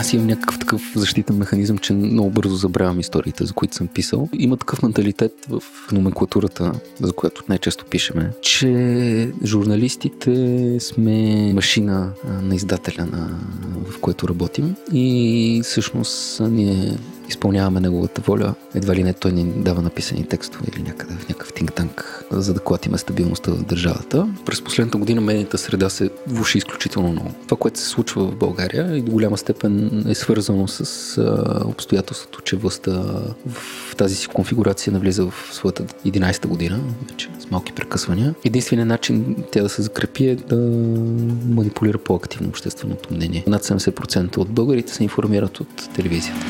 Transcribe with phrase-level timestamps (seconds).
[0.00, 4.28] аз имам някакъв такъв защитен механизъм, че много бързо забравям историите, за които съм писал.
[4.32, 12.12] Има такъв менталитет в номенклатурата, за която най-често пишеме, че журналистите сме машина
[12.42, 13.38] на издателя, на,
[13.90, 16.98] в което работим и всъщност ние
[17.30, 18.54] изпълняваме неговата воля.
[18.74, 22.60] Едва ли не той ни дава написани текстове или някъде в някакъв тинг-танк, за да
[22.60, 24.28] клатиме стабилността в държавата.
[24.46, 27.34] През последната година медийната среда се влуши изключително много.
[27.44, 32.40] Това, което се случва в България и до голяма степен е свързано с а, обстоятелството,
[32.40, 32.92] че властта
[33.46, 38.34] в тази си конфигурация навлиза в своята 11-та година, вече с малки прекъсвания.
[38.44, 40.56] Единственият начин тя да се закрепи е да
[41.48, 43.44] манипулира по-активно общественото мнение.
[43.46, 46.46] Над 70% от българите се информират от телевизията.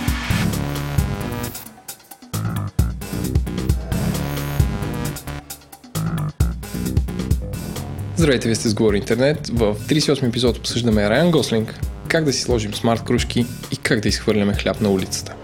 [8.20, 9.48] Здравейте, вие сте с Говори Интернет.
[9.48, 14.08] В 38 епизод обсъждаме Райан Гослинг, как да си сложим смарт кружки и как да
[14.08, 15.34] изхвърляме хляб на улицата.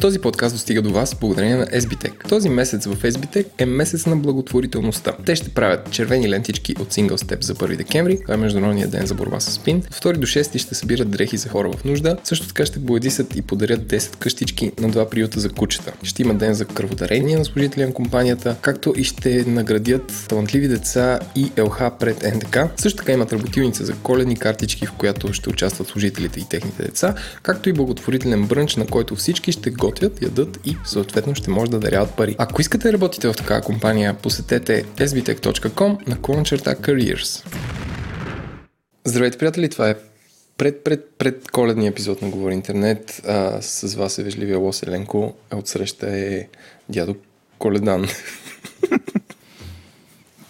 [0.00, 2.28] Този подкаст достига до вас благодарение на SBTech.
[2.28, 5.12] Този месец в SBTech е месец на благотворителността.
[5.26, 9.06] Те ще правят червени лентички от Single Step за 1 декември, това е Международния ден
[9.06, 9.82] за борба с спин.
[9.82, 12.16] 2 до 6 ще събират дрехи за хора в нужда.
[12.24, 15.92] Също така ще боядисат и подарят 10 къщички на два приюта за кучета.
[16.02, 21.18] Ще има ден за кръводарение на служители на компанията, както и ще наградят талантливи деца
[21.36, 22.58] и ЛХ пред НДК.
[22.76, 27.14] Също така имат работилница за коледни картички, в която ще участват служителите и техните деца,
[27.42, 31.70] както и благотворителен брънч, на който всички ще го готвят, ядат и съответно ще може
[31.70, 32.36] да даряват пари.
[32.38, 37.44] Ако искате да работите в такава компания, посетете sbtech.com на черта careers.
[39.04, 39.94] Здравейте, приятели, това е
[40.58, 43.22] пред, пред, пред коледния епизод на Говори Интернет.
[43.26, 46.48] А, с вас е вежливия Лос Еленко, а отсреща е
[46.88, 47.16] дядо
[47.58, 48.06] Коледан.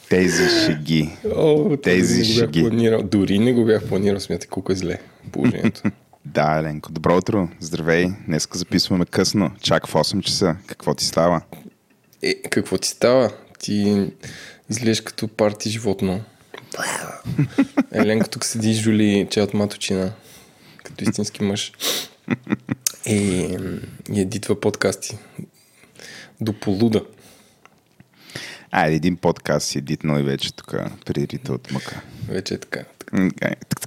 [0.08, 1.10] Тези шеги.
[1.36, 2.60] О, Тези не го бях шеги.
[2.60, 3.02] Планирал.
[3.02, 4.98] Дори не го бях планирал, смятай колко е зле
[5.32, 5.82] положението.
[6.34, 7.48] Да, Еленко, добро утро.
[7.60, 8.06] Здравей.
[8.26, 9.50] Днеска записваме късно.
[9.60, 10.56] Чак в 8 часа.
[10.66, 11.42] Какво ти става?
[12.22, 13.30] Е, какво ти става?
[13.58, 14.06] Ти
[14.70, 16.24] изглеждаш като парти животно.
[17.92, 20.12] Еленко тук седи жули чай от маточина,
[20.84, 21.72] като истински мъж.
[23.06, 23.16] И,
[24.12, 25.18] и едитва подкасти.
[26.40, 27.04] До полуда.
[28.70, 30.74] А, един подкаст си едитнал и вече тук
[31.06, 32.00] при Рита от мъка.
[32.28, 32.84] Вече е така.
[33.12, 33.80] М, ай, тък,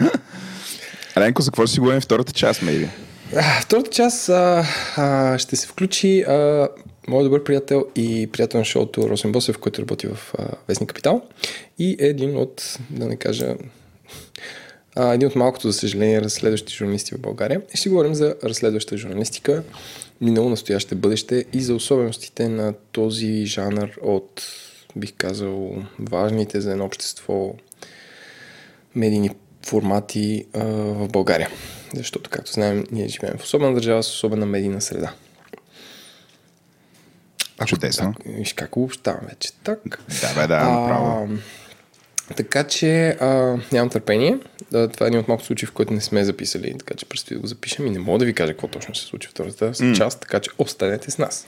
[1.16, 2.88] Еленко, за какво ще си говорим втората част, мейби?
[3.62, 4.64] Втората част а,
[4.96, 6.68] а, ще се включи а,
[7.08, 11.22] моят добър приятел и приятел на шоуто Росен Босев, който работи в а, Вестник Капитал
[11.78, 13.56] и е един от, да не кажа,
[14.96, 17.62] а, един от малкото, за съжаление, разследващи журналисти в България.
[17.74, 19.62] И ще говорим за разследваща журналистика,
[20.20, 24.42] минало, настояще, бъдеще и за особеностите на този жанр от,
[24.96, 27.54] бих казал, важните за едно общество
[28.94, 29.30] медийни
[29.66, 31.50] формати а, в България.
[31.94, 35.12] Защото, както знаем, ние живеем в особена държава с особена медийна среда.
[37.58, 38.14] Ако Чудесно.
[38.14, 39.52] Так, виж как обобщавам вече.
[39.64, 39.80] Так.
[40.20, 41.28] Да, бе, да, направо.
[42.36, 44.38] Така че а, нямам търпение.
[44.70, 47.34] Да, това е един от малко случаи, в който не сме записали, така че предстои
[47.34, 49.72] да го запишем и не мога да ви кажа какво точно се случи в втората
[49.72, 49.96] mm.
[49.96, 51.46] част, така че останете с нас.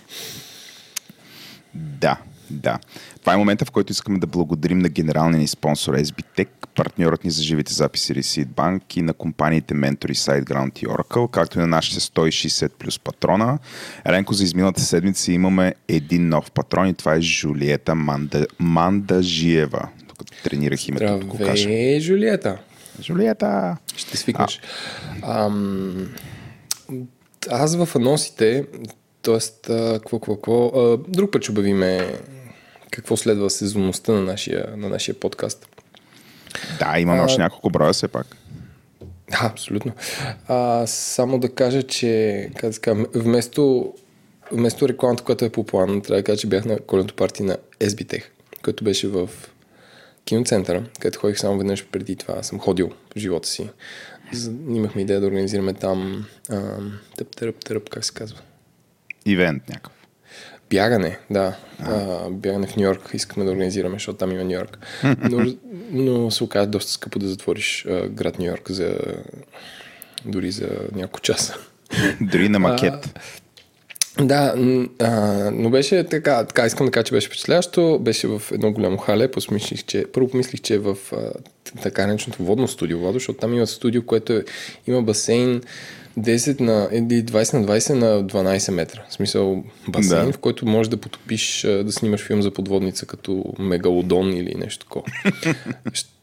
[1.74, 2.20] Да,
[2.50, 2.78] да.
[3.22, 7.30] Това е момента, в който искаме да благодарим на генералния ни спонсор SBTech, партньорът ни
[7.30, 11.60] за живите записи Receipt Bank и на компаниите Mentor и SiteGround и Oracle, както и
[11.60, 13.58] на нашите 160 плюс патрона.
[14.04, 19.88] Еленко, за изминалата седмица имаме един нов патрон и това е Жулиета Манда, Мандажиева.
[20.08, 21.62] Тук тренирах името, да го кажа.
[21.62, 22.58] Здравей, Жулиета!
[23.02, 23.76] Жулиета!
[23.96, 24.60] Ще свикнеш.
[25.22, 26.08] Ам,
[27.50, 28.66] аз в анонсите,
[29.22, 29.38] т.е.
[29.68, 32.12] какво, какво, какво, а, друг път ще обявиме
[32.92, 35.68] какво следва сезонността на нашия, на нашия подкаст.
[36.78, 38.36] Да, имаме А, още няколко броя все пак.
[39.30, 39.92] Да, абсолютно.
[40.48, 43.94] А, само да кажа, че как да вместо,
[44.52, 47.56] вместо рекламата, която е по план, трябва да кажа, че бях на коледното парти на
[47.80, 48.24] SBTech,
[48.62, 49.30] който беше в
[50.24, 52.42] киноцентъра, където ходих само веднъж преди това.
[52.42, 53.68] Съм ходил в живота си.
[54.68, 56.76] Имахме идея да организираме там а,
[57.16, 58.38] тъп, търъп, търъп, как се казва?
[59.26, 60.01] Ивент някакъв.
[60.72, 61.56] Бягане, да.
[61.78, 64.78] А, бягане в Нью Йорк искаме да организираме, защото там има Нью Йорк.
[65.30, 65.46] Но,
[65.92, 68.96] но се оказа доста скъпо да затвориш а, град Нью Йорк за
[70.24, 71.56] дори за няколко часа.
[72.20, 73.20] Дори на макет.
[74.20, 75.10] Да, м, а,
[75.50, 77.98] но беше така, така, искам да кажа, че беше впечатляващо.
[77.98, 79.30] Беше в едно голямо хале.
[79.30, 81.32] Посмислих, че, първо помислих, че е в а,
[81.82, 84.44] така нареченото водно студио, Владо, защото там има студио, което е,
[84.86, 85.62] има басейн,
[86.18, 89.02] 10 на, или 20 на 20 на 12 метра.
[89.08, 90.32] В смисъл басейн, Да.
[90.32, 95.04] в който можеш да потопиш, да снимаш филм за подводница като Мегалодон или нещо такова.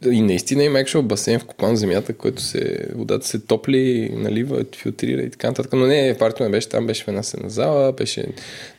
[0.12, 5.30] И наистина има actual басейн в земята, който се, водата се топли, налива, филтрира и
[5.30, 5.74] така нататък.
[5.74, 8.26] Но не, партито не беше там, беше в една сена зала, беше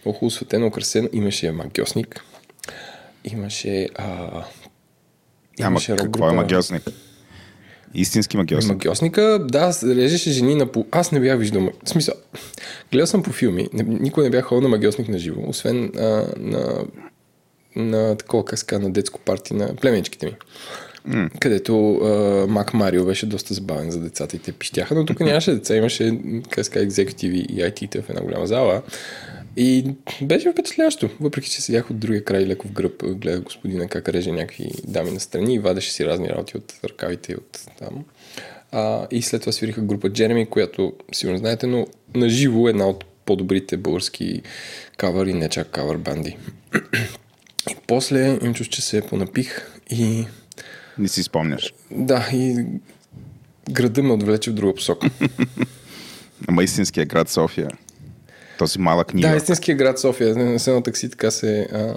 [0.05, 1.09] много хубаво светено, украсено.
[1.13, 2.25] Имаше магиосник,
[3.25, 3.89] имаше...
[3.95, 4.05] А,
[5.61, 6.29] Ама имаше какво рок-група.
[6.29, 6.83] е магиосник?
[7.95, 8.73] Истински магиосник.
[8.73, 10.87] Магиосника, да, режеше жени на по...
[10.91, 11.69] Аз не бях виждал...
[11.85, 12.15] В смисъл,
[12.93, 16.85] гледал съм по филми, никой не бях ходил на магиосник на живо, освен а, на,
[17.77, 20.33] на такова, казва, на детско парти на племеничките ми.
[21.09, 21.39] Mm.
[21.39, 25.55] Където а, Мак Марио беше доста забавен за децата и те пищяха, но тук нямаше
[25.55, 26.19] деца, имаше,
[26.51, 28.83] как казва, екзекутиви и IT-та в една голяма зала.
[29.57, 29.85] И
[30.23, 34.33] беше впечатляващо, въпреки че седях от другия край леко в гръб, гледах господина как реже
[34.33, 38.05] някакви дами настрани и вадеше си разни работи от ръкавите и от там.
[38.73, 42.87] А, и след това свириха група Джереми, която сигурно знаете, но на живо е една
[42.87, 44.43] от по-добрите български
[44.97, 46.37] кавър и не чак кавър банди.
[47.71, 50.25] И после им чуш, че се понапих и
[50.99, 51.75] Не си спомняш.
[51.91, 52.65] да, и
[53.71, 55.11] града ме отвлече в друга посока.
[56.49, 57.71] Ама истинския град София.
[58.61, 60.35] Този малък Нью Да, истинския град София.
[60.35, 61.69] Не с едно такси така се...
[61.73, 61.95] А,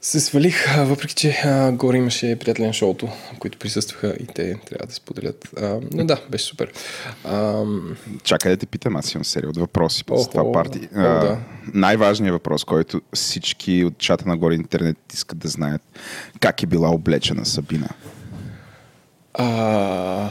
[0.00, 3.08] се свалих, а, въпреки че а, горе имаше приятели на шоуто,
[3.38, 5.48] които присъстваха и те трябва да споделят.
[5.56, 6.72] А, но да, беше супер.
[7.24, 7.64] А,
[8.22, 10.88] Чакай да те питам, аз имам серия от въпроси с това парти.
[10.96, 11.38] о, А, да.
[11.74, 15.82] Най-важният въпрос, който всички от чата нагоре интернет искат да знаят.
[16.40, 17.88] Как е била облечена Сабина?
[19.34, 20.30] а,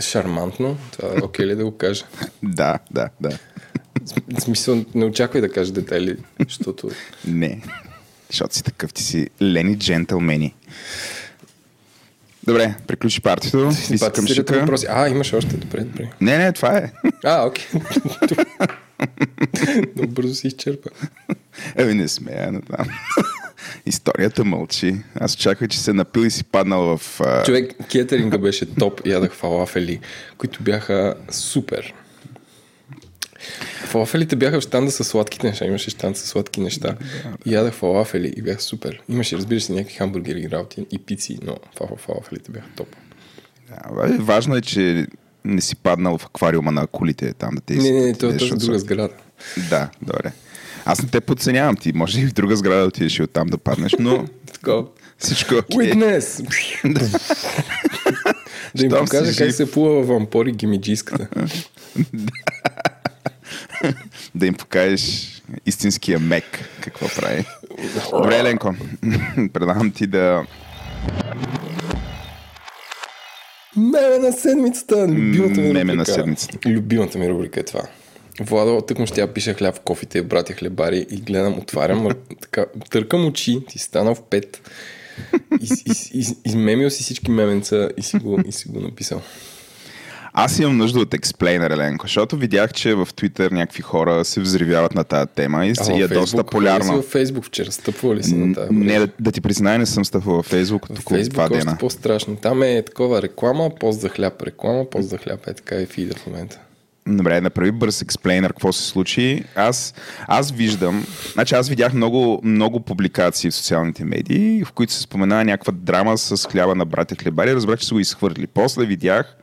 [0.00, 0.76] шармантно.
[0.92, 2.04] Това е окей ли да го кажа?
[2.42, 3.38] Да, да, да.
[4.38, 6.90] В смисъл, не очаквай да кажа детайли, защото...
[7.26, 7.60] Не.
[8.30, 10.54] Защото си такъв, ти си лени джентълмени.
[12.46, 13.68] Добре, приключи партито.
[13.68, 14.60] Ти си към шика.
[14.60, 14.86] въпроси.
[14.90, 15.56] А, имаш още.
[15.56, 16.10] Добре, добре.
[16.20, 16.92] Не, не, това е.
[17.24, 17.64] А, окей.
[19.96, 20.90] Много бързо се изчерпа.
[21.76, 22.86] Еми не смея на там.
[23.86, 24.96] Историята мълчи.
[25.14, 27.20] Аз очаквах, че се напил и си паднал в...
[27.20, 29.06] а, Човек, кетеринга беше топ.
[29.06, 30.00] Ядах фалафели,
[30.38, 31.94] които бяха супер.
[33.84, 35.64] Фалафелите бяха в щанда с сладките неща.
[35.64, 36.96] Имаше щанд с сладки неща.
[37.46, 39.02] И ядах фалафели и бяха супер.
[39.08, 42.88] Имаше, разбира се, някакви хамбургери и работи и пици, но фа- фалафелите бяха топ.
[43.68, 43.78] Да,
[44.18, 45.06] важно е, че
[45.44, 48.36] не си паднал в аквариума на акулите там да те Не, не, не, това е
[48.36, 49.14] друга сграда.
[49.70, 50.32] Да, добре.
[50.84, 51.76] Аз не те подценявам.
[51.76, 54.84] Ти може и в друга сграда да отидеш и оттам да паднеш, но Такова.
[55.18, 55.92] всичко е окей.
[55.92, 56.48] Witness!
[58.74, 61.28] да им покажа как се плува в ампори гимиджийската.
[64.34, 65.30] Да им покажеш
[65.66, 66.44] истинския мек
[66.80, 67.44] какво прави.
[68.10, 68.74] Добре, Еленко.
[69.52, 70.42] Предавам ти да...
[73.76, 75.08] Меме на седмицата!
[75.08, 76.12] Любимата ми Меме на рубрика.
[76.12, 76.58] седмицата.
[76.68, 77.82] Любимата ми рубрика е това.
[78.40, 82.08] Владо, тък му ще я пиша хляб в кофите, братя хлебари и гледам, отварям,
[82.40, 84.70] така, търкам очи, ти станал в пет.
[85.60, 89.20] Из, из, из, измемил си всички меменца и си го, и си го написал.
[90.36, 94.94] Аз имам нужда от експлейнер, Еленко, защото видях, че в Твитър някакви хора се взривяват
[94.94, 98.54] на тази тема и, А, е доста ходили си Във Фейсбук вчера, стъпвали си на
[98.54, 98.72] тази.
[98.72, 101.76] Не, да, да ти призная, не съм стъпвал във Фейсбук около Фейсбук два е дена.
[101.80, 102.36] по-страшно.
[102.36, 105.46] Там е такова реклама, пост за хляб, реклама, пост за хляб.
[105.46, 106.60] Е така е фида в момента.
[107.08, 109.44] Добре, направи бърз експлейнер, какво се случи.
[109.54, 109.94] Аз,
[110.28, 115.44] аз виждам, значи аз видях много, много публикации в социалните медии, в които се споменава
[115.44, 117.54] някаква драма с хляба на братя хлебари.
[117.54, 118.46] Разбрах, че са го изхвърли.
[118.46, 119.36] После видях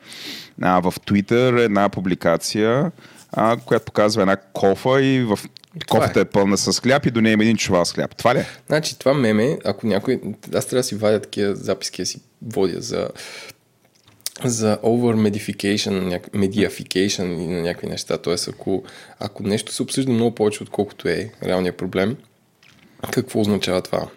[0.61, 2.91] а, в Twitter една публикация,
[3.31, 5.39] а, която показва една кофа и в
[5.79, 6.21] Това кофата е.
[6.21, 8.15] е пълна с хляб и до нея има един чувал с хляб.
[8.15, 8.45] Това ли е?
[8.67, 10.21] Значи това меме, ако някой...
[10.55, 13.09] Аз трябва да си вадя такива записки, да си водя за
[14.45, 18.17] за over medification, mediafication и на някакви неща.
[18.17, 18.83] Тоест, ако,
[19.19, 22.15] ако нещо се обсъжда много повече, отколкото е реалният проблем,
[23.11, 24.07] какво означава това?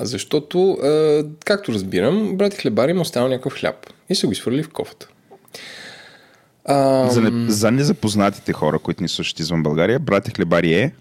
[0.00, 4.68] Защото, е, както разбирам, брати хлебари им останал някакъв хляб и са го изхвърли в
[4.68, 5.08] кофата.
[6.64, 10.92] А, За, не, за незапознатите хора, които ни слушат извън България, братя хлебари е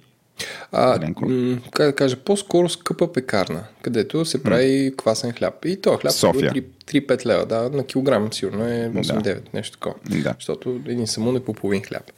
[0.72, 1.26] А, Еленко?
[1.30, 5.66] м, как да кажа, по-скоро скъпа пекарна, където се прави квасен хляб.
[5.66, 6.52] И то хляб София.
[6.52, 9.96] 3 3-5 лева, да, на килограм сигурно е 8-9, нещо такова.
[10.24, 10.34] Да.
[10.40, 12.12] Защото един самун е по половин хляб.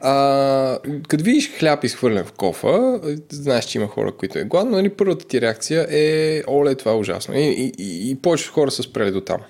[0.00, 0.78] А,
[1.08, 3.00] като видиш хляб изхвърлен в кофа,
[3.30, 6.94] знаеш, че има хора, които е гладно, нали, първата ти реакция е, оле, това е
[6.94, 7.34] ужасно.
[7.34, 9.40] И, и, и, и повечето хора са спрели до там.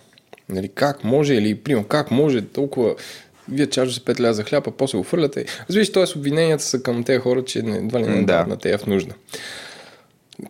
[0.49, 2.95] Нали, как може или, примерно, как може толкова
[3.49, 5.45] вие чаржа за 5 ля за хляб, а после го фърляте.
[5.69, 6.19] Разбираш, т.е.
[6.19, 8.47] обвиненията са към тези хора, че не, едва ли не Да.
[8.47, 9.15] на тея в нужда.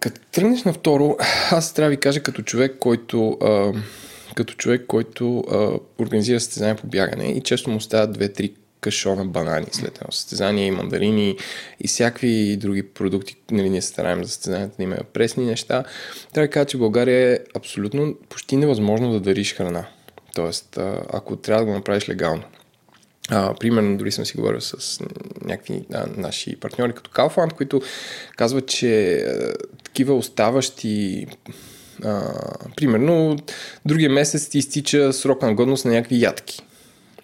[0.00, 1.16] Като тръгнеш на второ,
[1.50, 3.72] аз трябва да ви кажа като човек, който а,
[4.34, 5.70] като човек, който а,
[6.02, 10.70] организира състезания по бягане и често му стават две-три кашона банани след едно състезание и
[10.70, 11.36] мандарини
[11.80, 13.36] и всякакви други продукти.
[13.50, 15.84] Нали, ние се стараем за състезанията да има пресни неща.
[16.32, 19.84] Трябва да кажа, че в България е абсолютно почти невъзможно да дариш храна.
[20.34, 20.78] Тоест,
[21.12, 22.42] ако трябва да го направиш легално.
[23.30, 25.00] А, примерно, дори съм си говорил с
[25.44, 27.82] някакви а, наши партньори като Kaufland, които
[28.36, 29.52] казват, че а,
[29.84, 31.26] такива оставащи
[32.04, 32.32] а,
[32.76, 33.36] примерно,
[33.86, 36.62] другия месец ти изтича срок на годност на някакви ядки.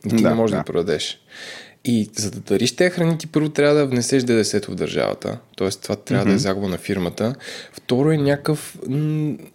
[0.07, 1.21] И ти да, не можеш да, да продадеш.
[1.85, 5.39] И за да дариш тези храни, ти първо трябва да внесеш ДДС в държавата.
[5.57, 6.29] Тоест, това трябва mm-hmm.
[6.29, 7.35] да е загуба на фирмата.
[7.73, 8.79] Второ е някакъв.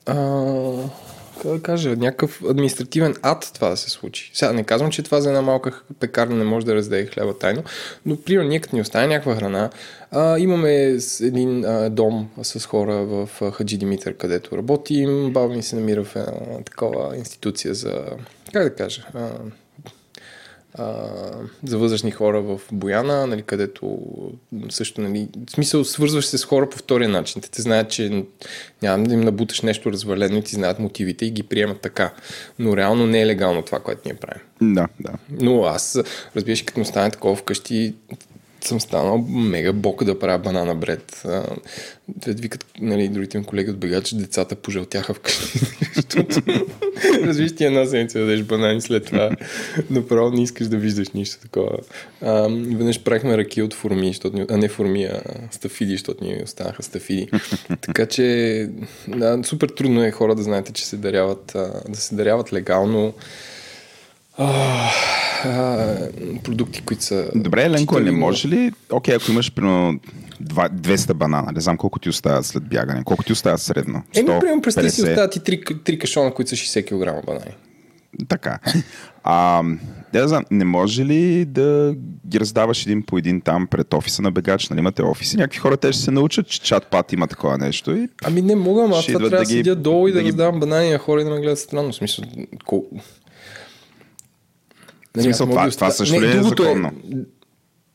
[0.06, 0.16] А,
[1.52, 4.32] да кажа, някакъв административен ад това да се случи.
[4.34, 7.64] Сега не казвам, че това за една малка пекарна не може да раздее хляба тайно,
[8.06, 9.70] но примерно ние като ни остане някаква храна,
[10.12, 15.76] а, имаме един а, дом с хора в Хаджи Димитър, където работим, баба ми се
[15.76, 16.34] намира в една
[16.66, 18.02] такова институция за,
[18.54, 19.30] как да кажа, а,
[20.78, 21.08] а,
[21.64, 23.98] за възрастни хора в Бояна, нали, където
[24.70, 27.42] също, нали, в смисъл, свързваш се с хора по втория начин.
[27.42, 28.26] Те, те знаят, че
[28.82, 32.14] няма да им набуташ нещо развалено и ти знаят мотивите и ги приемат така.
[32.60, 34.44] Но реално не е легално това, което ние правим.
[34.62, 35.12] Да, да.
[35.30, 36.00] Но аз,
[36.36, 37.94] разбираш, като ми стане такова вкъщи,
[38.68, 41.24] съм станал мега бок да правя банана бред.
[42.22, 45.60] Те викат, нали, другите ми колеги от бега, че децата пожълтяха вкъщи.
[47.24, 49.30] Развиж ти една седмица да дадеш банани след това.
[49.90, 51.78] Направо не искаш да виждаш нищо такова.
[52.22, 56.84] А, веднъж правихме ръки от форми, защото, а не форми, а стафиди, защото ни останаха
[56.84, 57.30] стафиди.
[57.82, 58.70] така че
[59.08, 61.52] да, супер трудно е хора да знаете, че се даряват,
[61.90, 63.14] да се даряват легално
[64.38, 64.90] а,
[65.46, 65.96] а,
[66.44, 67.32] продукти, които са...
[67.36, 70.00] Добре, Ленко, не може ли, окей, ако имаш примерно
[70.44, 74.04] 200 банана, не знам колко ти остават след бягане, колко ти остават средно?
[74.14, 77.56] 100, Еми, примерно, представи си остават и 3, 3 кашона, които са 60 кг банани.
[78.28, 78.60] Така.
[79.24, 79.64] А,
[80.14, 81.96] да знам, не може ли да
[82.28, 84.70] ги раздаваш един по един там пред офиса на бегач?
[84.70, 85.38] Нали имате офиси?
[85.38, 87.96] Някакви хора те ще се научат, че чат пат има такова нещо.
[87.96, 88.10] И...
[88.24, 90.30] Ами не мога, аз това трябва да, ги, седя долу и да, да ги...
[90.30, 91.92] раздавам банани на хора и да ме гледат странно.
[91.92, 92.26] В смисъл,
[92.66, 92.86] кол...
[95.16, 96.92] Нали, смисъл, това, това също не, ли е незаконно?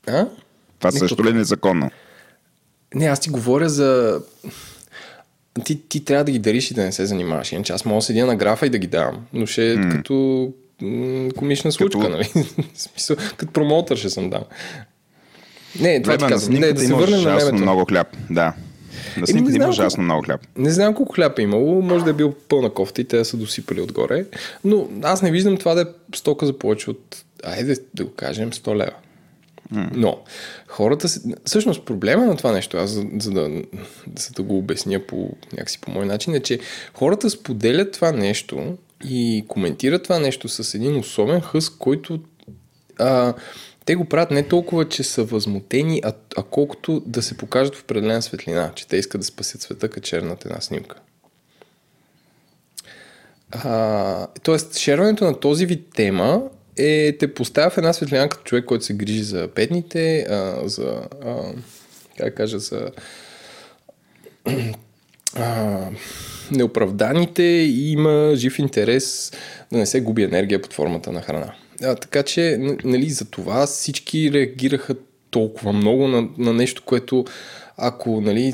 [0.08, 0.12] Е...
[0.12, 0.26] А?
[0.78, 1.90] Това не, също ли е незаконно?
[2.94, 4.20] Не, аз ти говоря за...
[5.64, 7.52] Ти, ти трябва да ги дариш и да не се занимаваш.
[7.52, 9.26] Иначе аз мога да седя на графа и да ги давам.
[9.32, 9.92] Но ще е mm.
[9.92, 10.48] като
[10.82, 12.10] м- комична случка, като...
[12.10, 12.30] нали?
[12.75, 14.44] смисъл, като промоутър ще съм дал.
[15.80, 16.60] Не, това Време, ти казвам.
[16.60, 17.54] Не, да се върнем на мемето.
[17.54, 18.52] много хляб, да.
[19.17, 20.40] На снимката има ужасно много хляб.
[20.57, 23.25] Не знам колко хляб е имало, може да е бил пълна кофта и те да
[23.25, 24.25] са досипали отгоре,
[24.64, 28.52] но аз не виждам това да е стока за повече от, айде да го кажем,
[28.52, 28.93] 100 лева.
[29.75, 29.88] Mm.
[29.95, 30.19] Но
[30.67, 31.09] хората,
[31.45, 33.62] всъщност проблема на това нещо, аз за, за, да,
[34.19, 36.59] за да го обясня по някакси по мой начин, е, че
[36.95, 42.21] хората споделят това нещо и коментират това нещо с един особен хъс, който
[42.99, 43.35] а,
[43.88, 47.83] те го правят не толкова, че са възмутени, а, а колкото да се покажат в
[47.83, 50.97] определена светлина, че те искат да спасят света качернат една снимка.
[54.42, 56.42] Тоест, шерването на този вид тема
[56.76, 61.02] е, те поставя в една светлина като човек, който се грижи за бедните, а, за,
[61.25, 61.37] а,
[62.18, 62.90] как кажа, за
[65.37, 65.80] а,
[66.50, 69.33] неоправданите и има жив интерес
[69.73, 71.54] да не се губи енергия под формата на храна.
[71.82, 74.94] А, така че, нали, за това всички реагираха
[75.30, 77.25] толкова много на, на нещо, което
[77.76, 78.52] ако, нали,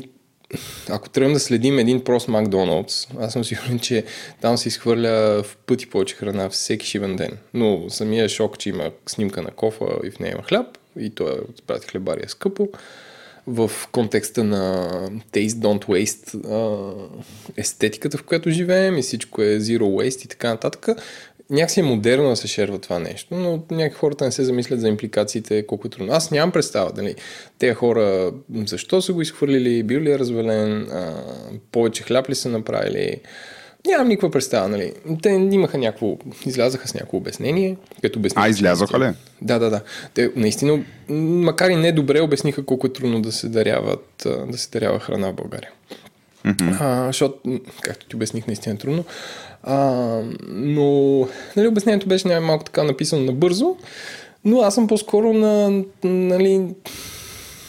[0.89, 4.03] ако тръгнем да следим един прост Макдоналдс, аз съм сигурен, че
[4.41, 7.37] там се изхвърля в пъти повече храна всеки шивен ден.
[7.53, 11.31] Но самия шок, че има снимка на кофа и в нея има хляб, и той
[11.31, 12.67] е прати хлебария скъпо,
[13.47, 14.89] в контекста на
[15.31, 16.39] Taste Don't Waste
[17.57, 20.87] естетиката, в която живеем и всичко е Zero Waste и така нататък,
[21.49, 24.87] някакси е модерно да се шерва това нещо, но някакви хората не се замислят за
[24.87, 26.13] импликациите, колко е трудно.
[26.13, 27.15] Аз нямам представа, дали
[27.59, 28.31] тези хора
[28.65, 31.23] защо са го изхвърлили, бил ли е развален, а,
[31.71, 33.21] повече хляб ли са направили.
[33.87, 34.93] Нямам никаква представа, нали.
[35.21, 38.47] Те имаха някакво, излязаха с някакво обяснение, като обясниха.
[38.47, 39.11] А, излязоха ли?
[39.41, 39.81] Да, да, да.
[40.13, 44.69] Те наистина, макар и не добре, обясниха колко е трудно да се даряват, да се
[44.69, 45.69] дарява храна в България.
[46.45, 46.77] Mm-hmm.
[46.79, 49.05] А, защото, както ти обясних, наистина е трудно.
[49.63, 49.77] А,
[50.47, 51.19] но
[51.55, 53.75] нали, обяснението беше някакво малко така написано набързо,
[54.45, 56.57] но аз съм по-скоро на, нали,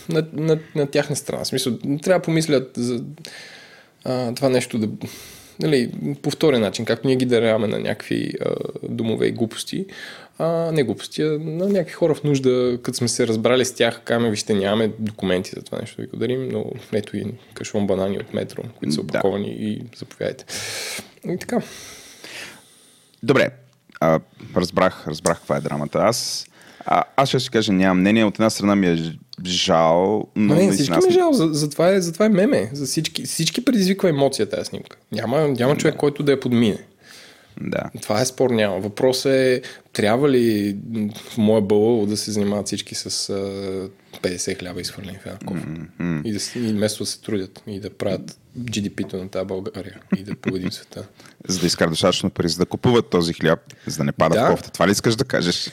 [0.08, 1.44] на, на, на тяхна страна.
[1.44, 3.04] В смисъл, трябва да помислят за
[4.04, 4.88] а, това нещо да
[5.60, 5.90] нали,
[6.22, 8.54] по втория начин, както ние ги даряваме на някакви а,
[8.88, 9.86] домове и глупости,
[10.38, 14.00] а, не глупости, а на някакви хора в нужда, като сме се разбрали с тях,
[14.04, 17.24] каме, вижте, нямаме документи за това нещо ви го дарим, но ето и
[17.54, 19.64] кашон банани от метро, които са опаковани да.
[19.64, 20.44] и заповядайте.
[21.28, 21.62] И така.
[23.22, 23.50] Добре,
[24.00, 24.20] а,
[24.56, 25.98] разбрах, разбрах каква е драмата.
[25.98, 26.46] Аз,
[26.86, 28.24] а, аз ще си кажа, нямам мнение.
[28.24, 29.14] От една страна ми е
[29.44, 30.54] жал, но...
[30.54, 32.70] Не, всички ми е жал, за, затова, е, затова е меме.
[32.72, 34.96] За всички, всички предизвиква емоция тази снимка.
[35.12, 36.78] Няма, няма човек, който да я подмине.
[37.60, 37.82] Да.
[38.02, 38.80] Това е спор няма.
[38.80, 40.76] Въпросът е, трябва ли
[41.24, 43.32] в моя бълъл да се занимават всички с а,
[44.22, 45.66] 50 хляба изхвърлени в една кофа.
[45.98, 50.00] М, И, да, и вместо да се трудят и да правят GDP-то на тази България
[50.16, 51.04] и да победим света.
[51.48, 54.46] За да изкарат достатъчно пари, за да купуват този хляб, за да не пада Да.
[54.46, 54.70] в кофта.
[54.70, 55.70] Това ли искаш да кажеш?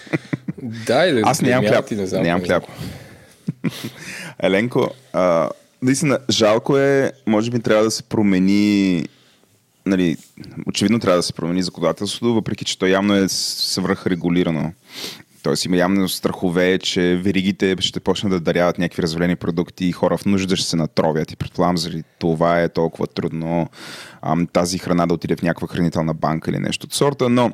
[0.62, 2.00] Да, или да Аз нямам заклеймяват хляб.
[2.00, 2.24] не знам.
[2.24, 2.63] Нямам хляб.
[4.40, 5.50] Еленко, а,
[5.82, 9.06] наистина, жалко е, може би трябва да се промени
[9.86, 10.18] нали,
[10.68, 14.74] очевидно трябва да се промени законодателството, въпреки че то явно е свръхрегулирано.
[15.44, 20.18] Тоест има явно страхове, че веригите ще почнат да даряват някакви развалени продукти и хора
[20.18, 21.32] в нужда ще се натровят.
[21.32, 23.70] И предполагам, заради това е толкова трудно
[24.22, 27.52] ам, тази храна да отиде в някаква хранителна банка или нещо от сорта, но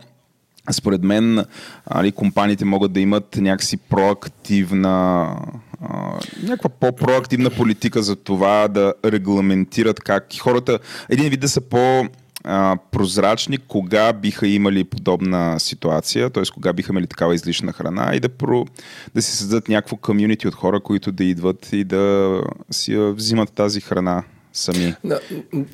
[0.72, 1.46] според мен
[1.86, 5.36] али, компаниите могат да имат някакси проактивна
[5.82, 12.06] а, някаква по-проактивна политика за това да регламентират как хората един вид да са по
[12.44, 16.44] а, прозрачни, кога биха имали подобна ситуация, т.е.
[16.54, 18.66] кога биха имали такава излишна храна и да, про,
[19.16, 22.36] да си създадат някакво комюнити от хора, които да идват и да
[22.72, 24.94] си взимат тази храна сами.
[25.04, 25.20] Да,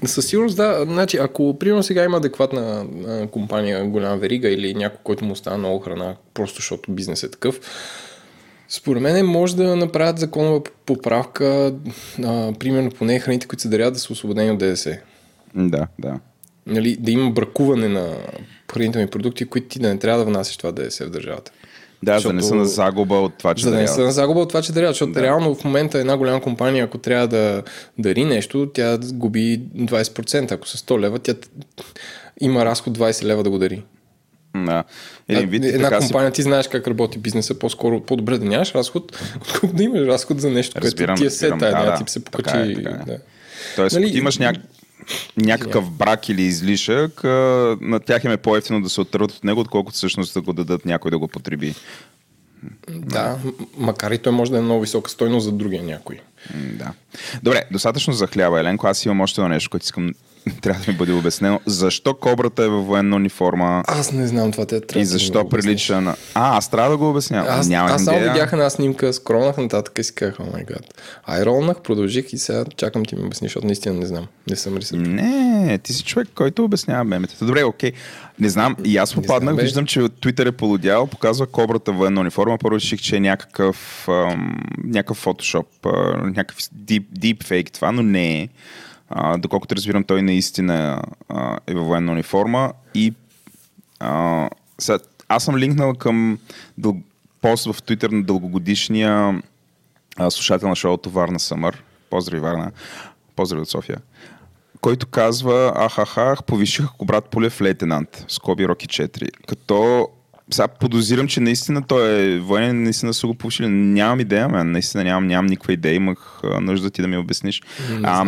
[0.05, 0.85] със сигурност да.
[0.87, 2.85] Значи, ако примерно сега има адекватна
[3.31, 7.59] компания, голяма верига или някой, който му остава много храна, просто защото бизнес е такъв,
[8.69, 11.73] според мен може да направят законова поправка,
[12.23, 14.99] а, примерно поне храните, които се дарят да са освободени от ДДС.
[15.55, 16.19] Да, да.
[16.67, 18.17] Нали, да има бракуване на
[18.73, 21.51] хранителни продукти, които ти да не трябва да внасяш това ДДС в държавата.
[22.03, 24.11] Да, за да не са на загуба от това, че За да не са на
[24.11, 25.21] загуба от това, че даряват, защото да.
[25.21, 27.63] реално в момента една голяма компания, ако трябва да
[27.97, 30.51] дари нещо, тя губи 20%.
[30.51, 31.33] Ако са 100 лева, тя
[32.41, 33.83] има разход 20 лева да го дари.
[34.55, 34.83] Да.
[35.27, 38.45] Един вид, А, една така си компания, ти знаеш как работи бизнеса, по-скоро по-добре да
[38.45, 41.95] нямаш разход, отколкото да имаш разход за нещо, Разбирам, което ти е сета, Да, да.
[41.95, 42.71] тип се Така покачи.
[42.71, 43.05] е, така е.
[43.05, 43.17] да.
[43.75, 44.55] Тоест, Нали, имаш няк...
[45.37, 47.23] някакъв брак или излишък,
[47.81, 50.85] на тях им е по-ефтино да се отърват от него, отколкото всъщност да го дадат
[50.85, 51.75] някой да го потреби.
[52.89, 53.37] Да,
[53.77, 56.19] макар и той може да е много висока стойност за другия някой.
[56.55, 56.91] Да.
[57.43, 58.87] Добре, достатъчно за хляба, Еленко.
[58.87, 60.13] Аз имам още едно нещо, което искам
[60.61, 61.59] трябва да ми бъде обяснено.
[61.65, 65.39] Защо кобрата е във военна униформа Аз не знам това, те трябва и да защо
[65.39, 65.63] обясниш.
[65.65, 66.15] прилича на...
[66.33, 67.59] А, аз трябва да го обяснявам.
[67.59, 68.33] Аз, Нямам аз само идея.
[68.33, 71.01] видях една снимка, скролнах нататък и си казах, о май гад.
[71.25, 74.27] Ай ролнах, продължих и сега чакам ти ми обясниш, защото наистина не знам.
[74.49, 74.99] Не съм рисъл.
[74.99, 77.45] Не, ти си човек, който обяснява меметата.
[77.45, 77.91] Добре, окей.
[78.39, 79.61] Не знам, и аз попаднах, знам, бе.
[79.61, 82.57] виждам, че Twitter е полудял, показва кобрата военна униформа.
[82.57, 85.67] Първо реших, че е някакъв, ам, някакъв фотошоп,
[86.23, 88.49] някакъв deep, deep fake това, но не е.
[89.09, 93.13] А, доколкото разбирам, той наистина а, е във военна униформа и
[93.99, 96.39] а, сега, аз съм линкнал към
[96.77, 96.97] дъл...
[97.41, 99.41] пост в Twitter на дългогодишния
[100.17, 101.83] а, слушател на шоуто Варна Съмър.
[102.09, 102.71] Поздрави, Варна.
[103.35, 103.97] Поздрави от София.
[104.81, 108.25] Който казва, ахахах, повиших ако брат Полев лейтенант.
[108.27, 109.29] Скоби Роки 4.
[109.47, 110.09] Като
[110.51, 113.67] сега подозирам, че наистина той е военен, наистина са го повишили.
[113.67, 114.71] Нямам идея, мен.
[114.71, 115.95] Наистина нямам, нямам никаква идея.
[115.95, 117.61] Имах нужда ти да ми обясниш.
[118.03, 118.25] А,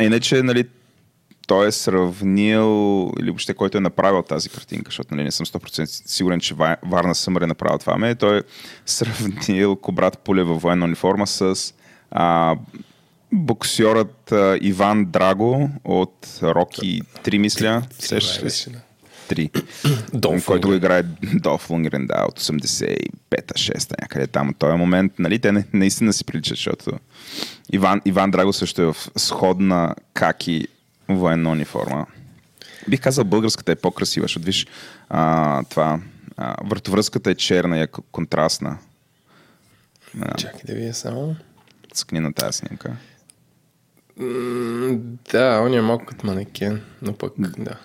[0.00, 0.64] иначе, нали,
[1.46, 5.84] той е сравнил, или въобще който е направил тази картинка, защото нали, не съм 100%
[5.84, 7.96] сигурен, че Ва- Варна Съмър е направил това.
[7.96, 8.42] Ме, той е
[8.86, 11.74] сравнил Кобрат Пуле във военна униформа с
[12.10, 12.56] а,
[13.32, 17.82] боксьорът а, Иван Драго от Роки 3, мисля.
[17.98, 18.70] Сещаш ли си?
[19.28, 19.62] 3.
[20.14, 21.02] Долф който го играе
[21.34, 24.48] Долф Лунгрен, да, от 85-та, 6-та, някъде там.
[24.48, 26.90] От този момент, нали, те наистина си приличат, защото
[27.72, 30.68] Иван, Иван Драго също е в сходна каки
[31.08, 32.06] военна униформа.
[32.88, 34.66] Бих казал, българската е по-красива, защото виж,
[35.08, 36.00] а, това,
[36.36, 38.78] а, вратовръзката е черна и е контрастна.
[40.38, 41.36] Чакай да видя само.
[41.92, 42.96] Цъкни на тази снимка.
[44.16, 44.98] М,
[45.32, 47.76] Да, он е малко като манекен, но пък да.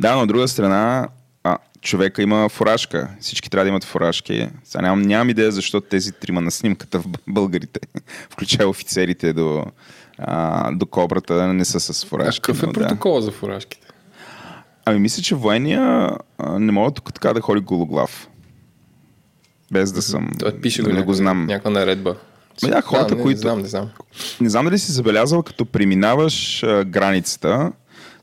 [0.00, 1.08] Да, но от друга страна,
[1.44, 3.08] а, човека има фуражка.
[3.20, 4.48] Всички трябва да имат фуражки.
[4.64, 7.80] Сега нямам, нямам идея защо тези трима на снимката в българите,
[8.30, 9.64] включая офицерите до,
[10.18, 12.40] а, до кобрата, не са с фуражки.
[12.42, 12.80] какъв е но да.
[12.80, 13.86] протокола за фуражките?
[14.84, 18.28] Ами мисля, че военния а, не мога тук така да ходи гологлав.
[19.72, 20.30] Без да съм...
[20.38, 21.46] Той пише го, да не някаква, го знам.
[21.46, 22.16] някаква наредба.
[22.62, 23.90] Ма да, хората, не, които- Не знам, не знам.
[24.40, 27.72] Не знам дали си забелязал, като преминаваш а, границата,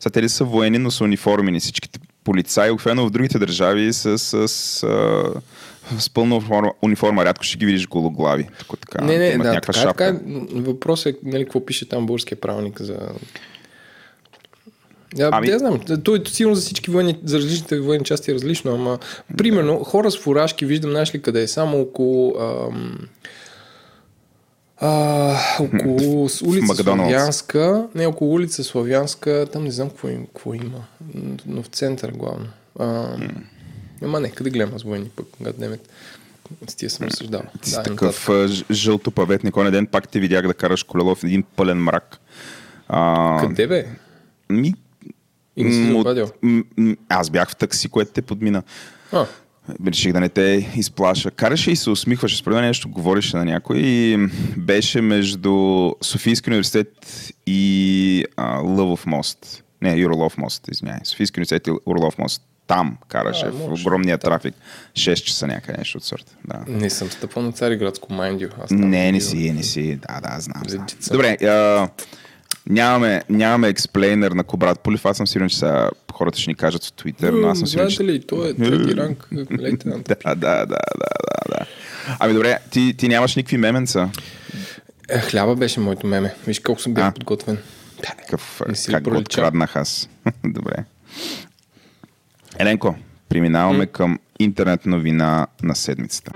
[0.03, 1.59] сега те ли са военни, но са униформени.
[1.59, 4.33] Всичките полицаи, обикновено в другите държави са с,
[4.83, 7.25] а, с пълна униформа, униформа.
[7.25, 8.47] Рядко ще ги видиш гологлави.
[8.59, 10.05] Тук, така, не, не, да, така, е, шапка.
[10.05, 10.27] така.
[10.27, 10.61] е.
[10.61, 12.97] Въпросът е, нали, какво пише там българския правилник за...
[15.15, 15.79] Да, Ами- я знам.
[16.03, 18.99] То е сигурно за всички военни, за различните военни части е различно, ама
[19.37, 21.47] примерно хора с фуражки виждам, знаеш ли къде е?
[21.47, 22.99] Само около ам,
[24.83, 27.11] а, около улица Макдоналдс.
[27.11, 30.83] Славянска, не, около улица Славянска, там не знам какво, им, какво има,
[31.45, 32.45] но в център главно.
[32.79, 33.07] А,
[34.03, 35.89] ама не, къде гледам аз военни пък, гаднемет.
[36.69, 37.47] С тия съм разсъждавал.
[37.61, 38.29] Ти си Да, такъв
[38.71, 39.57] жълто паветник.
[39.57, 42.17] Онен ден пак те видях да караш колело в един пълен мрак.
[42.87, 43.85] А, Къде бе?
[44.49, 44.73] Ми,
[45.57, 48.63] И не си м, Аз бях в такси, което те подмина.
[49.11, 49.25] А,
[49.87, 51.31] Реших да не те изплаша.
[51.31, 52.37] Караше и се усмихваше.
[52.37, 56.87] Според мен нещо говореше на някой и беше между Софийски университет
[57.47, 59.63] и а, Лъвов мост.
[59.81, 60.99] Не, Юролов мост, извиняй.
[61.03, 62.41] Софийски университет и Орлов мост.
[62.67, 64.55] Там караше А, в огромния трафик.
[64.93, 66.33] 6 часа някъде нещо от сорта.
[66.45, 66.59] Да.
[66.67, 68.51] не съм стъпал на Цариградско, mind you.
[68.63, 69.99] Аз там Не, не си, не си.
[70.07, 70.61] Да, да, знам.
[70.67, 70.85] знам.
[71.11, 71.89] Добре, а,
[72.69, 75.05] нямаме, нямаме експлейнер на Кобрат Полив.
[75.05, 77.89] Аз съм сигурен, че сега хората ще ни кажат в Twitter, но аз съм сигурен,
[77.89, 78.03] че...
[78.03, 79.27] Ли, той е трети ранг
[79.59, 80.03] лейтенант.
[80.03, 80.77] Да, да, да, да,
[81.49, 81.65] да.
[82.19, 84.09] Ами добре, ти, ти нямаш никакви меменца.
[85.09, 86.35] Е, хляба беше моето меме.
[86.47, 87.11] Виж колко съм бил А.
[87.11, 87.57] подготвен.
[88.17, 90.09] Какъв, как го откраднах аз.
[90.45, 90.75] добре.
[92.59, 92.95] Еленко,
[93.29, 96.31] преминаваме към интернет новина на седмицата.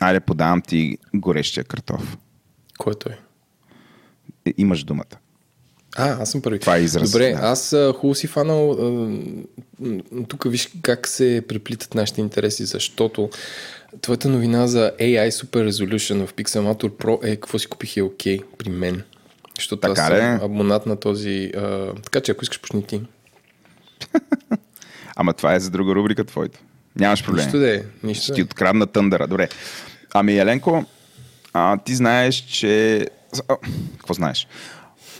[0.00, 2.16] Айде, подавам ти горещия картоф.
[2.78, 3.12] Кой е той?
[4.58, 5.04] Имаш думата.
[5.96, 6.58] А, аз съм първи.
[6.58, 7.38] Това е израз, Добре, да.
[7.42, 8.72] аз а, хубаво си фанал.
[8.72, 9.08] а,
[10.28, 13.30] Тук виж как се преплитат нашите интереси, защото
[14.00, 18.40] твоята новина за AI Super Resolution в Pixelmator Pro е какво си купих е окей
[18.58, 19.02] при мен.
[19.56, 21.52] Защото Така аз съм абонат на този...
[21.56, 23.00] А, така че ако искаш, почни ти.
[25.16, 26.58] Ама това е за друга рубрика твоята.
[26.96, 27.44] Нямаш проблем.
[27.44, 27.82] Нищо да е.
[28.02, 28.44] Нищо Ще ти е.
[28.44, 29.26] открадна тъндъра.
[29.26, 29.48] Добре.
[30.14, 30.84] Ами, Еленко,
[31.52, 33.06] а, ти знаеш, че...
[33.48, 33.56] А,
[33.98, 34.46] какво знаеш?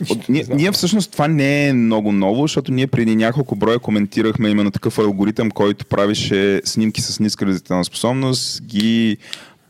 [0.09, 4.49] От, ние, ние всъщност това не е много ново, защото ние преди няколко броя коментирахме
[4.49, 9.17] именно такъв алгоритъм, който правеше снимки с ниска разделителна способност, ги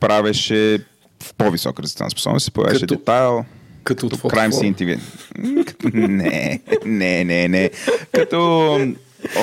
[0.00, 0.78] правеше
[1.22, 3.44] в по-висока разделителна способност, се появяваше Като- детайл.
[3.84, 4.50] Като от Crime.
[4.50, 4.98] Scene TV.
[5.66, 7.70] Като- Не, не, не, не.
[8.12, 8.78] Като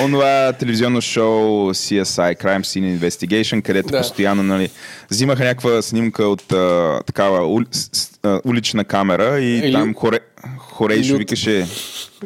[0.04, 3.98] онова телевизионно шоу CSI, Crime Scene Investigation, където Да.
[3.98, 4.70] постоянно нали,
[5.10, 10.18] взимаха някаква снимка от а, такава ули, с, а, улична камера и Или- там хоре,
[10.58, 11.66] Хорейшо от- викаше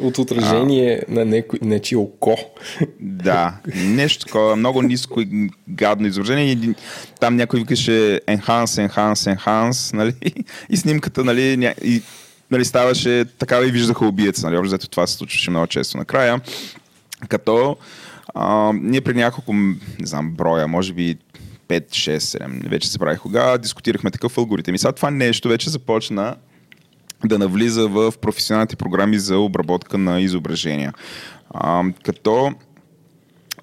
[0.00, 2.36] От отражение на неко- нечие око.
[3.00, 5.28] да, нещо такова, много ниско и
[5.68, 6.74] гадно изображение и
[7.20, 10.12] там някой викаше enhance, enhance, enhance, нали?
[10.70, 12.02] И снимката, нали, и,
[12.50, 14.58] нали ставаше такава и виждаха убиеца, нали?
[14.58, 16.40] Общо това се случваше много често накрая.
[17.28, 17.76] Като
[18.35, 21.16] а, ние при няколко, не знам, броя, може би
[21.68, 24.74] 5, 6, 7, вече се правих кога, дискутирахме такъв алгоритъм.
[24.74, 26.37] И сега това нещо вече започна
[27.24, 30.92] да навлиза в професионалните програми за обработка на изображения.
[31.50, 32.52] А, като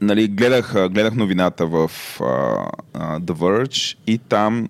[0.01, 4.69] нали, гледах, гледах новината в а, The Verge и там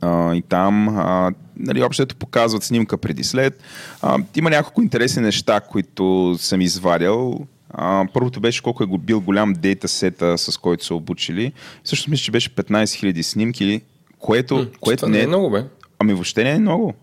[0.00, 3.62] а, и там а, нали, общото показват снимка преди след.
[4.02, 7.46] А, има няколко интересни неща, които съм извадил.
[7.70, 11.52] А, първото беше колко е бил голям дейтасета, с който са обучили.
[11.84, 13.80] Всъщност мисля, че беше 15 000 снимки,
[14.18, 15.64] което, М, което не не е много, бе.
[15.98, 16.94] Ами въобще не е много.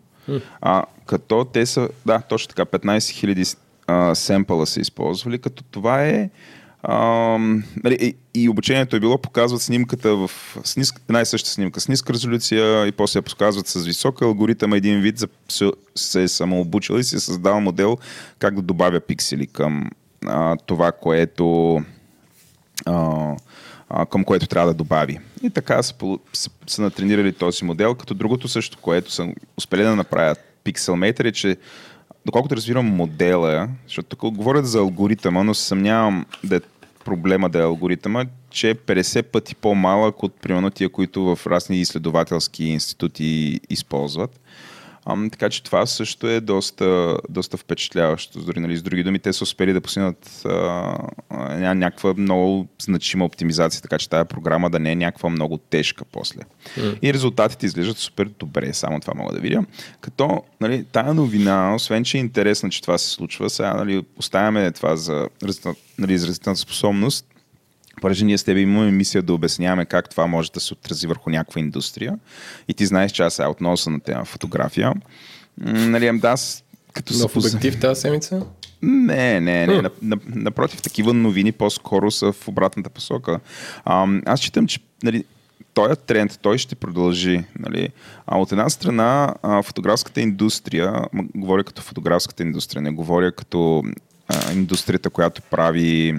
[0.61, 6.05] А, като те са, да, точно така, 15 000 а, семпъла са използвали, като това
[6.05, 6.29] е
[6.83, 10.31] Ам, нали, и, и обучението е било, показват снимката в
[10.63, 14.25] с ниска, една и съща снимка с ниска резолюция и после я показват с висока
[14.25, 17.97] алгоритъм един вид за, се, се е самообучил и си е създал модел
[18.39, 19.89] как да добавя пиксели към
[20.25, 21.75] а, това, което
[22.85, 23.35] а,
[23.89, 25.19] а, към което трябва да добави.
[25.43, 25.93] И така са,
[26.33, 29.27] са, са натренирали този модел, като другото също, което са
[29.57, 31.57] успели да направят Pixelmator е, че
[32.25, 36.59] доколкото разбирам модела, защото тук говорят за алгоритъма, но съмнявам да е
[37.05, 41.79] проблема да е алгоритъма, че е 50 пъти по-малък от примерно тия, които в разни
[41.79, 44.39] изследователски институти използват.
[45.09, 48.39] Ам, така че това също е доста, доста впечатляващо.
[48.39, 50.97] Дори нали, с други думи, те са успели да постигнат а, а,
[51.29, 56.05] ня- някаква много значима оптимизация, така че тази програма да не е някаква много тежка
[56.11, 56.41] после.
[56.77, 56.99] Mm.
[57.01, 59.65] И резултатите изглеждат супер добре, само това мога да видя.
[60.01, 64.71] Като нали, тая новина, освен че е интересна, че това се случва, сега нали, оставяме
[64.71, 65.29] това за
[65.97, 66.17] нали,
[66.55, 67.25] способност,
[68.01, 71.29] понеже ние с теб имаме мисия да обясняваме как това може да се отрази върху
[71.29, 72.13] някаква индустрия.
[72.67, 74.93] И ти знаеш, че аз сега отново съм на тема фотография.
[75.57, 78.41] Нали, ам да, аз като Нов съпоз- обектив тази седмица?
[78.81, 79.89] не, не, не.
[80.25, 83.39] Напротив, такива новини по-скоро са в обратната посока.
[83.85, 85.23] А, аз считам, че нали,
[85.73, 87.43] този тренд, той ще продължи.
[87.59, 87.89] Нали?
[88.27, 89.33] А от една страна,
[89.63, 90.93] фотографската индустрия,
[91.35, 93.83] говоря като фотографската индустрия, не говоря като
[94.27, 96.15] а, индустрията, която прави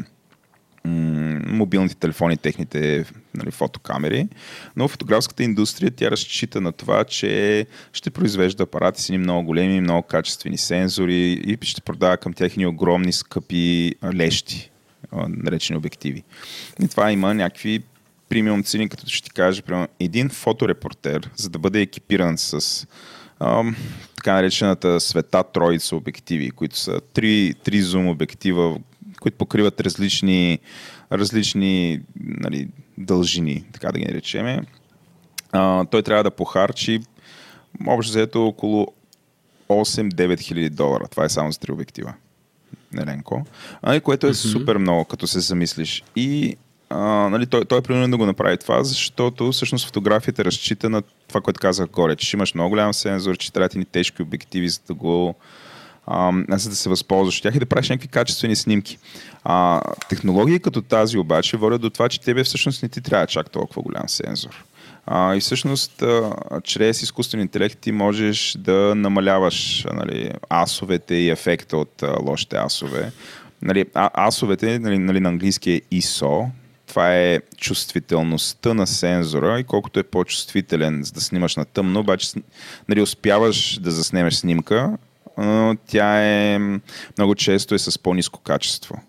[1.47, 4.29] мобилните телефони, техните нали, фотокамери,
[4.77, 9.81] но фотографската индустрия тя разчита на това, че ще произвежда апарати с едни много големи,
[9.81, 14.71] много качествени сензори и ще продава към тях едни огромни, скъпи лещи,
[15.29, 16.23] наречени обективи.
[16.83, 17.83] И това има някакви
[18.29, 22.87] премиум цени, като ще ти кажа, примерно, един фоторепортер, за да бъде екипиран с
[23.41, 23.77] ам,
[24.17, 28.79] така наречената света троица обективи, които са три, три зум обектива,
[29.21, 30.59] които покриват различни,
[31.13, 34.61] различни нали, дължини, така да ги наречеме.
[35.53, 37.01] А, той трябва да похарчи
[37.87, 38.87] общо взето около
[39.69, 41.09] 8-9 хиляди долара.
[41.11, 42.15] Това е само за три обектива.
[42.93, 43.47] Неленко.
[43.83, 44.53] А, което е mm-hmm.
[44.53, 46.05] супер много, като се замислиш.
[46.17, 46.57] И
[46.91, 51.03] а, нали, той, той е принуден да го направи това, защото всъщност фотографията разчита на
[51.29, 54.69] това, което казах горе, че имаш много голям сензор, че трябва ти ни тежки обективи,
[54.69, 55.35] за да го
[56.49, 58.99] за да се възползваш от тях и да правиш някакви качествени снимки.
[59.45, 63.51] А, технологии като тази обаче водят до това, че тебе всъщност не ти трябва чак
[63.51, 64.65] толкова голям сензор.
[65.07, 66.33] А, и всъщност, а,
[66.65, 73.13] чрез изкуствен интелект ти можеш да намаляваш нали, асовете и ефекта от а, лошите асове.
[73.63, 76.47] Нали, а, асовете нали, нали, на английски е ISO,
[76.87, 82.29] това е чувствителността на сензора и колкото е по-чувствителен за да снимаш на тъмно, обаче
[82.89, 84.97] нали, успяваш да заснемеш снимка,
[85.39, 86.59] но тя е
[87.19, 89.01] много често е с по-низко качество,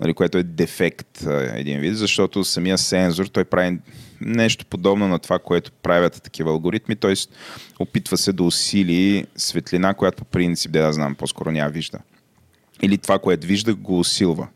[0.00, 1.22] нали, което е дефект
[1.54, 3.78] един вид, защото самия сензор той прави
[4.20, 7.14] нещо подобно на това, което правят такива алгоритми, т.е.
[7.78, 11.98] опитва се да усили светлина, която по принцип, да, знам, по-скоро няма вижда.
[12.82, 14.48] Или това, което вижда, го усилва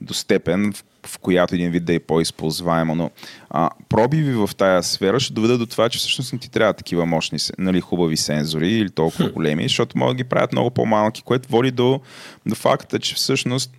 [0.00, 2.94] до степен, в, в която един вид да е по-използваемо.
[2.94, 3.10] Но
[3.50, 7.06] а, пробиви в тая сфера ще доведат до това, че всъщност не ти трябва такива
[7.06, 11.48] мощни, нали, хубави сензори или толкова големи, защото могат да ги правят много по-малки, което
[11.48, 12.00] води до,
[12.46, 13.70] до факта, че всъщност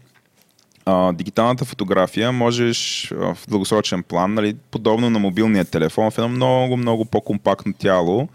[0.85, 6.77] а, дигиталната фотография можеш в дългосрочен план, нали, подобно на мобилния телефон, в едно много,
[6.77, 8.27] много по-компактно тяло,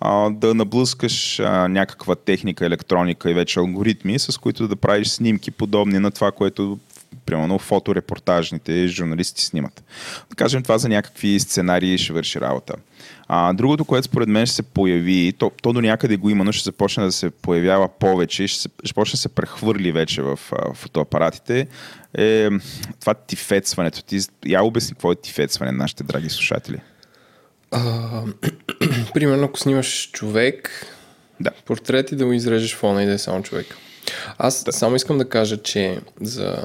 [0.00, 5.50] а, да наблъскаш а, някаква техника, електроника и вече алгоритми, с които да правиш снимки
[5.50, 6.78] подобни на това, което
[7.26, 9.84] примерно фоторепортажните журналисти снимат.
[10.30, 12.74] Да кажем това за някакви сценарии ще върши работа.
[13.28, 16.52] А, другото, което според мен ще се появи, то, то до някъде го има, но
[16.52, 20.38] ще започне да се появява повече ще, се, ще почне да се прехвърли вече в
[20.52, 21.66] а, фотоапаратите,
[22.14, 22.48] е
[23.00, 24.02] това тифецването.
[24.02, 26.80] Ти, я обясни какво е тифецване на нашите драги слушатели.
[27.70, 28.22] А,
[29.14, 30.86] примерно, ако снимаш човек,
[31.40, 31.50] да.
[31.64, 33.66] портрет и да го изрежеш фона и да е само човек.
[34.38, 34.72] Аз да.
[34.72, 36.56] само искам да кажа, че за,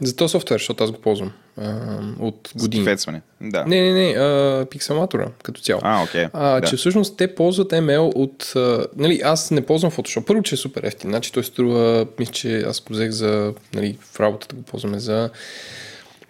[0.00, 2.84] за този софтуер, защото аз го ползвам а, от години.
[2.84, 3.22] Стефецване.
[3.40, 3.64] Да.
[3.64, 5.80] Не, не, не, а, пикселматора като цяло.
[5.84, 6.26] А, окей.
[6.32, 6.66] А, да.
[6.66, 8.52] Че всъщност те ползват ML от...
[8.56, 10.24] А, нали, аз не ползвам Photoshop.
[10.24, 11.10] Първо, че е супер ефтин.
[11.10, 13.54] Значи той струва, мисля, че аз го взех за...
[13.74, 15.30] Нали, в работата го ползваме за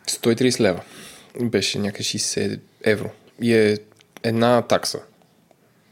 [0.08, 0.80] 130 лева.
[1.40, 3.10] Беше някъде 60 евро.
[3.42, 3.78] И е
[4.22, 4.98] една такса.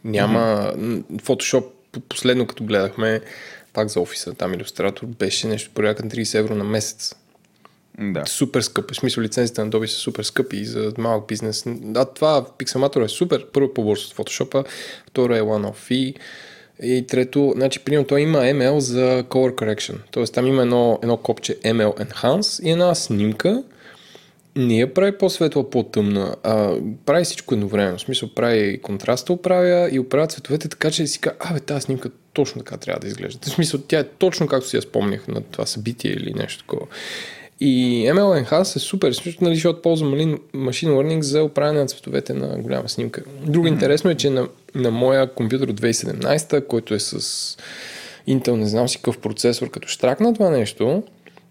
[0.04, 0.72] Няма...
[0.76, 1.02] Mm-hmm.
[1.22, 1.64] Photoshop
[2.08, 3.20] последно като гледахме
[3.78, 7.14] пак за офиса, там иллюстратор, беше нещо порядка на 30 евро на месец.
[7.98, 8.26] Да.
[8.26, 8.90] Супер скъп.
[8.90, 11.64] В смисъл лицензите на Adobe са супер скъпи и за малък бизнес.
[11.66, 13.46] Да, това Pixelmator е супер.
[13.52, 14.66] Първо по-бързо от Photoshop,
[15.06, 16.16] второ е one-off fee.
[16.82, 19.96] И трето, значи, примерно, той има ML за color correction.
[20.10, 23.62] Тоест, там има едно, едно копче ML Enhance и една снимка,
[24.58, 26.74] не я прави по-светла, по-тъмна, а
[27.06, 27.98] прави всичко едновременно.
[27.98, 32.10] В смисъл, прави контраста, оправя и оправя цветовете, така че си казва, абе, тази снимка
[32.32, 33.38] точно така трябва да изглежда.
[33.42, 36.86] В смисъл, тя е точно както си я спомнях на това събитие или нещо такова.
[37.60, 42.58] И ML Enhance е супер, нали, защото ползвам Machine Learning за оправяне на цветовете на
[42.58, 43.22] голяма снимка.
[43.46, 43.72] Друго mm-hmm.
[43.72, 47.56] интересно е, че на, на моя компютър от 2017, който е с
[48.28, 51.02] Intel, не знам си какъв процесор, като штракна това нещо,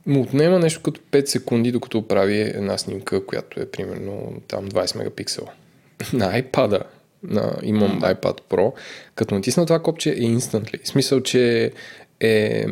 [0.08, 4.98] му отнема нещо като 5 секунди, докато оправи една снимка, която е примерно там 20
[4.98, 5.48] мегапиксела.
[6.14, 6.84] На iPad-а,
[7.24, 8.74] на, имам iPad Pro,
[9.16, 10.84] като натисна това копче е instantly.
[10.84, 11.72] В смисъл, че
[12.20, 12.66] е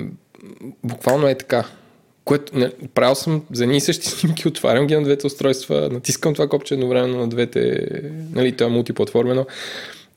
[0.83, 1.65] буквално е така.
[2.25, 6.33] Което, не, правил съм за едни и същи снимки, отварям ги на двете устройства, натискам
[6.33, 7.87] това копче едновременно на двете,
[8.33, 9.45] нали, това е мултиплатформено.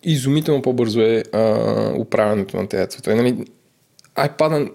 [0.03, 3.15] Изумително по-бързо е а, управянето на тези цветове.
[3.15, 3.37] Нали,
[4.19, 4.71] iPad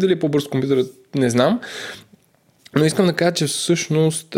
[0.00, 1.60] дали е по-бърз компютър, не знам.
[2.76, 4.36] Но искам да кажа, че всъщност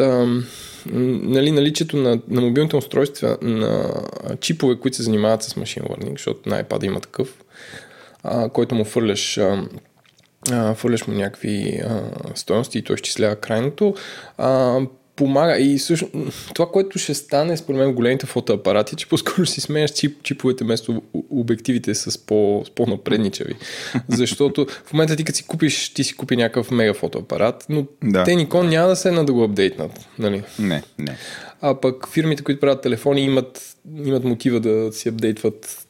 [0.93, 3.95] нали, наличието на, на мобилните устройства на
[4.41, 7.45] чипове, които се занимават с машин learning, защото на iPad има такъв,
[8.23, 12.03] а, който му фърляш а, фърляш му някакви а,
[12.35, 13.95] стоености и той изчислява крайното,
[14.39, 14.81] а,
[15.19, 15.59] помага.
[15.59, 16.09] И също,
[16.55, 21.03] това, което ще стане според мен големите фотоапарати, че по-скоро си сменяш чип, чиповете вместо
[21.31, 23.55] обективите с, по, с по-напредничави.
[24.09, 28.25] Защото в момента ти като си купиш, ти си купи някакъв мега фотоапарат, но да.
[28.25, 30.07] те Nikon няма да се да го апдейтнат.
[30.19, 30.43] Нали?
[30.59, 31.17] Не, не.
[31.61, 35.87] А пък фирмите, които правят телефони, имат, имат мотива да си апдейтват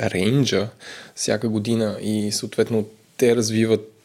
[0.00, 0.68] рейнджа
[1.14, 2.86] всяка година и съответно
[3.16, 3.97] те развиват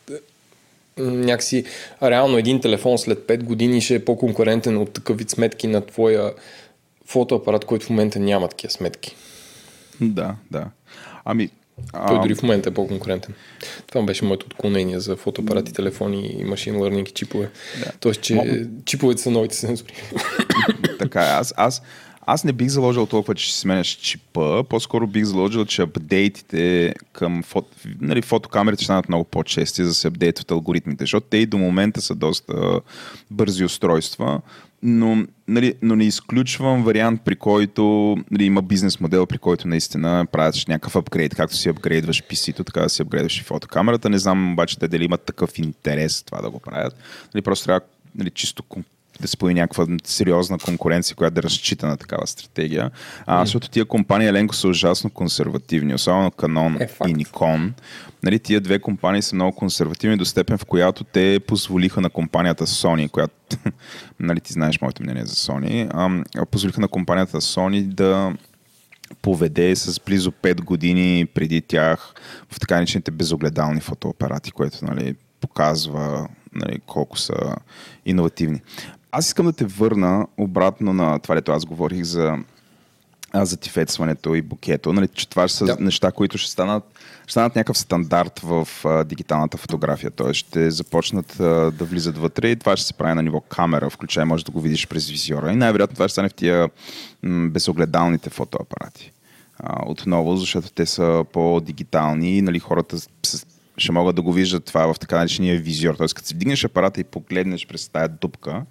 [0.97, 1.63] някакси
[2.03, 6.33] реално един телефон след 5 години ще е по-конкурентен от такъв вид сметки на твоя
[7.05, 9.15] фотоапарат, който в момента няма такива сметки.
[10.01, 10.65] Да, да.
[11.25, 11.49] Ами,
[12.07, 13.33] той дори в момента е по-конкурентен.
[13.87, 17.49] Това беше моето отклонение за фотоапарати, телефони и машин learning и чипове.
[17.79, 17.91] Да.
[17.99, 18.45] Тоест, че Мо...
[18.85, 19.93] чиповете са новите сензори.
[20.99, 21.29] така е.
[21.29, 21.81] Аз, аз,
[22.27, 27.43] аз не бих заложил толкова, че ще сменяш чипа, по-скоро бих заложил, че апдейтите към
[27.43, 27.67] фото,
[28.01, 31.57] нали, фотокамерите ще станат много по-чести, за да се апдейтват алгоритмите, защото те и до
[31.57, 32.79] момента са доста
[33.31, 34.41] бързи устройства,
[34.83, 40.25] но, нали, но не изключвам вариант, при който нали, има бизнес модел, при който наистина
[40.31, 44.09] правиш някакъв апгрейд, както си апгрейдваш PC-то, така да си апгрейдваш и фотокамерата.
[44.09, 46.95] Не знам обаче те дали имат такъв интерес това да го правят.
[47.33, 47.81] Нали, просто трябва
[48.15, 48.63] нали, чисто
[49.21, 52.91] да се появи някаква сериозна конкуренция, която да разчита на такава стратегия.
[53.25, 53.43] А, mm.
[53.43, 57.71] Защото тия компании Еленко са ужасно консервативни, особено Canon е, и Nikon.
[58.23, 62.67] Нали, тия две компании са много консервативни до степен, в която те позволиха на компанията
[62.67, 63.33] Sony, която,
[64.19, 65.89] нали, ти знаеш моето мнение за Sony,
[66.35, 68.33] а, позволиха на компанията Sony да
[69.21, 72.13] поведе с близо 5 години преди тях
[72.51, 77.55] в така наречените безогледални фотоапарати, което нали, показва нали, колко са
[78.05, 78.61] иновативни.
[79.15, 82.37] Аз искам да те върна обратно на това, което аз говорих за
[83.35, 85.77] за тифетстването и букето, нали, че това са да.
[85.79, 86.83] неща, които ще станат,
[87.23, 90.11] ще станат някакъв стандарт в а, дигиталната фотография.
[90.11, 90.33] Т.е.
[90.33, 94.25] ще започнат а, да влизат вътре и това ще се прави на ниво камера, включая
[94.25, 95.51] може да го видиш през визиора.
[95.51, 96.69] И най-вероятно това ще стане в тия
[97.23, 99.11] м- безогледалните фотоапарати.
[99.59, 103.45] А, отново, защото те са по-дигитални и нали, хората с,
[103.77, 105.95] ще могат да го виждат това в така наречения визиор.
[105.95, 106.07] Т.е.
[106.07, 108.65] като си вдигнеш апарата и погледнеш през тази дупка,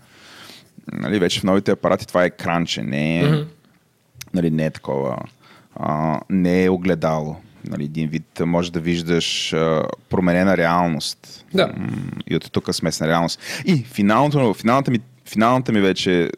[0.92, 3.46] нали, вече в новите апарати това е екранче, не е, mm-hmm.
[4.34, 5.16] нали, не е такова,
[5.76, 7.36] а, не е огледало.
[7.68, 11.46] Нали, един вид може да виждаш а, променена реалност.
[11.54, 11.72] Да.
[12.30, 13.40] И от тук смесна реалност.
[13.64, 15.00] И финалното, финалната ми
[15.32, 16.30] финалната ми вече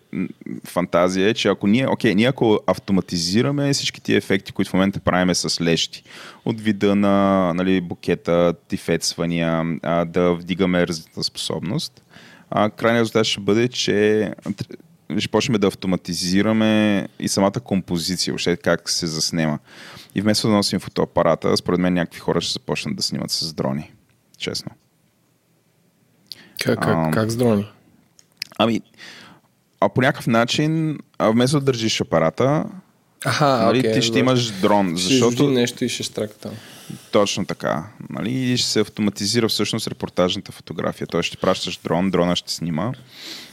[0.64, 5.00] фантазия е, че ако ние, окей, ние ако автоматизираме всички тия ефекти, които в момента
[5.00, 6.02] правиме с лещи,
[6.44, 12.03] от вида на нали, букета, тифетсвания, да вдигаме различната способност,
[12.50, 14.30] а, крайният резултат ще бъде, че
[15.18, 19.58] ще почнем да автоматизираме и самата композиция, въобще как се заснема.
[20.14, 23.92] И вместо да носим фотоапарата, според мен някакви хора ще започнат да снимат с дрони.
[24.38, 24.72] Честно.
[26.64, 27.70] Как, как, а, как с дрони?
[28.58, 28.80] Ами,
[29.80, 32.64] а по някакъв начин, а вместо да държиш апарата,
[33.24, 34.96] Аха, нали, okay, ти ще имаш дрон.
[34.96, 35.50] Ще защото...
[35.50, 36.52] нещо и ще страка там.
[37.12, 37.84] Точно така.
[38.10, 38.30] Нали?
[38.30, 41.06] И ще се автоматизира всъщност репортажната фотография.
[41.06, 42.92] Той ще пращаш дрон, дрона ще снима.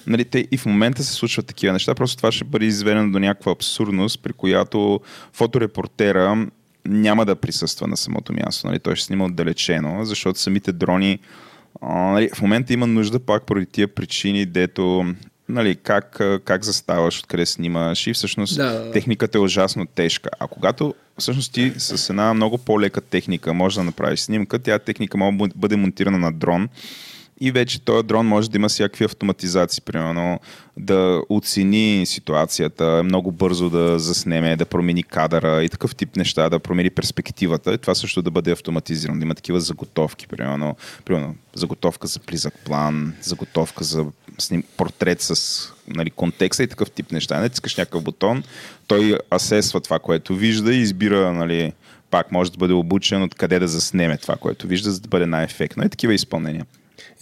[0.08, 3.20] Нали, те и в момента се случват такива неща, просто това ще бъде изведено до
[3.20, 5.00] някаква абсурдност, при която
[5.34, 6.48] фоторепортера
[6.86, 8.67] няма да присъства на самото място.
[8.67, 8.80] Нали?
[8.80, 11.20] Той ще снима отдалечено, защото самите дрони
[11.82, 15.13] а, нали, в момента има нужда пак поради тия причини, дето
[15.51, 18.91] нали, как, как заставаш, откъде снимаш и всъщност да.
[18.91, 20.29] техниката е ужасно тежка.
[20.39, 25.17] А когато всъщност ти с една много по-лека техника можеш да направиш снимка, тя техника
[25.17, 26.69] може да бъде монтирана на дрон
[27.41, 30.39] и вече този дрон може да има всякакви автоматизации, примерно
[30.77, 36.60] да оцени ситуацията, много бързо да заснеме, да промени кадъра и такъв тип неща, да
[36.60, 37.73] промени перспективата.
[37.73, 40.75] И това също да бъде автоматизирано, да има такива заготовки, примерно,
[41.06, 44.06] примерно заготовка за близък план, заготовка за
[44.38, 47.39] сним, портрет с нали, контекста и такъв тип неща.
[47.39, 48.43] Не искаш някакъв бутон,
[48.88, 51.73] той асесва това, което вижда и избира нали,
[52.12, 55.25] пак може да бъде обучен от къде да заснеме това, което вижда, за да бъде
[55.25, 55.86] най-ефектно.
[55.86, 56.65] И такива изпълнения.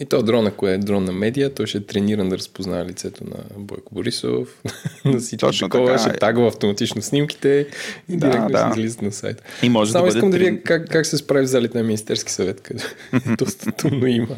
[0.00, 3.24] И то дрон, ако е дрон на медия, той ще е трениран да разпознава лицето
[3.24, 4.48] на Бойко Борисов,
[5.04, 5.98] на всички Точно такова, така.
[5.98, 7.66] ще тагва автоматично снимките
[8.08, 8.70] и да, директно да.
[8.70, 9.42] ще излизат на сайта.
[9.62, 12.32] И може Само да искам да видя как, как се справи в залите на Министерски
[12.32, 12.82] съвет, къде
[13.38, 14.36] доста тумно има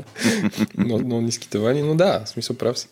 [0.78, 2.88] много, много ниски тавани, но да, в смисъл прав си.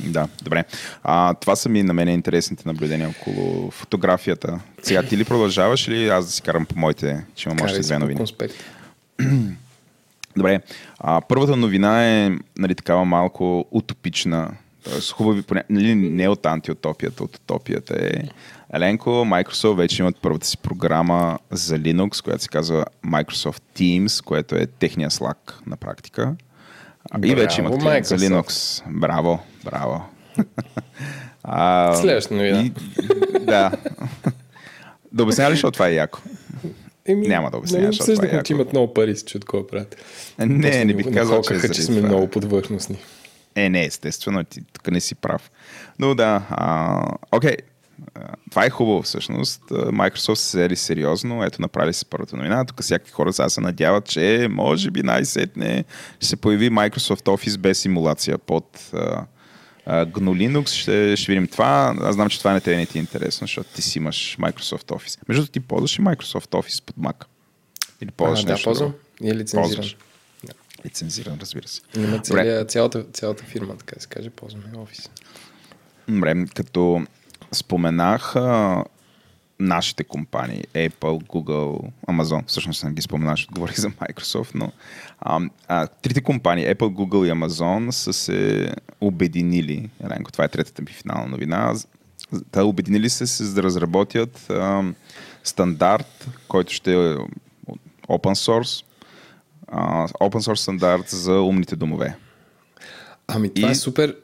[0.00, 0.64] Да, добре.
[1.02, 4.60] А, това са ми на мен интересните наблюдения около фотографията.
[4.82, 7.98] Сега ти ли продължаваш или аз да си карам по моите, че имам още две
[7.98, 8.16] новини?
[8.16, 8.54] Конспект.
[10.36, 10.60] Добре.
[10.98, 14.50] А, първата новина е нали, такава малко утопична.
[14.84, 18.10] Тоест, хубави, нали, не от антиутопията, от утопията е.
[18.72, 24.54] Еленко, Microsoft вече имат първата си програма за Linux, която се казва Microsoft Teams, което
[24.54, 26.34] е техния Slack на практика.
[27.24, 28.42] и вече имат Браво, клиент за Microsoft.
[28.42, 28.82] Linux.
[28.90, 30.02] Браво, браво.
[31.44, 32.60] а, Следващата новина.
[32.60, 32.72] и-
[33.40, 33.70] Да.
[35.12, 36.18] да обясня ли, защото това е яко?
[37.08, 38.46] Еми, Няма да обясняваш, нали защото това е яко.
[38.46, 39.96] че имат много пари, че кого правят.
[40.38, 42.08] Не, После не бих казал, че, е че сме това.
[42.08, 42.96] много подвърхностни.
[43.54, 45.50] Е, не, естествено, ти тук не си прав.
[45.98, 47.02] Но да, а,
[47.32, 47.56] окей.
[48.50, 49.60] Това е хубаво всъщност.
[49.70, 51.44] Microsoft се взели сериозно.
[51.44, 52.64] Ето, направили се първата новина.
[52.64, 55.84] Тук всякакви хора сега се надяват, че може би най-сетне
[56.20, 59.24] ще се появи Microsoft Office без симулация под а,
[59.86, 60.68] а, GNU Linux.
[60.68, 61.96] Ще, ще видим това.
[62.00, 64.88] Аз знам, че това не те не ти е интересно, защото ти си имаш Microsoft
[64.90, 65.18] Office.
[65.28, 67.24] Между другото, ти ползваш ли Microsoft Office под Mac?
[68.00, 68.88] Или ползваш а, да, нещо ползвам.
[68.88, 69.00] друго?
[69.22, 69.62] И е лицензиран.
[69.62, 69.96] Ползваш.
[70.86, 71.80] Лицензиран, разбира се.
[71.96, 75.10] Има целия, цялата, цялата фирма, така да се каже, ползваме офис.
[76.08, 77.06] Добре, като
[77.52, 78.34] споменах
[79.58, 84.72] нашите компании, Apple, Google, Amazon, всъщност не ги споменах, защото говорих за Microsoft, но
[85.20, 89.90] а, а, трите компании, Apple, Google и Amazon, са се обединили.
[90.04, 91.74] Еленко, това е третата ми финална новина.
[92.50, 94.82] Те обединили се, се за да разработят а,
[95.44, 97.16] стандарт, който ще е
[98.08, 98.84] open source,
[99.68, 102.16] а, open source стандарт за умните домове.
[103.28, 104.16] Ами това И- е супер.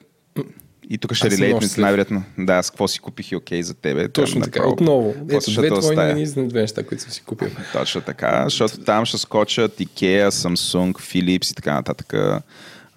[0.90, 2.24] И тук ще Аз съм релейтне още- най-вероятно.
[2.38, 4.08] Да, с какво си купих и окей за тебе.
[4.08, 4.58] Точно Там така.
[4.58, 5.14] направо- Отново.
[5.30, 7.48] После Ето, две твои за две неща, които съм си купил.
[7.72, 12.14] Точно така, защото там ще скочат IKEA, Samsung, Philips и така нататък.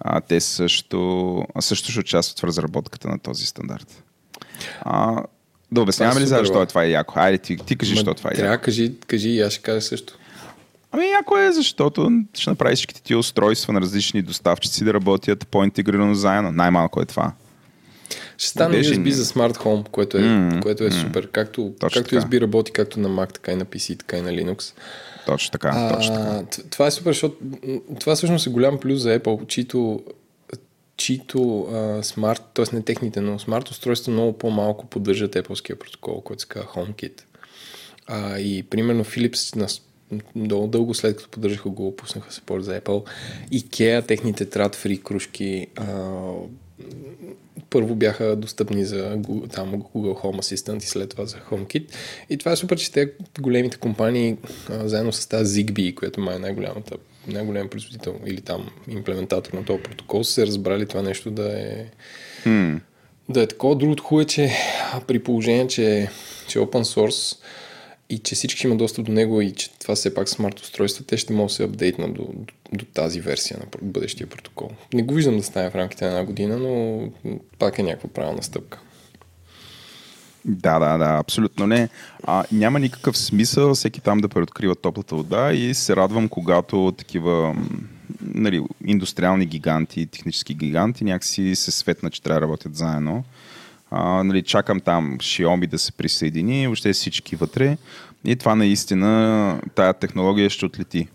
[0.00, 4.02] А, те също, също ще участват в разработката на този стандарт.
[4.80, 5.22] А,
[5.72, 7.14] да обясняваме е ли защо е това е яко?
[7.16, 8.64] Айде, ти, ти кажи, защо това е Трябва, яко.
[8.64, 10.18] кажи, кажи и аз ще кажа също.
[10.92, 16.14] Ами яко е, защото ще направиш всичките ти устройства на различни доставчици да работят по-интегрирано
[16.14, 16.52] заедно.
[16.52, 17.32] Най-малко е това.
[18.38, 21.30] Ще стане USB за Smart Home, което е, М, което е супер.
[21.30, 22.26] Както, Точно както така.
[22.26, 24.74] USB работи както на Mac, така и на PC, така и на Linux.
[25.26, 26.28] Точно така, точно така.
[26.28, 27.36] А, това е супер, защото
[28.00, 30.02] това всъщност е голям плюс за Apple, чието,
[30.96, 32.64] чието а, смарт, т.е.
[32.76, 37.22] не техните, но смарт устройства много по-малко поддържат Apple-ския протокол, който се казва HomeKit.
[38.06, 39.66] А, и примерно Philips на,
[40.34, 43.08] много дълго след като поддържаха го, пуснаха support за Apple.
[43.52, 45.84] IKEA, техните трад-фри кружки а,
[47.76, 51.84] първо бяха достъпни за Google, там, Google Home Assistant и след това за HomeKit.
[52.30, 53.10] И това е супер, че те
[53.40, 54.36] големите компании,
[54.70, 56.96] а, заедно с тази Zigbee, която май е най-голямата,
[57.28, 61.84] най-голям производител или там имплементатор на този протокол, са се разбрали това нещо да е
[62.42, 62.74] Хм.
[63.28, 63.76] да е такова.
[63.76, 64.52] Другото хубаво е, че
[65.06, 66.08] при положение, че,
[66.48, 67.36] че open source
[68.10, 71.16] и че всички имат достъп до него и че това все пак смарт устройства, те
[71.16, 74.70] ще могат да се апдейтнат до, до, до тази версия на бъдещия протокол.
[74.94, 77.00] Не го виждам да стане в рамките на една година, но
[77.58, 78.80] пак е някаква правилна стъпка.
[80.44, 81.88] Да, да, да, абсолютно не.
[82.22, 87.56] А, няма никакъв смисъл всеки там да преоткрива топлата вода и се радвам, когато такива
[88.20, 93.24] нали, индустриални гиганти, технически гиганти някакси се светна, че трябва да работят заедно.
[93.90, 97.76] А, нали, чакам там Xiaomi да се присъедини, въобще всички вътре.
[98.24, 101.08] И това наистина, тая технология ще отлети.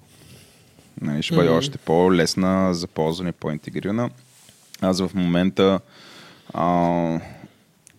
[1.02, 1.58] Нали, ще бъде Мгм.
[1.58, 4.10] още по-лесна за ползване, по-интегрирана.
[4.82, 5.80] Аз в момента
[6.54, 7.20] а,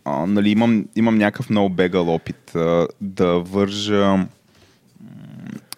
[0.05, 4.27] а, нали, имам, имам някакъв много бегал опит а, да вържа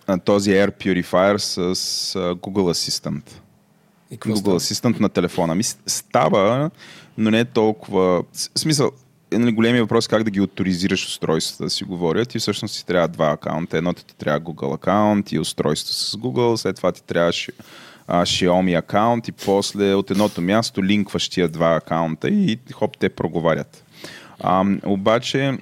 [0.06, 3.30] а, този Air Purifier с а, Google Assistant.
[4.10, 4.60] И Google става?
[4.60, 5.54] Assistant на телефона.
[5.54, 6.70] Ми става,
[7.18, 8.22] но не е толкова...
[8.32, 8.90] смисъл,
[9.30, 12.28] е, нали, големия въпрос е как да ги авторизираш устройствата да си говорят.
[12.28, 13.78] Ти всъщност ти трябва два акаунта.
[13.78, 17.32] Едното ти трябва Google акаунт и устройство с Google, след това ти трябва
[18.06, 23.08] а, Xiaomi акаунт и после от едното място линкваш тия два акаунта и хоп, те
[23.08, 23.84] проговарят.
[24.40, 25.58] А, обаче,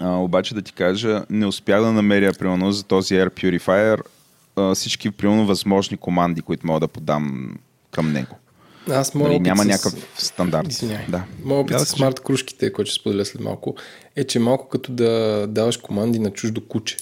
[0.00, 4.00] а, обаче да ти кажа, не успях да намеря примерно за този Air Purifier
[4.56, 7.54] а, всички примерно възможни команди, които мога да подам
[7.90, 8.36] към него.
[8.90, 9.66] Аз моят Нали, опит няма с...
[9.66, 10.72] някакъв стандарт.
[10.72, 11.06] Извинявай.
[11.08, 11.22] Да.
[11.44, 13.74] Моят опит Да, с да, смарт кружките, който ще споделя след малко,
[14.16, 16.96] е, че малко като да даваш команди на чуждо куче.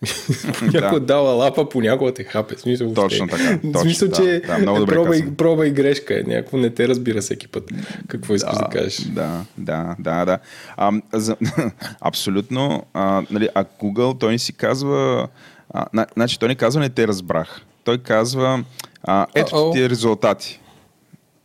[0.58, 1.06] понякога Да.
[1.06, 2.54] дава лапа, понякога те хапе.
[2.58, 3.44] Смисъл, Точно въобще.
[3.44, 6.22] така, точно, смисъл, да, че да, много добре проба, и, проба и грешка е.
[6.22, 7.64] Някакво не те разбира всеки път.
[8.08, 9.00] Какво искаш да, кажеш?
[9.00, 10.38] Да, да, да, да.
[10.76, 11.36] А, за,
[12.00, 12.82] абсолютно.
[12.94, 15.28] А, нали, а Google, той ни си казва...
[15.74, 17.60] А, на, значи, той не казва не те разбрах.
[17.84, 18.64] Той казва
[19.02, 20.60] а, ето ти резултати.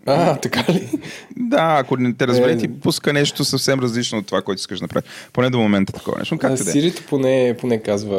[0.06, 0.89] А, така ли?
[1.38, 2.58] Да, ако не те разбере, Е.
[2.58, 5.06] ти пуска нещо съвсем различно от това, което искаш да направиш.
[5.34, 6.36] Поне до момента такова нещо.
[6.36, 8.16] Но А, Как те Сирито поне, поне казва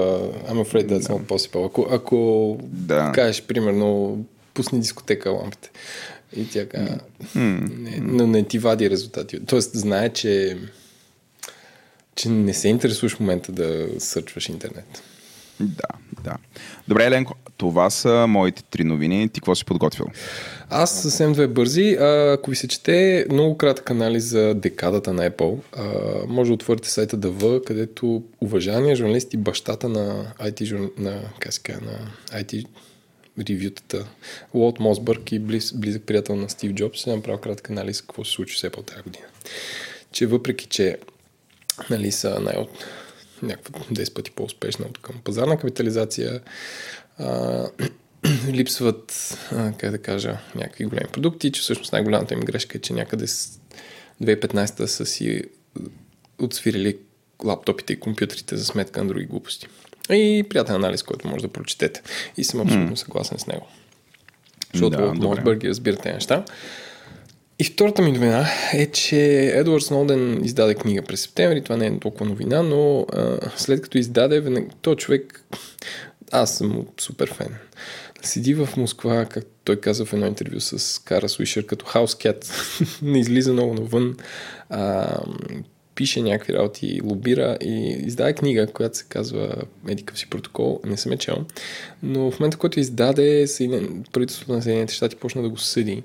[0.48, 1.66] I'm afraid that's not possible.
[1.66, 3.12] Ако, ако Да.
[3.14, 4.18] кажеш, примерно,
[4.54, 5.70] пусни дискотека лампите
[6.36, 6.98] и тя казва,
[7.34, 9.40] не, но не ти вади резултати.
[9.46, 10.58] Тоест, знае, че
[12.14, 15.02] че не се интересуваш в момента да сърчваш интернет.
[15.60, 15.88] Да,
[16.24, 16.36] да.
[16.88, 19.28] Добре, Еленко, това са моите три новини.
[19.28, 20.06] Ти какво си подготвил?
[20.70, 21.96] Аз съвсем две бързи.
[22.00, 25.58] Ако ви се чете много кратък анализ за декадата на Apple,
[26.28, 30.92] може да отворите сайта DV, където уважания журналист и бащата на IT, жур...
[30.98, 32.66] на, казва, на IT
[33.48, 34.06] ревютата,
[34.54, 38.32] Лот Мосбърг и близ, близък приятел на Стив Джобс, ще направил кратък анализ какво се
[38.32, 39.24] случи с Apple тази година.
[40.12, 40.98] Че въпреки, че
[41.90, 42.66] нали, са най-
[43.42, 46.40] някаква 10 пъти по-успешна от към пазарна капитализация,
[47.18, 47.66] а,
[48.48, 52.92] липсват, а, как да кажа, някакви големи продукти, че всъщност най-голямата им грешка е, че
[52.92, 53.60] някъде с
[54.22, 55.42] 2015 са си
[56.38, 56.98] отсвирили
[57.44, 59.66] лаптопите и компютрите за сметка на други глупости.
[60.10, 62.02] И приятен анализ, който може да прочетете.
[62.36, 63.66] И съм абсолютно съгласен с него.
[64.72, 65.18] Защото Да, от.
[65.18, 66.44] Мосбърг ги разбира тези неща.
[67.58, 71.62] И втората ми новина е, че Едвард Сноуден издаде книга през септември.
[71.62, 75.44] Това не е толкова новина, но а, след като издаде, винаги, той човек,
[76.32, 77.54] аз съм супер фен.
[78.22, 82.52] Седи в Москва, както той каза в едно интервю с Кара Суишер, като хаускет,
[83.02, 84.16] не излиза много навън,
[84.70, 85.16] а,
[85.94, 89.54] пише някакви работи, лобира и издаде книга, която се казва
[89.84, 91.44] Медикъв си протокол, не съм я чел,
[92.02, 93.46] но в момента, който издаде,
[94.12, 96.02] правителството на Съединените щати почна да го съди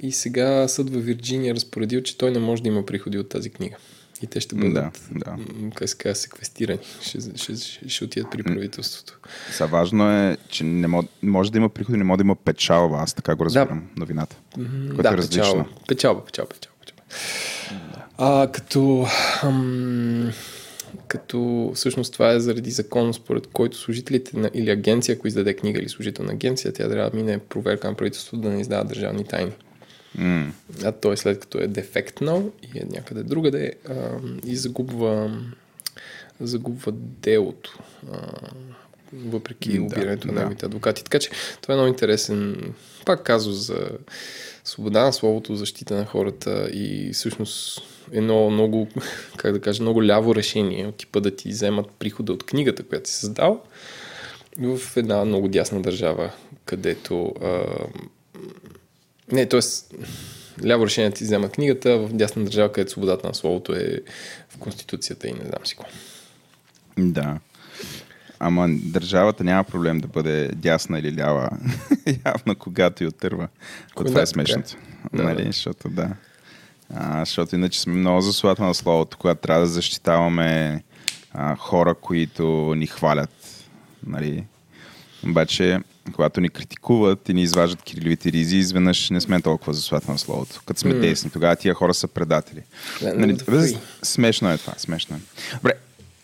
[0.00, 3.28] и сега съд във Вирджиния е разпоредил, че той не може да има приходи от
[3.28, 3.76] тази книга.
[4.22, 5.36] И те ще бъдат, Да, да.
[5.74, 6.78] как се секвестирани.
[7.00, 9.18] Ще, ще, ще, ще отидат при правителството.
[9.52, 12.96] Са важно е, че не може, може да има приходи, не може да има печалба.
[12.96, 14.36] Аз така го разбирам новината.
[14.54, 15.42] Което да, е различно.
[15.42, 15.64] печалба.
[15.88, 16.74] Печалба, печалба, печалба.
[16.80, 17.02] печалба.
[18.18, 19.06] А, като,
[19.42, 20.32] ам,
[21.08, 25.78] като всъщност това е заради закон, според който служителите на, или агенция, ако издаде книга
[25.78, 29.24] или служител на агенция, тя трябва да мине проверка на правителството да не издава държавни
[29.24, 29.52] тайни.
[30.14, 30.52] М,
[30.84, 35.40] А той след като е дефектнал и е някъде другаде ам, и загубва,
[36.40, 37.78] загубва делото.
[38.12, 38.18] А,
[39.12, 40.38] въпреки Да, лобирането на да.
[40.40, 41.04] неговите адвокати.
[41.04, 41.30] Така че
[41.62, 42.72] това е много интересен,
[43.06, 43.88] пак казус за
[44.64, 47.82] свобода на словото, защита на хората и всъщност
[48.12, 48.88] едно много,
[49.36, 53.10] как да кажа, много ляво решение от типа да ти вземат прихода от книгата, която
[53.10, 53.62] си създал
[54.58, 56.32] в една много дясна държава,
[56.64, 57.62] където а,
[59.32, 59.60] не, т.е.
[60.66, 64.00] ляво решение ти взема книгата в дясна държава, където свободата на словото е
[64.48, 65.92] в Конституцията и не знам си какво.
[66.98, 67.38] Да.
[68.40, 71.50] Ама държавата няма проблем да бъде дясна или лява.
[72.26, 73.48] Явно когато и отърва.
[73.94, 74.76] Кога Това е смешното.
[75.12, 75.44] Да, нали?
[75.44, 75.52] да.
[75.52, 76.10] Защото да.
[76.94, 80.82] А, защото иначе сме много за свободата на словото, когато трябва да защитаваме
[81.32, 83.64] а, хора, които ни хвалят.
[84.06, 84.44] Нали?
[85.24, 85.78] Обаче,
[86.12, 90.18] когато ни критикуват и ни изваждат кириловите ризи, изведнъж не сме толкова за свободата на
[90.18, 90.62] словото.
[90.66, 91.00] Като сме М.
[91.00, 92.62] десни, тогава тия хора са предатели.
[93.02, 93.68] Да, Нали, да,
[94.02, 95.20] смешно е това, смешно е.
[95.54, 95.72] Добре,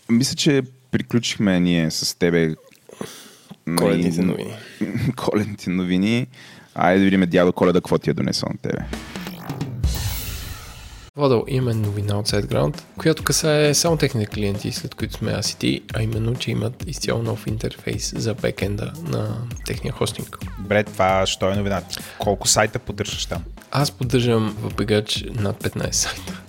[0.08, 2.54] мисля, че приключихме ние с тебе.
[3.76, 4.54] Коледните новини.
[5.16, 6.26] коледните новини.
[6.74, 8.84] Айде да видим дядо Коледа, какво ти е донесъл на тебе.
[11.16, 15.56] Водал имаме новина от SiteGround, която касае само техните клиенти, след които сме аз и
[15.56, 19.36] ти, а именно, че имат изцяло нов интерфейс за бекенда на
[19.66, 20.38] техния хостинг.
[20.58, 21.82] Добре, това що е новина?
[22.18, 23.44] Колко сайта поддържаш там?
[23.70, 26.40] Аз поддържам в бегач над 15 сайта,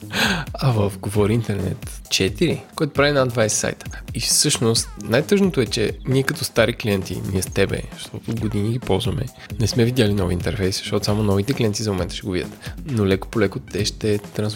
[0.53, 3.85] а в Говори Интернет 4, което прави над 20 сайта.
[4.13, 8.71] И всъщност най-тъжното е, че ние като стари клиенти, ние с тебе, защото от години
[8.71, 9.25] ги ползваме,
[9.59, 12.71] не сме видяли нови интерфейси, защото само новите клиенти за момента ще го видят.
[12.85, 14.54] Но леко по леко те ще трансформират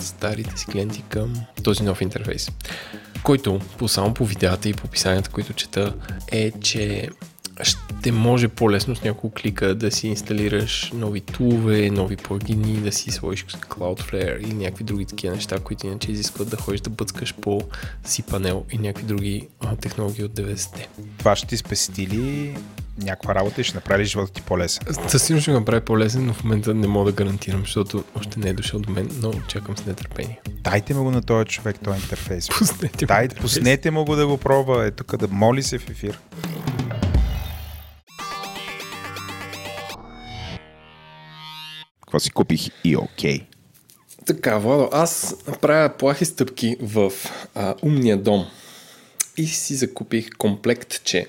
[0.00, 2.50] старите си клиенти към този нов интерфейс.
[3.22, 5.94] Който, по само по видеята и по описанията, които чета,
[6.32, 7.08] е, че
[7.62, 13.10] ще може по-лесно с няколко клика да си инсталираш нови тулове, нови плагини, да си
[13.10, 17.62] сложиш Cloudflare или някакви други такива неща, които иначе изискват да ходиш да бъцкаш по
[18.06, 19.48] cPanel и някакви други
[19.80, 20.88] технологии от 90-те.
[21.18, 22.56] Това ще ти спести ли
[23.02, 24.82] някаква работа и ще направи живота ти по-лесен?
[25.08, 28.40] Със сигурност ще го направи по-лесен, но в момента не мога да гарантирам, защото още
[28.40, 30.40] не е дошъл до мен, но чакам с нетърпение.
[30.48, 32.48] Дайте му го на този човек, този интерфейс.
[32.48, 33.42] Пуснете Дайте, интерфейс.
[33.42, 36.18] пуснете му го да го пробва, е тук да моли се в ефир.
[42.00, 43.46] Какво си купих и окей.
[44.26, 47.12] Така, Владо, аз правя плахи стъпки в
[47.54, 48.46] а, умния дом
[49.36, 51.26] и си закупих комплектче.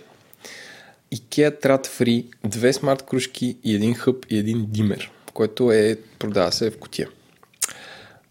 [1.15, 6.51] IKEA Trat Free, две смарт кружки и един хъб и един димер, което е, продава
[6.51, 7.09] се в кутия.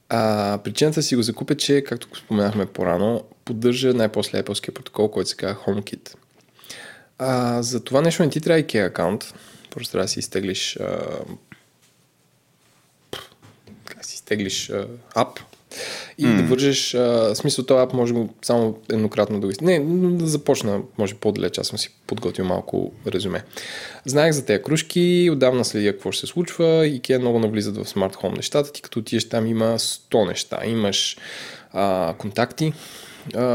[0.09, 5.31] А, причината си го закупя, че, както го споменахме по-рано, поддържа най-после Apple протокол, който
[5.31, 6.15] се казва HomeKit.
[7.19, 9.35] А, за това нещо не ти трябва IKEA акаунт,
[9.71, 11.21] просто трябва да си изтеглиш а,
[14.03, 15.41] си изтеглиш а, ап
[16.19, 16.37] и mm.
[16.37, 19.81] да вържеш, а, смисъл този ап може само еднократно да го Не,
[20.17, 23.45] да започна, може по-далеч, аз съм си подготвил малко резюме.
[24.05, 28.17] Знаех за тези кружки, отдавна следя какво ще се случва, IKEA много навлизат в смарт
[28.17, 30.61] хом нещата, ти като отидеш там има 100 неща.
[30.65, 31.17] Имаш
[31.73, 32.73] а, контакти,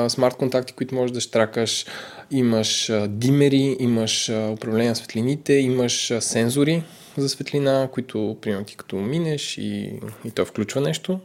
[0.07, 1.85] смарт контакти, които можеш да штракаш,
[2.31, 6.83] имаш а, димери, имаш а, управление на светлините, имаш а, сензори
[7.17, 9.91] за светлина, които, примерно, ти като минеш и,
[10.25, 11.19] и то включва нещо,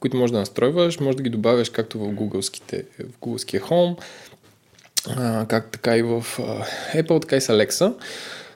[0.00, 4.02] които можеш да настройваш, може да ги добавяш както в Google-ските, в Google-ския Home,
[5.08, 6.64] а, как така и в а,
[6.94, 7.94] Apple, така и с Alexa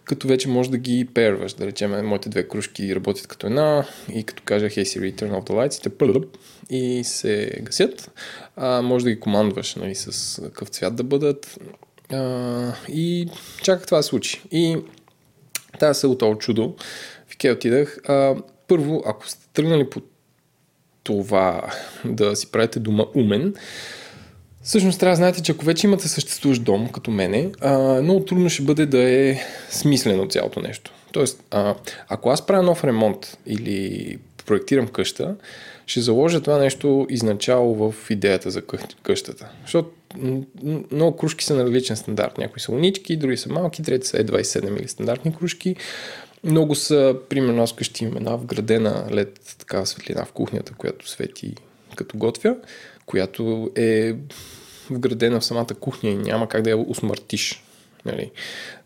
[0.04, 1.52] като вече може да ги перваш.
[1.52, 5.48] Да речем, моите две кружки работят като една и като кажа Hey Siri, turn off
[5.48, 6.36] the lights, те пълъп
[6.70, 8.10] и се гасят.
[8.56, 11.58] А, може да ги командваш нали, с какъв цвят да бъдат.
[12.12, 13.28] А, и
[13.62, 14.42] чаках това да случи.
[14.50, 14.76] И
[15.80, 16.74] тази се от чудо.
[17.28, 17.98] В Икеа отидах.
[18.08, 18.34] А,
[18.68, 20.00] първо, ако сте тръгнали по
[21.04, 21.62] това
[22.04, 23.54] да си правите дома умен,
[24.64, 28.50] Всъщност трябва да знаете, че ако вече имате съществуващ дом, като мене, а, много трудно
[28.50, 29.40] ще бъде да е
[29.70, 30.92] смислено цялото нещо.
[31.12, 31.74] Тоест, а,
[32.08, 35.36] ако аз правя нов ремонт или проектирам къща,
[35.86, 38.62] ще заложа това нещо изначало в идеята за
[39.02, 39.48] къщата.
[39.62, 39.90] Защото
[40.92, 42.38] много кружки са на различен стандарт.
[42.38, 45.76] Някои са унички, други са малки, трети са E27 или стандартни кружки.
[46.44, 51.54] Много са, примерно, аз къщи имам една вградена лед такава светлина в кухнята, която свети
[51.96, 52.56] като готвя
[53.06, 54.14] която е
[54.90, 57.64] вградена в самата кухня и няма как да я усмъртиш.
[58.04, 58.30] Нали?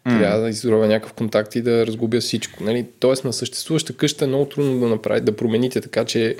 [0.05, 0.43] Трябва mm.
[0.43, 2.65] да изробя някакъв контакт и да разгубя всичко.
[2.65, 2.87] Нали?
[2.99, 6.37] Тоест на съществуваща къща е много трудно да направите, да промените така, че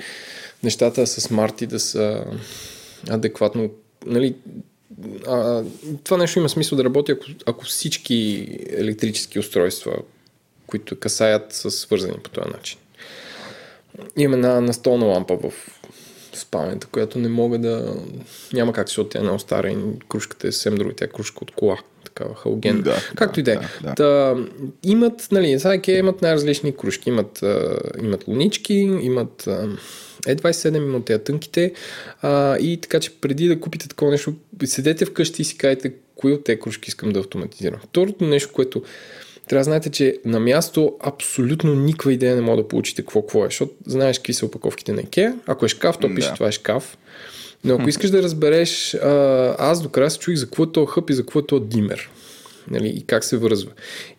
[0.63, 2.23] нещата са смарти, да са
[3.09, 3.69] адекватно.
[4.05, 4.35] Нали?
[5.27, 5.63] А,
[6.03, 9.93] това нещо има смисъл да работи, ако, ако всички електрически устройства,
[10.69, 12.79] които касаят, са свързани по този начин.
[14.17, 15.53] Има една настолна лампа в
[16.33, 17.95] спалнята, която не мога да...
[18.53, 19.77] Няма как, защото тя е много стара и
[20.09, 20.93] кружката е съвсем друга.
[20.95, 22.81] Тя е кружка от кола, такава халоген.
[22.81, 23.59] Да, Както и да е.
[23.83, 24.37] Да, да.
[24.83, 27.09] имат, нали, сега имат най-различни кружки.
[27.09, 29.69] Имат, а, имат лунички, имат а,
[30.27, 31.73] E27, имат тези тънките.
[32.21, 34.33] А, и така, че преди да купите такова нещо,
[34.65, 37.79] седете вкъщи и си кажете кои от тези кружки искам да автоматизирам.
[37.83, 38.83] Второто нещо, което
[39.49, 43.45] трябва да знаете, че на място абсолютно никаква идея не може да получите какво, какво
[43.45, 45.33] е, защото знаеш какви са опаковките на IKEA.
[45.47, 46.33] Ако е шкаф, то пише да.
[46.33, 46.97] това е шкаф.
[47.63, 50.85] Но ако искаш да разбереш, а, аз до края се чуих за какво е то
[50.85, 52.09] хъп и за какво е то димер.
[52.71, 53.71] Нали, и как се връзва.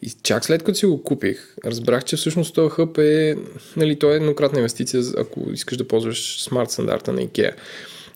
[0.03, 3.37] И чак след като си го купих, разбрах, че всъщност този хъп е,
[3.76, 7.53] нали, той е еднократна инвестиция, ако искаш да ползваш смарт стандарта на IKEA.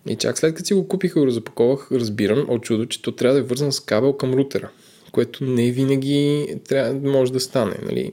[0.08, 3.12] И чак след като си го купих и го разопаковах, разбирам от чудо, че то
[3.12, 4.70] трябва да е вързан с кабел към рутера
[5.14, 7.74] което не винаги трябва, може да стане.
[7.82, 8.12] Нали.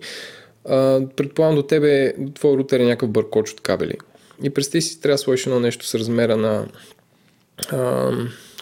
[0.65, 3.93] А, предполагам до тебе, до твой рутер е някакъв бъркоч от кабели.
[4.43, 6.67] И представи си, трябва да сложиш едно нещо с размера на
[7.71, 8.11] а,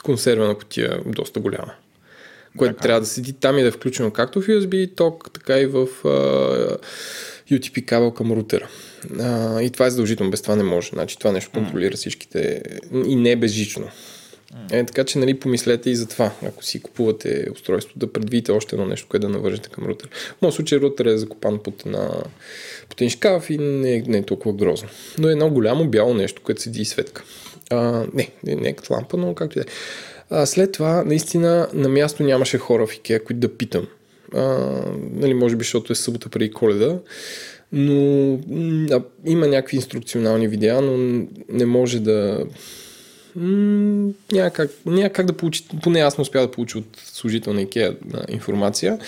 [0.04, 1.74] консервена котия, доста голяма.
[2.58, 5.60] Което да, трябва да седи там и да е включено както в USB ток, така
[5.60, 6.78] и в а,
[7.52, 8.70] UTP кабел към рутера.
[9.20, 10.90] А, и това е задължително, без това не може.
[10.90, 12.64] Значи това нещо контролира всичките
[13.06, 13.88] и не е безжично.
[14.72, 16.32] Е, така че, нали, помислете и за това.
[16.46, 20.10] Ако си купувате устройство, да предвидите още едно нещо, което да навържете към рутер.
[20.38, 22.10] В моят случай рутер е закопан под, една,
[22.90, 24.90] под един шкаф и не не е толкова грозно.
[25.18, 27.24] Но е едно голямо бяло нещо, което седи и светка.
[27.70, 29.66] А, не, не, не е като лампа, но както и да
[30.42, 30.46] е.
[30.46, 33.88] След това, наистина, на място нямаше хора в Икеа, които да питам.
[34.34, 34.42] А,
[35.14, 37.00] нали, може би, защото е събота преди коледа.
[37.72, 38.34] Но
[38.92, 42.46] а, има някакви инструкционални видеа, но не може да
[43.36, 47.54] м- няма, как, няма как да получи, поне аз не успя да получа от служител
[47.54, 47.96] на IKEA
[48.30, 49.00] информация.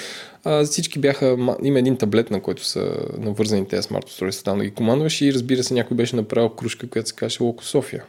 [0.43, 4.63] А, всички бяха, има един таблет, на който са навързани тези смарт устройства, там да
[4.63, 8.03] ги командваш и разбира се някой беше направил кружка, която се каже Локо София.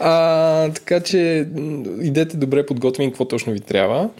[0.00, 1.48] А, така че
[2.02, 4.10] идете добре подготвени какво точно ви трябва.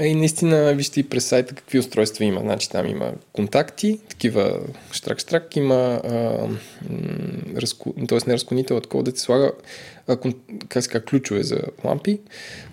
[0.00, 2.40] И наистина вижте и през сайта какви устройства има.
[2.40, 4.60] Значи там има контакти, такива
[4.92, 6.48] штрак-штрак, има а,
[8.08, 8.18] т.е.
[8.26, 9.52] не разклонител, такова да ти слага
[10.06, 10.16] а,
[10.68, 12.20] как се казва, ключове за лампи,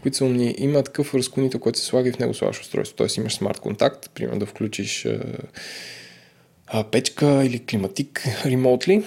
[0.02, 0.56] които са умни.
[0.58, 2.98] Има такъв разклонител, който се слага и в него слагаш устройство.
[2.98, 3.08] Т.е.
[3.18, 5.20] имаш смарт контакт, примерно да включиш а,
[6.68, 9.04] а, печка или климатик ремонтли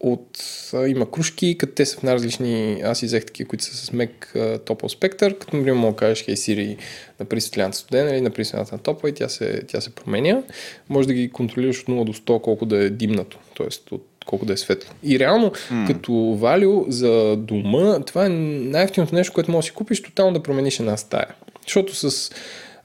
[0.00, 0.38] от...
[0.74, 2.80] А, има кружки, като те са в най-различни...
[2.84, 4.34] Аз взех такива, които са с мек
[4.64, 6.76] топъл спектър, като например мога да кажеш, хей Siri,
[7.20, 10.42] напри светлината студена или напри светлината на топа и тя се, тя се променя.
[10.88, 13.94] Може да ги контролираш от 0 до 100, колко да е димнато, т.е.
[13.94, 14.94] от колко да е светло.
[15.02, 15.86] И реално, mm.
[15.86, 20.42] като валю за дома, това е най-ефтиното нещо, което можеш да си купиш, тотално да
[20.42, 21.26] промениш една стая.
[21.62, 22.30] Защото с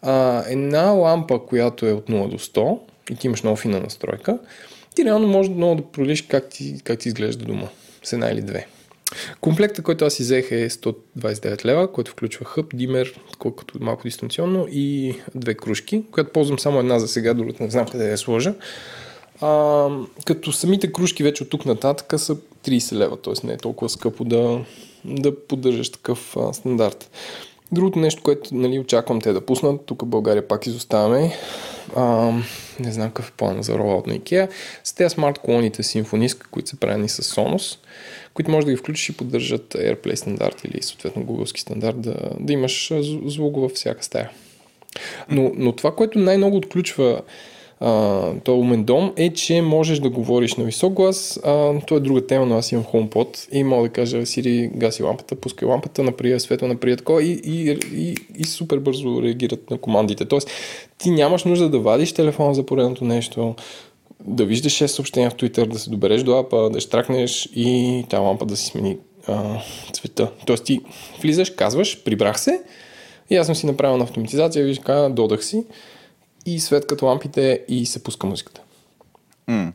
[0.01, 2.79] а, една лампа, която е от 0 до 100,
[3.11, 4.39] и ти имаш много фина настройка,
[4.95, 7.67] ти реално може много да пролиш как ти, как ти изглежда дома.
[8.03, 8.67] С една или две.
[9.41, 14.67] Комплекта, който аз си взех е 129 лева, който включва хъб, димер, колкото малко дистанционно
[14.71, 18.53] и две кружки, която ползвам само една за сега, другата не знам къде я сложа.
[19.41, 19.89] А,
[20.25, 23.47] като самите кружки вече от тук нататък са 30 лева, т.е.
[23.47, 24.59] не е толкова скъпо да,
[25.05, 27.11] да поддържаш такъв а, стандарт.
[27.75, 31.31] Другото нещо, което нали, очаквам те да пуснат, тук в България пак изоставяме,
[31.95, 32.31] а,
[32.79, 34.49] не знам какъв е план за ролаут на IKEA,
[34.83, 37.77] с тези смарт колоните Symfonisk, които са правени с Sonos,
[38.33, 42.53] които може да ги включиш и поддържат AirPlay стандарт или съответно Google стандарт, да, да
[42.53, 42.91] имаш
[43.25, 44.29] звук във всяка стая.
[45.29, 47.21] Но, но това, което най-много отключва
[47.81, 51.39] Uh, то умен дом е, че можеш да говориш на висок глас.
[51.43, 55.03] Uh, то е друга тема, но аз имам HomePod и мога да кажа Siri, гаси
[55.03, 59.77] лампата, пускай лампата, наприя светло, наприя такова и, и, и, и супер бързо реагират на
[59.77, 60.25] командите.
[60.25, 60.49] Тоест,
[60.97, 63.55] ти нямаш нужда да вадиш телефона за поредното нещо,
[64.27, 68.21] да виждаш 6 съобщения в Twitter, да се добереш до апа, да штракнеш и тази
[68.21, 68.97] лампа да си смени
[69.27, 69.61] а,
[69.93, 70.31] цвета.
[70.45, 70.79] Тоест ти
[71.21, 72.61] влизаш, казваш, прибрах се
[73.29, 75.63] и аз съм си направил на автоматизация, виж додах си
[76.45, 78.61] и свет като лампите и се пуска музиката.
[79.49, 79.71] Mm.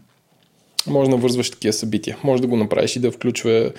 [0.86, 2.18] Може да навързваш такива събития.
[2.24, 3.72] Може да го направиш и да включва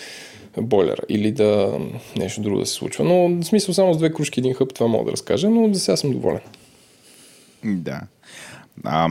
[0.58, 1.80] бойлер или да
[2.18, 3.04] нещо друго да се случва.
[3.04, 5.80] Но в смисъл само с две кружки един хъб това мога да разкажа, но за
[5.80, 6.42] сега съм доволен.
[7.64, 8.02] Да.
[8.84, 9.10] А,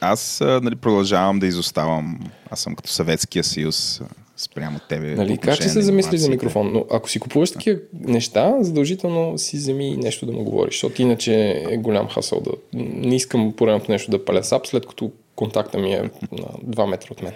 [0.00, 2.20] аз нали, продължавам да изоставам.
[2.50, 4.00] Аз съм като Съветския съюз
[4.42, 5.14] спрямо тебе.
[5.14, 6.70] Нали, как ще се замисли за микрофон?
[6.72, 11.64] Но ако си купуваш такива неща, задължително си вземи нещо да му говориш, защото иначе
[11.70, 12.50] е голям хасъл да...
[12.74, 17.08] Не искам поредното нещо да паля сап, след като контакта ми е на 2 метра
[17.10, 17.32] от мен.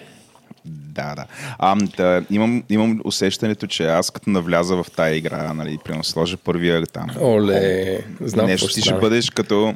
[0.66, 1.26] Да, да.
[1.58, 6.36] А, да имам, имам усещането, че аз като навляза в тая игра, нали, примерно сложа
[6.36, 7.06] първия там.
[7.20, 9.74] Оле, знам нещо, ти ще бъдеш като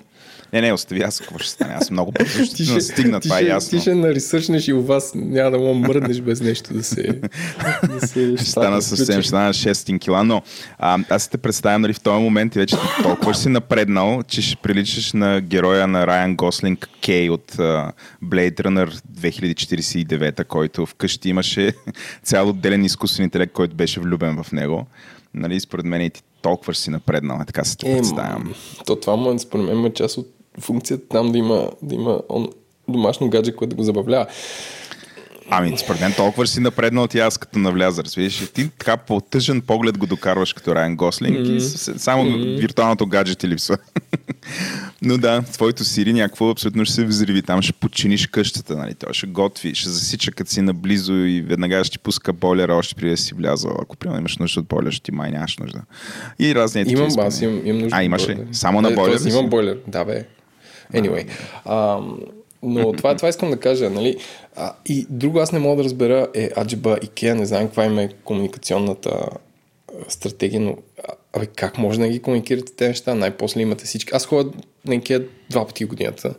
[0.53, 1.75] не, не, остави аз какво ще стане.
[1.75, 3.79] Аз много бързо ще, ще стигна, това е ясно.
[3.79, 7.03] Ти ще нарисъчнеш и у вас няма да му мръднеш без нещо да се...
[8.01, 10.43] да се ще стана съвсем, ще стана 6 кила, но
[10.79, 14.43] а, аз те представям нали, в този момент и вече толкова ще си напреднал, че
[14.43, 17.93] ще приличаш на героя на Райан Гослинг Кей от uh,
[18.25, 21.73] Blade Runner 2049, който вкъщи имаше
[22.23, 24.87] цял отделен изкуствен интелект, който беше влюбен в него.
[25.35, 28.55] Нали, според мен и ти толкова си напреднал, така се те представям.
[28.87, 32.49] То това му, според мен, е част от функцията там да има, да има он,
[32.89, 34.27] домашно гадже, което да го забавлява.
[35.51, 38.51] Ами, според мен толкова си напреднал ти аз като навляза, разбираш.
[38.55, 41.95] Ти така по тъжен поглед го докарваш като Райан Гослинг mm-hmm.
[41.95, 42.61] и само mm-hmm.
[42.61, 43.77] виртуалното гадже ти липсва.
[45.03, 47.43] Но да, твоето Сири някакво абсолютно ще се взриви.
[47.43, 48.95] Там ще починиш къщата, нали?
[48.95, 52.95] Той ще готви, ще засича като си наблизо и веднага ще ти пуска бойлера още
[52.95, 53.77] преди да си влязал.
[53.83, 55.81] Ако примерно имаш нужда от бойлер, ще ти май нямаш нужда.
[56.39, 57.97] И разни Имам, аз имам, имам нужда.
[57.97, 58.37] А, имаш ли?
[58.53, 59.21] Само на бойлер?
[59.29, 60.27] Имам бойлер, да бе.
[60.95, 61.27] Anyway.
[61.65, 62.01] А,
[62.63, 64.17] но това, това искам да кажа, нали?
[64.57, 67.99] А, и друго аз не мога да разбера е Аджиба Икеа, не знам каква им
[67.99, 69.29] е комуникационната
[70.09, 70.77] стратегия, но
[71.33, 73.15] абе, как може да ги комуникирате тези неща?
[73.15, 74.15] Най-после имате всички.
[74.15, 74.51] Аз ходя
[74.87, 76.35] на Икеа два пъти годината.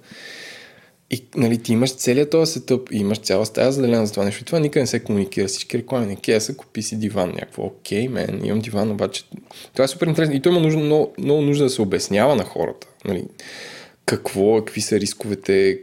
[1.11, 4.41] И нали, ти имаш целият този сетъп и имаш цяла стая заделена за това нещо.
[4.41, 5.47] И това никъде не се комуникира.
[5.47, 7.29] Всички реклами на Икеа са купи си диван.
[7.29, 9.23] Някакво, окей, мен, имам диван, обаче
[9.73, 10.35] това е супер интересно.
[10.35, 12.87] И то има нужда, много, много нужда да се обяснява на хората.
[13.05, 13.23] Нали
[14.09, 15.79] какво, какви са рисковете.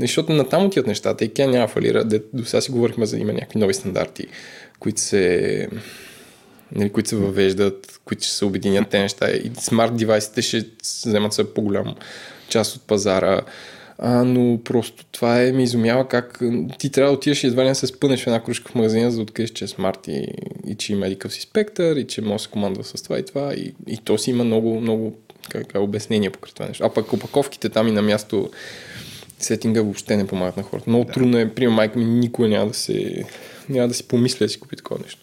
[0.00, 2.04] Защото на там отиват нещата и тя няма фалира.
[2.04, 4.26] До сега си говорихме за има някакви нови стандарти,
[4.78, 5.68] които се,
[6.74, 9.30] нали, които се въвеждат, които ще се обединят те неща.
[9.30, 11.94] И смарт девайсите ще вземат се по-голям
[12.48, 13.40] част от пазара.
[13.98, 16.40] А, но просто това е, ми изумява как
[16.78, 19.16] ти трябва да отидеш и едва не се спънеш в една кружка в магазина, за
[19.16, 20.26] да откриеш, че е смарт и,
[20.66, 23.24] и че има едикъв си спектър и че може да се командва с това и
[23.24, 23.54] това.
[23.54, 25.16] И, и то си има много, много
[25.48, 26.84] как, обяснение по това нещо.
[26.84, 28.50] А пък опаковките там и на място
[29.38, 30.90] сетинга въобще не помагат на хората.
[30.90, 31.12] Много да.
[31.12, 33.24] трудно е, при майка ми никога няма да се
[33.68, 35.20] няма да си помисля да си купи такова нещо.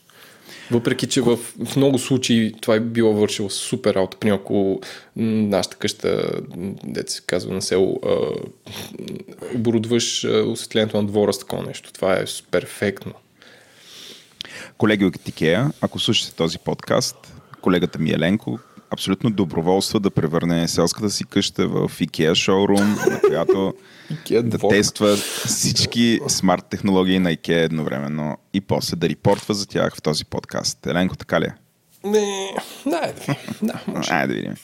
[0.71, 4.17] Въпреки, че в, в много случаи това е било вършило супер работа.
[4.17, 4.81] Примерно, ако
[5.15, 6.31] нашата къща,
[6.83, 7.99] дете се казва на село,
[9.55, 11.93] оборудваш осветлението на двора с такова нещо.
[11.93, 13.13] Това е перфектно.
[14.77, 18.59] Колеги от Икея, ако слушате този подкаст, колегата ми Еленко,
[18.91, 23.73] абсолютно доброволство да превърне селската си къща в IKEA шоурум, на която
[24.43, 25.15] да тества
[25.45, 30.85] всички смарт технологии на IKEA едновременно и после да репортва за тях в този подкаст.
[30.85, 31.55] Еленко, така ли е?
[32.03, 33.13] Не, да,
[33.61, 34.13] да, може.
[34.13, 34.55] Айде да видим.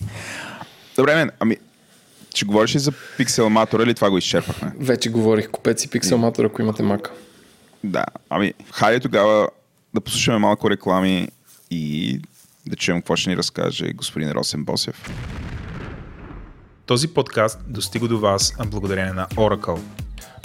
[0.95, 1.57] Добре, мен, ами,
[2.35, 4.71] ще говориш ли за пикселматора или това го изчерпахме?
[4.79, 5.51] Вече говорих.
[5.51, 7.11] Купете си пикселматора, ако имате мака.
[7.83, 9.49] Да, ами, хайде тогава
[9.93, 11.27] да послушаме малко реклами
[11.71, 12.19] и
[12.67, 15.09] да чуем какво ще ни разкаже господин Росен Босев.
[16.85, 19.79] Този подкаст достига до вас благодарение на Oracle.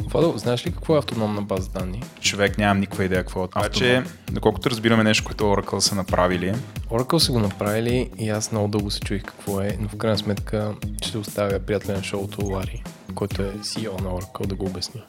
[0.02, 2.02] Владо, знаеш ли какво е автономна база данни?
[2.20, 3.44] Човек нямам никаква идея какво е.
[3.44, 4.02] Обаче,
[4.32, 6.54] доколкото разбираме нещо, което Oracle са направили,
[6.90, 10.18] Oracle са го направили и аз много дълго се чуих какво е, но в крайна
[10.18, 12.82] сметка ще оставя приятеля на шоуто Лари,
[13.14, 15.02] който е CEO на Oracle да го обясни.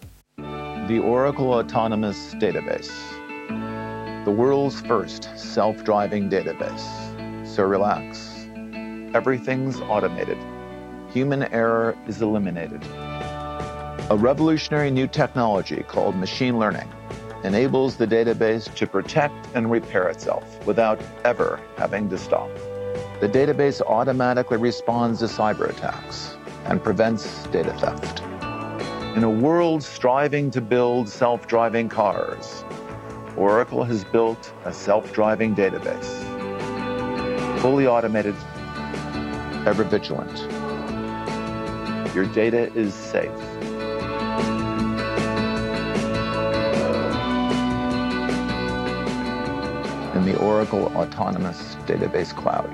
[0.90, 3.21] The Oracle Autonomous Database.
[4.24, 7.48] The world's first self driving database.
[7.48, 8.48] So relax.
[9.16, 10.38] Everything's automated.
[11.12, 12.84] Human error is eliminated.
[14.12, 16.88] A revolutionary new technology called machine learning
[17.44, 22.50] enables the database to protect and repair itself without ever having to stop.
[23.22, 28.22] The database automatically responds to cyber attacks and prevents data theft.
[29.18, 32.64] In a world striving to build self driving cars,
[33.37, 36.11] Oracle has built a self driving database.
[37.61, 38.35] Fully automated,
[39.67, 40.37] ever vigilant.
[42.15, 43.31] Your data is safe.
[50.15, 52.71] In the Oracle Autonomous Database Cloud.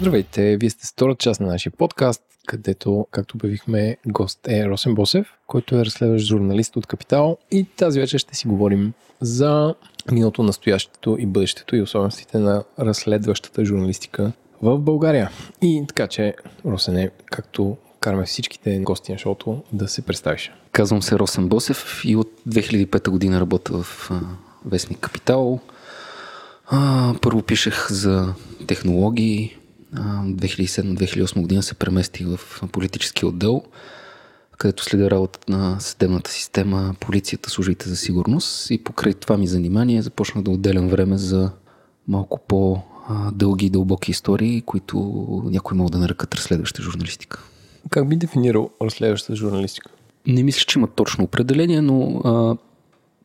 [0.00, 5.27] Здравейте, вие сте втора част на нашия подкаст, Където, както обявихме, гост е Росен Босев,
[5.47, 9.75] който е разследващ журналист от Капитал и тази вечер ще си говорим за
[10.11, 14.31] миналото, настоящето и бъдещето и особеностите на разследващата журналистика
[14.61, 15.29] в България.
[15.61, 16.33] И така че,
[16.65, 20.51] Росене, както караме всичките гости на шоуто, да се представиш.
[20.71, 24.11] Казвам се Росен Босев и от 2005 година работя в
[24.65, 25.59] Вестник Капитал.
[26.67, 28.33] А, първо пишех за
[28.67, 29.57] технологии.
[29.93, 33.63] 2007-2008 година се преместих в политически отдел,
[34.57, 40.01] където следя работата на съдебната система, полицията, службите за сигурност и покрай това ми занимание
[40.01, 41.51] започнах да отделям време за
[42.07, 44.97] малко по-дълги и дълбоки истории, които
[45.45, 47.43] някой могат да нарекат разследваща журналистика.
[47.89, 49.89] Как би дефинирал разследваща журналистика?
[50.27, 52.57] Не мисля, че има точно определение, но а,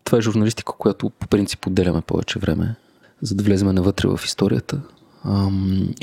[0.05, 2.77] това е журналистика, която по принцип отделяме повече време,
[3.23, 4.81] за да влезем навътре в историята,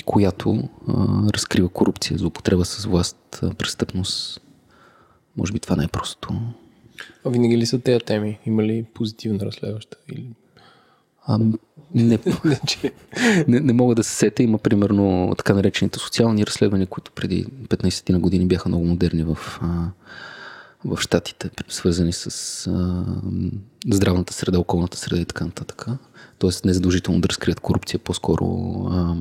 [0.06, 0.94] която а,
[1.34, 4.42] разкрива корупция, злоупотреба с власт, престъпност.
[5.38, 6.34] Може би това най-простото.
[7.26, 8.40] А винаги ли са тези теми?
[8.46, 9.98] Има ли позитивна разследваща?
[10.10, 10.26] Или...
[11.28, 11.40] А,
[11.96, 12.92] не, Не, че-
[13.48, 14.44] не, не мога да се сета.
[14.44, 19.38] Има примерно така наречените социални разследвания, които преди 15 на години бяха много модерни в,
[19.62, 19.88] а,
[20.86, 22.28] в Штатите, свързани с
[22.68, 23.06] а,
[23.92, 25.86] здравната среда, околната среда и така нататък.
[26.40, 28.46] Тоест не задължително да разкрият корупция, по-скоро
[28.92, 29.16] а,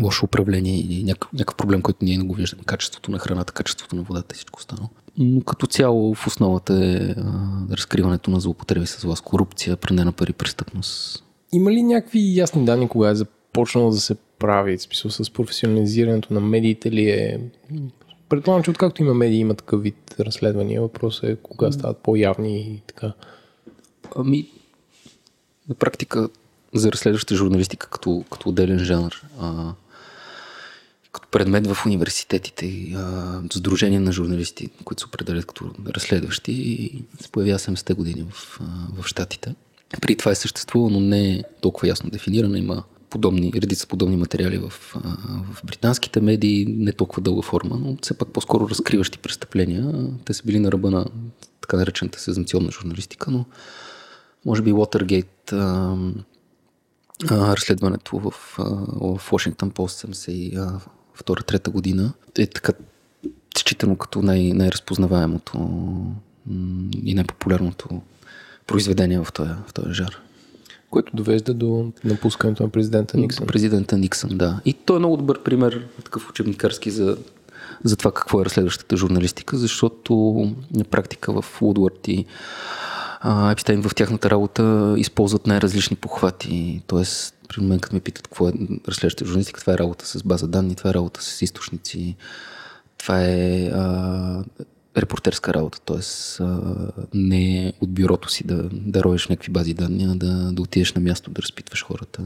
[0.00, 2.62] лошо управление или някакъв, проблем, който ние не го виждаме.
[2.66, 4.88] Качеството на храната, качеството на водата и всичко останало.
[5.18, 7.16] Но като цяло в основата е а,
[7.70, 11.24] разкриването на злоупотреби с власт, корупция, пране на пари, престъпност.
[11.52, 14.78] Има ли някакви ясни данни, кога е започнало да се прави?
[14.78, 17.40] Смисъл с професионализирането на медиите ли е?
[18.28, 20.80] Предполагам, че откакто има медии, има такъв вид разследвания.
[20.80, 23.12] Въпросът е кога стават по-явни и така.
[24.16, 24.50] Ами,
[25.68, 26.28] на практика
[26.74, 29.72] за разследваща журналистика като, като отделен жанр, а,
[31.12, 37.02] като предмет в университетите, и, а, сдружения на журналисти, които се определят като разследващи, и
[37.20, 39.54] се появява 70-те години в, а, в Штатите.
[40.00, 42.56] При това е съществувало, но не е толкова ясно дефинирано.
[42.56, 42.84] Има
[43.14, 44.70] подобни, редица подобни материали в,
[45.52, 49.92] в британските медии, не толкова дълга форма, но все пак по-скоро разкриващи престъпления.
[50.24, 51.06] Те са били на ръба на
[51.60, 53.44] така наречената сезанционна журналистика, но
[54.44, 54.72] може би
[55.52, 55.96] а,
[57.56, 58.30] разследването в,
[59.16, 60.80] в Washington Post
[61.16, 62.72] 72-3 година е така
[63.58, 65.58] считано като най- най-разпознаваемото
[67.04, 68.02] и най-популярното
[68.66, 70.20] произведение в този, в този жар.
[70.94, 73.46] Което довежда до напускането на президента Никсън.
[73.46, 74.60] Президента Никсън, да.
[74.64, 77.16] И той е много добър пример, такъв учебникарски за,
[77.84, 80.14] за това какво е разследващата журналистика, защото
[80.74, 82.24] на практика в Woodward и
[83.20, 86.82] а, Епстайн в тяхната работа използват най-различни похвати.
[86.86, 88.52] Тоест, при мен, като ме питат какво е
[88.88, 92.16] разследваща журналистика, това е работа с база данни, това е работа с източници,
[92.98, 94.44] това е а,
[94.96, 96.44] репортерска работа, т.е.
[97.14, 100.92] не е от бюрото си да, да роеш някакви бази данни, а да, да отидеш
[100.92, 102.22] на място, да разпитваш хората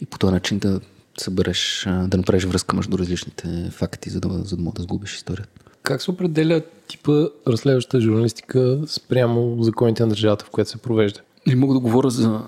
[0.00, 0.80] и по този начин да
[1.18, 5.50] събереш, да направиш връзка между различните факти, за да, за да мога да сгубиш историята.
[5.82, 11.20] Как се определя типа разследваща журналистика спрямо законите на държавата, в която се провежда?
[11.46, 12.40] Не мога да говоря за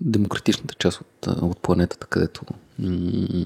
[0.00, 2.42] демократичната част от, от планетата, където
[2.78, 3.44] м-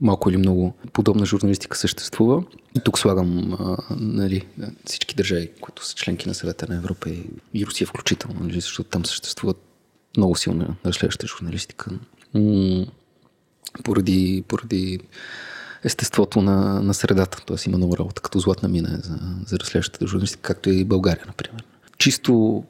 [0.00, 2.44] малко или много подобна журналистика съществува.
[2.76, 4.46] И тук слагам а, нали,
[4.86, 7.22] всички държави, които са членки на съвета на Европа и,
[7.54, 9.54] и Русия включително, нали, защото там съществува
[10.16, 11.90] много силна разследваща журналистика.
[12.34, 12.86] М-
[13.84, 15.00] поради, поради
[15.84, 17.42] естеството на, на средата.
[17.46, 21.64] Тоест има много работа като златна мина за, за разследващата журналистика, както и България, например.
[21.98, 22.64] Чисто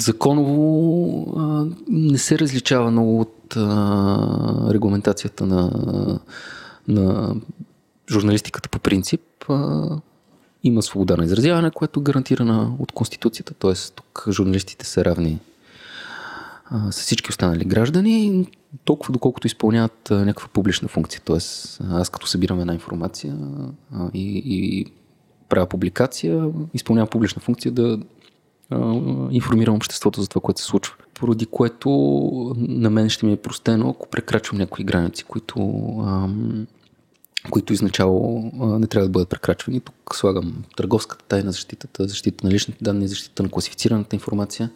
[0.00, 5.70] законово а, не се различава много от а, регламентацията на,
[6.88, 7.34] на
[8.10, 9.20] журналистиката по принцип.
[10.62, 13.72] Има свобода на изразяване, което е гарантирана от Конституцията, т.е.
[13.94, 15.38] тук журналистите са равни
[16.90, 18.46] с всички останали граждани,
[18.84, 21.20] толкова доколкото изпълняват някаква публична функция.
[21.20, 21.36] Т.е.
[21.90, 23.36] аз като събирам една информация
[24.14, 24.86] и, и
[25.48, 27.98] правя публикация, изпълнявам публична функция да
[29.30, 30.94] информирам обществото за това, което се случва.
[31.20, 31.90] Поради което
[32.56, 35.60] на мен ще ми е простено, ако прекрачвам някои граници, които,
[36.06, 36.66] ам,
[37.50, 39.80] които изначало а, не трябва да бъдат прекрачвани.
[39.80, 44.70] Тук слагам търговската тайна, защитата, защита на личните данни, защита на класифицираната информация,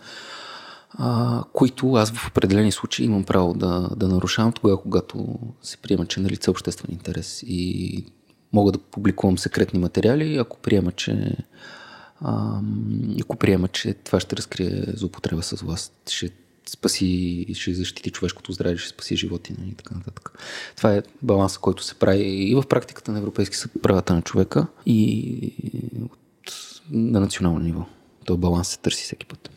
[0.90, 6.06] а, които аз в определени случаи имам право да, да нарушавам тогава, когато се приема,
[6.06, 8.04] че е на лице обществен интерес и
[8.52, 11.36] мога да публикувам секретни материали, ако приема, че
[13.20, 16.30] ако приема, че това ще разкрие злоупотреба с власт, ще
[16.68, 20.38] спаси, ще защити човешкото здраве, ще спаси животи и така нататък.
[20.76, 24.66] Това е баланса, който се прави и в практиката на Европейски съд правата на човека
[24.86, 25.52] и
[26.02, 26.52] от,
[26.90, 27.86] на национално ниво.
[28.24, 29.50] То баланс се търси всеки път.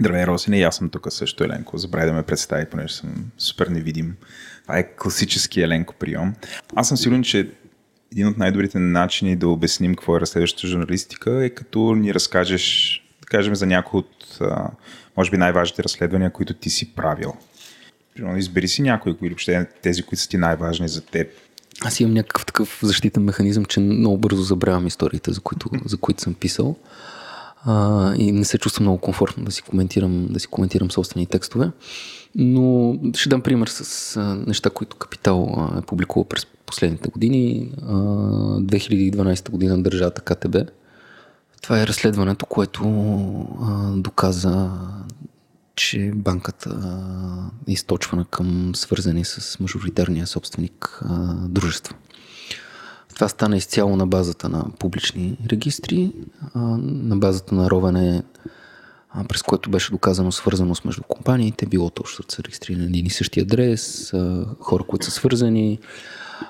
[0.00, 1.78] Здравей, Росине, и аз съм тук също, Еленко.
[1.78, 4.16] Забравяй да ме представи, понеже съм супер невидим.
[4.62, 6.34] Това е класически Еленко прием.
[6.74, 7.50] Аз съм сигурен, че
[8.12, 13.26] един от най-добрите начини да обясним какво е разследваща журналистика е като ни разкажеш, да
[13.26, 14.38] кажем, за някои от,
[15.16, 17.32] може би, най-важните разследвания, които ти си правил.
[18.14, 21.28] Примерно, избери си някои, или въобще тези, които са ти най-важни за теб.
[21.82, 26.22] Аз имам някакъв такъв защитен механизъм, че много бързо забравям историите, за които, за които
[26.22, 26.76] съм писал.
[27.64, 31.70] А, и не се чувствам много комфортно да си коментирам, да си коментирам собствени текстове.
[32.34, 37.72] Но ще дам пример с а, неща, които Капитал е публикувал през последните години.
[37.82, 40.56] 2012 година държата КТБ.
[41.62, 42.84] Това е разследването, което
[43.96, 44.70] доказа,
[45.76, 46.70] че банката
[47.68, 51.02] е източвана към свързани с мажоритарния собственик
[51.48, 51.96] дружества.
[53.14, 56.12] Това стана изцяло на базата на публични регистри,
[56.54, 58.22] на базата на ровене,
[59.28, 63.40] през което беше доказано свързаност между компаниите, било точно са регистрирани на един и същи
[63.40, 64.12] адрес,
[64.60, 65.78] хора, които са свързани,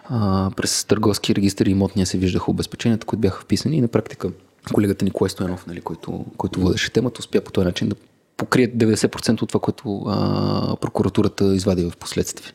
[0.05, 4.30] а, през търговски регистър и имотния се виждаха обезпеченията, които бяха вписани и на практика
[4.72, 7.97] колегата Николай Стоянов, нали, който, който водеше темата, успя по този начин да
[8.36, 12.53] покрие 90% от това, което а, прокуратурата извади в последствие.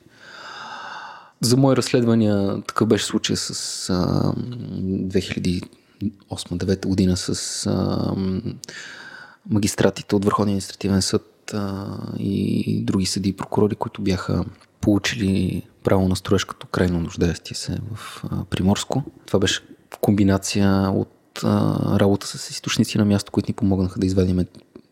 [1.42, 3.54] За мои разследвания такъв беше случай с
[4.82, 8.12] 2008-2009 година с а,
[9.50, 11.86] магистратите от Върховния административен съд а,
[12.20, 14.46] и други съди и прокурори, които бяха
[14.82, 19.04] получили право на строеж като крайно нуждаещи се в Приморско.
[19.26, 19.62] Това беше
[20.02, 24.46] комбинация от а, работа с източници на място, които ни помогнаха да извадим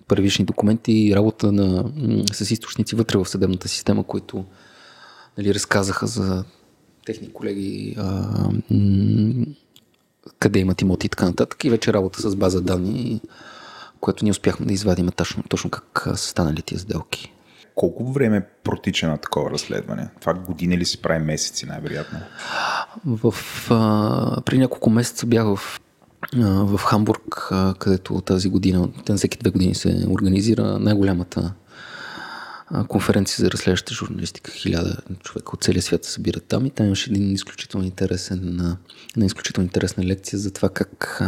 [0.08, 1.92] първични документи и работа на,
[2.34, 4.46] с източници вътре в съдебната система, които
[5.38, 6.44] нали, разказаха за
[7.06, 8.30] техни колеги а,
[10.40, 11.64] къде имат имоти и така нататък.
[11.64, 13.22] И вече работа с база данни,
[14.00, 17.33] което ние успяхме да извадим точно, точно как са станали тия сделки.
[17.76, 20.10] Колко време протича на такова разследване?
[20.22, 22.20] Това години ли си прави месеци, най-вероятно?
[23.06, 23.34] В,
[23.70, 25.80] а, при няколко месеца бях в,
[26.36, 31.54] а, в Хамбург, а, където тази година, на всеки две години се организира най-голямата
[32.88, 34.52] конференция за разследваща журналистика.
[34.52, 38.78] Хиляда човека от целия свят се събират там и там имаше един изключително интересен,
[39.16, 41.22] една изключително интересна лекция за това как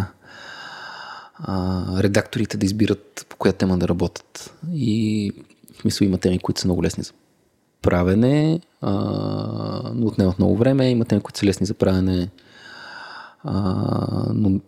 [1.38, 4.54] а, редакторите да избират по коя тема да работят.
[4.74, 5.32] И
[5.78, 7.12] в смисъл има теми, които са много лесни за
[7.82, 8.92] правене, а,
[9.96, 10.90] но отнемат много време.
[10.90, 12.30] Има теми, които са лесни за правене,
[13.44, 13.64] а,
[14.34, 14.60] но,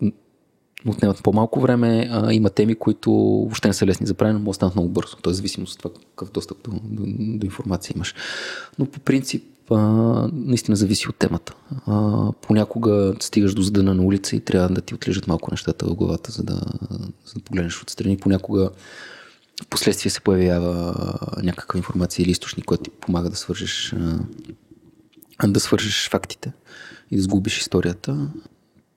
[0.86, 2.10] отнемат по-малко време.
[2.12, 5.18] А, има теми, които въобще не са лесни за правене, но могат много бързо.
[5.22, 7.04] Тоест, зависимост от това какъв достъп до, до,
[7.38, 8.16] до информация имаш.
[8.80, 9.78] Но по принцип, а,
[10.34, 11.56] наистина зависи от темата.
[11.86, 15.96] А, понякога стигаш до задъна на улица и трябва да ти отлежат малко нещата в
[15.96, 16.62] главата, за да,
[17.26, 18.18] за да погледнеш отстрани.
[18.18, 18.70] Понякога
[19.64, 20.94] Впоследствие се появява
[21.44, 23.96] някаква информация или източник, който ти помага да свържеш,
[25.48, 26.54] да свържеш фактите
[27.12, 28.30] и да сгубиш историята.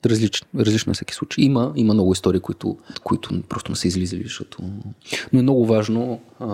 [0.07, 1.45] Различно, различно е всеки случай.
[1.45, 4.63] Има, има много истории, които, които просто не са излизали, защото...
[5.33, 6.47] Но е много важно а,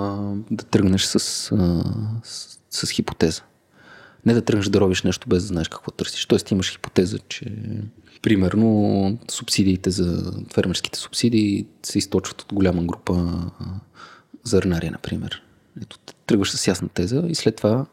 [0.50, 1.84] да тръгнеш с, а,
[2.24, 3.42] с, с хипотеза.
[4.26, 6.26] Не да тръгнеш да робиш нещо без да знаеш какво търсиш.
[6.26, 7.52] Тоест имаш хипотеза, че
[8.22, 13.42] примерно субсидиите за фермерските субсидии се източват от голяма група
[14.44, 15.42] зърнари, например.
[15.82, 17.86] Ето, тръгваш с ясна теза и след това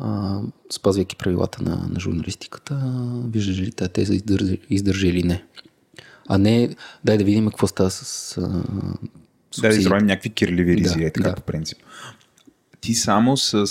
[0.00, 2.92] а, спазвайки правилата на, на журналистиката,
[3.30, 5.44] виждаш ли тази теза издържа, издържа или не.
[6.28, 8.36] А не, дай да видим какво става с.
[8.38, 8.64] А,
[9.60, 11.34] да, да някакви кирливи ризи, Да, е така да.
[11.34, 11.78] по принцип.
[12.84, 13.66] Ти само с...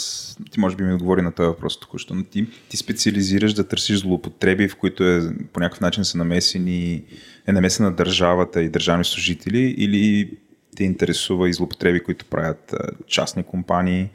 [0.52, 4.00] Ти може би ми отговори на този въпрос току-що, но ти, ти специализираш да търсиш
[4.00, 5.22] злоупотреби, в които е,
[5.54, 7.04] по някакъв начин са намесени,
[7.48, 10.32] е намесена държавата и държавни служители или
[10.76, 14.10] те интересува и злоупотреби, които правят а, частни компании,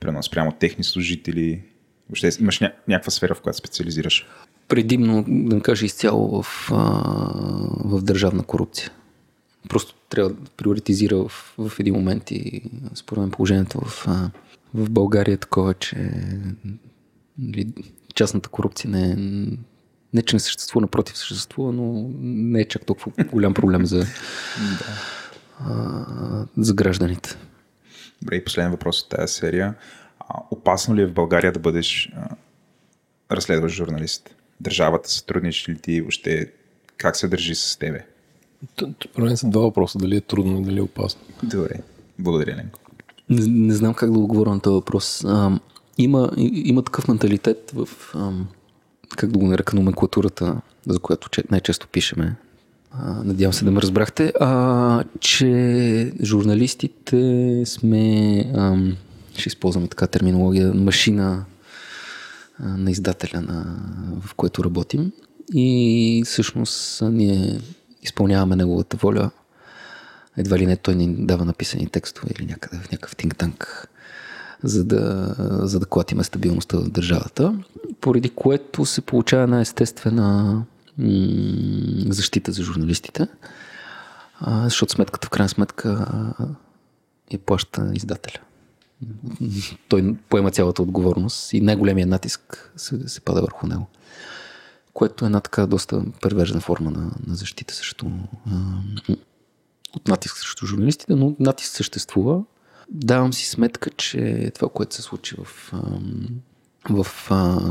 [0.00, 1.62] примерно спрямо техни служители.
[2.08, 4.26] Въобще имаш ня- някаква сфера, в която специализираш.
[4.68, 6.68] предимно, да кажа изцяло в,
[7.84, 8.90] в държавна корупция.
[9.68, 12.62] Просто трябва да приоритизира в, в един момент и
[12.94, 14.06] според мен положението в,
[14.74, 16.10] в България е такова, че
[17.38, 17.72] нали,
[18.14, 19.16] частната корупция не е
[20.14, 24.06] не, че не съществува, напротив съществува, но не е чак толкова голям проблем за,
[25.60, 27.36] а, за гражданите.
[28.22, 29.74] Добре, и последен въпрос от тази серия.
[30.20, 32.28] А, опасно ли е в България да бъдеш а,
[33.30, 34.36] разследващ журналист?
[34.60, 36.52] Държавата сътрудничи ли ти въобще?
[36.96, 38.06] Как се държи с тебе?
[39.18, 39.98] Мен са два въпроса.
[39.98, 41.20] Дали е трудно и дали е опасно.
[41.42, 41.80] Добре.
[42.18, 42.78] Благодаря, Ленко.
[43.30, 45.24] Не, не знам как да отговоря на този въпрос.
[45.24, 45.60] А,
[45.98, 48.48] има, има такъв менталитет в, ам,
[49.16, 52.36] как да го нарека, номенклатурата, за която че, най-често пишеме.
[52.92, 58.96] А, надявам се да ме разбрахте, а, че журналистите сме, ам,
[59.36, 61.44] ще използваме така терминология, машина
[62.58, 63.76] а, на издателя, на,
[64.20, 65.12] в което работим.
[65.54, 67.60] И всъщност ние
[68.02, 69.30] изпълняваме неговата воля
[70.36, 73.86] едва ли не той ни дава написани текстове или някъде в някакъв think tank,
[74.62, 77.54] за да, за да клатиме стабилността в държавата,
[78.00, 80.62] поради което се получава една естествена
[82.08, 83.28] защита за журналистите,
[84.46, 86.06] защото сметката в крайна сметка
[87.32, 88.40] я плаща издателя.
[89.88, 93.86] Той поема цялата отговорност и най-големият натиск се, се пада върху него.
[94.94, 98.06] Което е една така доста превежна форма на, на защита срещу
[99.96, 102.42] от натиск срещу журналистите, но натиск съществува.
[102.90, 105.72] Давам си сметка, че това, което се случи в,
[106.90, 107.06] в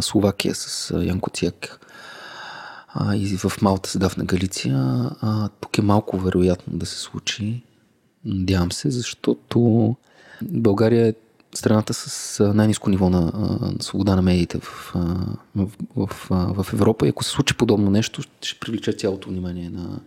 [0.02, 1.80] Словакия с Янко Цияк
[2.88, 5.10] а, и в Малта с Дафна Галиция,
[5.62, 7.64] тук е малко вероятно да се случи.
[8.26, 9.96] Надявам се, защото
[10.42, 11.14] България е
[11.56, 14.94] страната с най-низко ниво на, на свобода на медиите в,
[15.56, 17.06] в, в, в Европа.
[17.06, 20.00] И ако се случи подобно нещо, ще привлече цялото внимание на,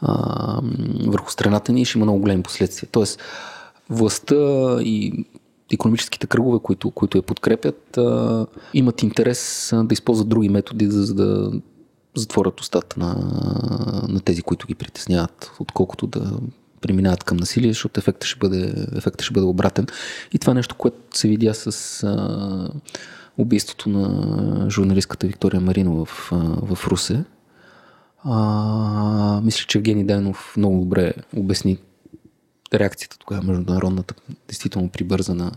[0.00, 0.60] а,
[1.06, 2.88] върху страната ни и ще има много големи последствия.
[2.92, 3.20] Тоест,
[3.90, 4.36] властта
[4.80, 5.24] и
[5.72, 11.52] економическите кръгове, които, които я подкрепят, а, имат интерес да използват други методи, за да
[12.14, 13.14] затворят устата на,
[14.08, 16.32] на тези, които ги притесняват, отколкото да
[16.80, 19.86] преминават към насилие, защото ефектът ще бъде, ефектът ще бъде обратен.
[20.32, 22.70] И това е нещо, което се видя с а,
[23.38, 26.36] убийството на журналистката Виктория Марино в, а,
[26.74, 27.24] в Русе.
[28.24, 31.78] А, мисля, че Евгений Дайнов много добре обясни
[32.74, 34.14] реакцията тогава международната,
[34.48, 35.52] действително прибърза на,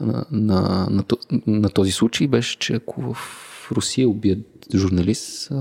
[0.00, 1.04] на, на, на,
[1.46, 3.16] на този случай беше, че ако в
[3.72, 5.54] Русия убият журналист, а,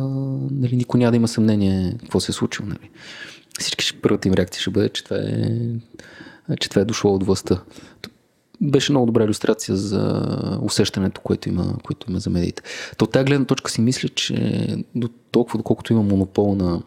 [0.51, 2.67] нали, никой няма да има съмнение какво се е случило.
[2.67, 2.89] Нали.
[3.59, 7.61] Всички първата им реакция ще бъде, че това е, че това е дошло от властта.
[8.61, 10.23] Беше много добра иллюстрация за
[10.61, 12.61] усещането, което има, което има за медиите.
[12.97, 16.81] То от тази гледна точка си мисля, че до толкова, доколкото има монопол на,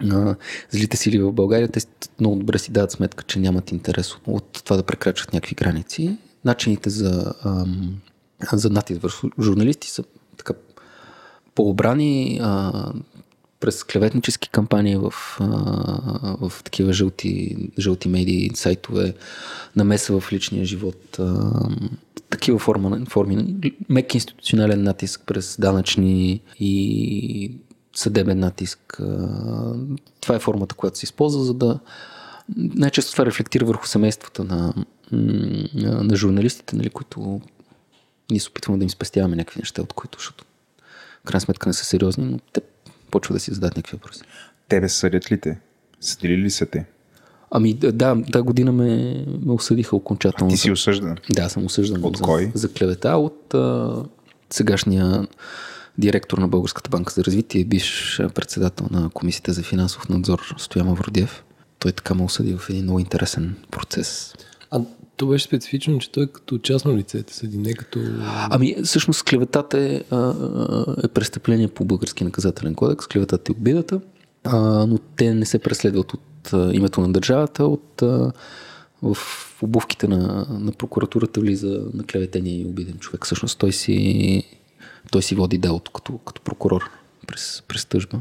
[0.00, 0.36] на
[0.70, 1.80] злите сили в България, те
[2.20, 6.16] много добре си дават сметка, че нямат интерес от, от това да прекрачват някакви граници.
[6.44, 7.96] Начините за, ам,
[8.52, 10.04] за натиск върху журналисти са
[10.36, 10.54] така
[11.54, 12.92] по-обрани а,
[13.60, 15.10] през клеветнически кампании в,
[16.40, 19.14] в такива жълти, жълти медии, сайтове,
[19.76, 21.18] намеса в личния живот,
[22.30, 23.56] такива форма, форми,
[23.88, 27.52] мек институционален натиск през данъчни и
[27.96, 29.00] съдебен натиск.
[30.20, 31.78] Това е формата, която се използва, за да
[32.56, 34.74] най-често това рефлектира върху семействата на,
[35.82, 37.40] на журналистите, нали, които
[38.30, 40.44] ние се опитваме да им спестяваме някакви неща, от които, защото
[41.20, 42.60] в крайна сметка не са сериозни, но те
[43.10, 44.20] почват да си зададат някакви въпроси.
[44.68, 45.58] Тебе съдят ли те?
[46.00, 46.86] Съдили ли са те?
[47.50, 50.50] Ами да, да, година ме, ме осъдиха окончателно.
[50.50, 51.16] Ти за- си осъждан.
[51.30, 52.50] Да, съм осъждан От за, кой?
[52.54, 53.96] за клевета от а,
[54.50, 55.28] сегашния
[55.98, 61.44] директор на Българската банка за развитие, бивш председател на Комисията за финансов надзор Стоян Мавродиев.
[61.78, 64.34] Той така ме осъди в един много интересен процес.
[65.18, 68.00] То беше специфично, че той като частно лице те съди, не като...
[68.50, 70.34] Ами, всъщност, клеветата е, а,
[71.04, 73.06] е престъпление по български наказателен кодекс.
[73.06, 74.00] Клеветата е обидата,
[74.44, 78.32] а, но те не се преследват от а, името на държавата, от а,
[79.02, 79.16] в
[79.62, 83.24] обувките на, на прокуратурата влиза на клеветения и обиден човек.
[83.24, 84.42] Всъщност той си,
[85.10, 86.90] той си води делото като, като прокурор
[87.26, 88.20] през, през тъжба.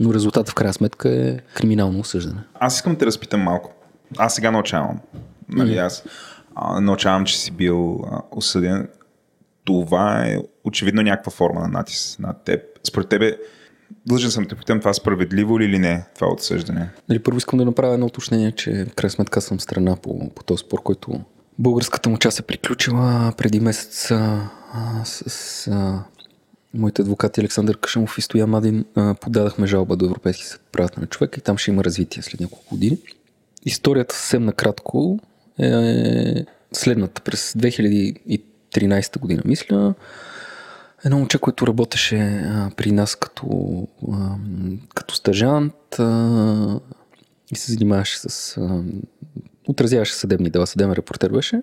[0.00, 2.40] Но резултатът в крайна сметка е криминално осъждане.
[2.54, 3.72] Аз искам да те разпитам малко.
[4.16, 5.00] Аз сега научавам.
[5.48, 6.04] Нали, аз
[6.80, 8.88] научавам, че си бил осъден.
[9.64, 12.60] Това е очевидно някаква форма на натиск над теб.
[12.84, 13.36] Според тебе,
[14.06, 16.90] длъжен съм да питам, това справедливо ли или не, това отсъждане?
[17.08, 20.42] Нали, първо искам да направя едно уточнение, че в крайна сметка съм страна по, по
[20.42, 21.20] този спор, който
[21.58, 24.50] българската му част е приключила преди месец а,
[25.04, 26.04] с, с а,
[26.74, 31.06] моите адвокати Александър Кашамов и Стоян Мадин а, подадахме жалба до Европейски съд правата на
[31.06, 32.98] човека и там ще има развитие след няколко години.
[33.64, 35.20] Историята съвсем накратко
[35.58, 37.22] е следната.
[37.22, 39.94] През 2013 година, мисля,
[41.04, 43.48] едно момче, което работеше а, при нас като,
[44.12, 44.34] а,
[44.94, 46.80] като стажант а,
[47.52, 48.56] и се занимаваше с...
[48.56, 48.82] А,
[49.68, 51.62] отразяваше съдебни дела, съдебен репортер беше,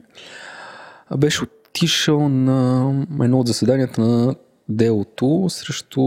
[1.10, 2.90] а беше отишъл на
[3.22, 4.36] едно от заседанията на
[4.70, 6.02] делото срещу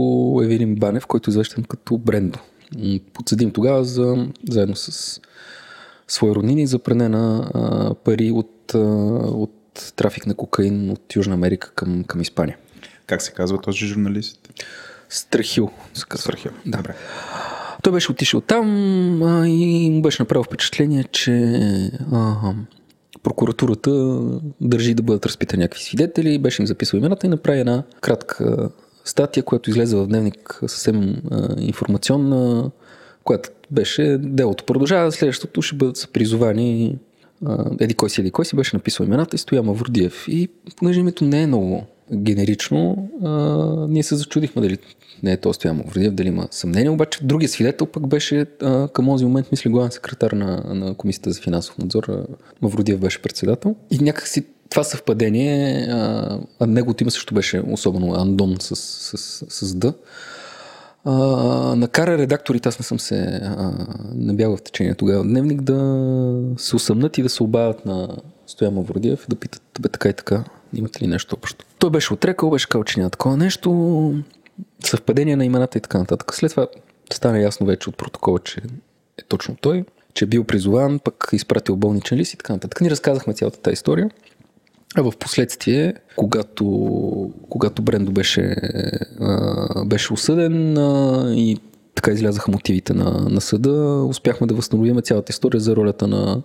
[0.44, 2.38] Евелин Банев, който е известен като Брендо.
[3.12, 5.20] Подсъдим тогава за, заедно с
[6.08, 11.34] свои роднини за пране на а, пари от, а, от трафик на кокаин от Южна
[11.34, 12.56] Америка към, към Испания.
[13.06, 14.48] Как се казва този журналист?
[15.08, 15.70] Страхил.
[15.94, 16.22] се казва.
[16.22, 16.50] Страхил.
[16.66, 16.76] Да.
[16.76, 16.94] Добре.
[17.82, 21.32] Той беше отишъл там а, и му беше направил впечатление, че
[22.12, 22.54] а,
[23.22, 24.20] прокуратурата
[24.60, 28.70] държи да бъдат разпитани някакви свидетели, беше им записал имената и направи една кратка
[29.04, 32.70] статия, която излезе в дневник съвсем а, информационна,
[33.28, 36.98] която беше делото продължава, следващото ще бъдат призовани
[37.80, 40.24] еди кой си, еди кой си, беше написал имената и стоя Мавродиев.
[40.28, 43.28] И понеже името не е много генерично, а,
[43.88, 44.78] ние се зачудихме дали
[45.22, 49.06] не е то Стоян Мавродиев, дали има съмнение, обаче другия свидетел пък беше а, към
[49.06, 52.26] този момент, мисля, главен секретар на, на Комисията за финансов надзор,
[52.62, 53.76] Мавродиев беше председател.
[53.90, 59.66] И някакси това съвпадение, а, а неговото име също беше особено Андон с, с, с,
[59.66, 59.92] с Д,
[61.76, 63.72] накара редакторите, аз не съм се а,
[64.14, 65.74] не в течение тогава дневник, да
[66.56, 68.16] се усъмнат и да се обадят на
[68.46, 70.44] Стоян Мавродиев, да питат, бе така и така,
[70.74, 71.64] имате ли нещо общо.
[71.78, 74.14] Той беше отрекал, беше казал, че няма такова нещо,
[74.84, 76.34] съвпадение на имената и така нататък.
[76.34, 76.66] След това
[77.12, 78.60] стана ясно вече от протокола, че
[79.18, 82.80] е точно той, че е бил призован, пък изпратил болничен лист и така нататък.
[82.80, 84.10] Ние разказахме цялата тази история.
[84.96, 86.64] А в последствие, когато,
[87.48, 88.56] когато Брендо беше,
[89.20, 91.58] а, беше осъден а, и
[91.94, 96.42] така излязаха мотивите на, на съда, успяхме да възстановим цялата история за ролята на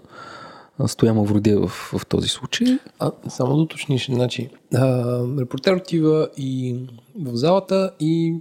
[0.87, 2.67] Стоян Мавродия в, в този случай.
[2.99, 6.75] А, само да уточниш, значи, а, репортер отива и
[7.15, 8.35] в залата и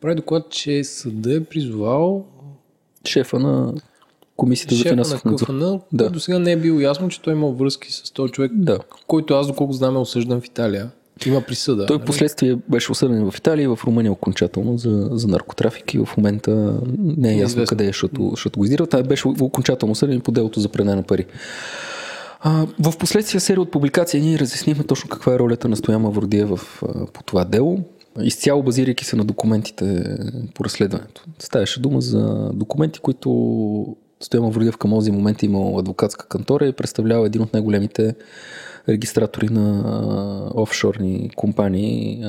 [0.00, 2.26] прави доклад, че съда е призовал
[3.06, 3.74] Шефа на
[4.38, 5.46] Комисията за на финансов надзор.
[5.46, 5.62] КФН,
[5.92, 6.10] Да.
[6.10, 8.78] до сега не е било ясно, че той има връзки с този човек, Да.
[9.06, 10.90] който аз, доколко знам, е осъждан в Италия.
[11.26, 11.86] Има присъда.
[11.86, 12.06] Той нали?
[12.06, 16.80] последствие беше осъден в Италия и в Румъния окончателно за, за наркотрафик и в момента
[16.98, 18.86] не е ясно къде е, защото, защото го издирал.
[18.86, 21.26] Той беше окончателно осъден по делото за пране на пари.
[22.40, 26.46] А, в последствие серия от публикации ние разяснихме точно каква е ролята на Стоян Мавродия
[26.46, 27.78] в, а, по това дело,
[28.20, 30.16] изцяло базирайки се на документите
[30.54, 31.24] по разследването.
[31.38, 36.72] Ставаше дума за документи, които Стоян Мавродиев към този момент е имал адвокатска кантора и
[36.72, 38.14] представлява един от най-големите
[38.88, 42.20] регистратори на офшорни компании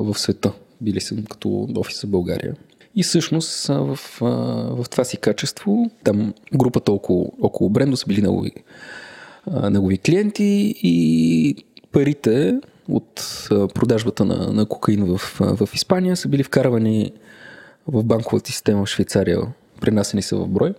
[0.00, 0.52] в света.
[0.80, 2.54] Били са като офис в България.
[2.96, 8.50] И всъщност в, в това си качество, там групата около, около Брендо са били негови,
[9.70, 17.12] негови клиенти и парите от продажбата на, на кокаин в, в Испания са били вкарвани
[17.86, 19.38] в банковата система в Швейцария,
[19.80, 20.74] пренасени са в брой.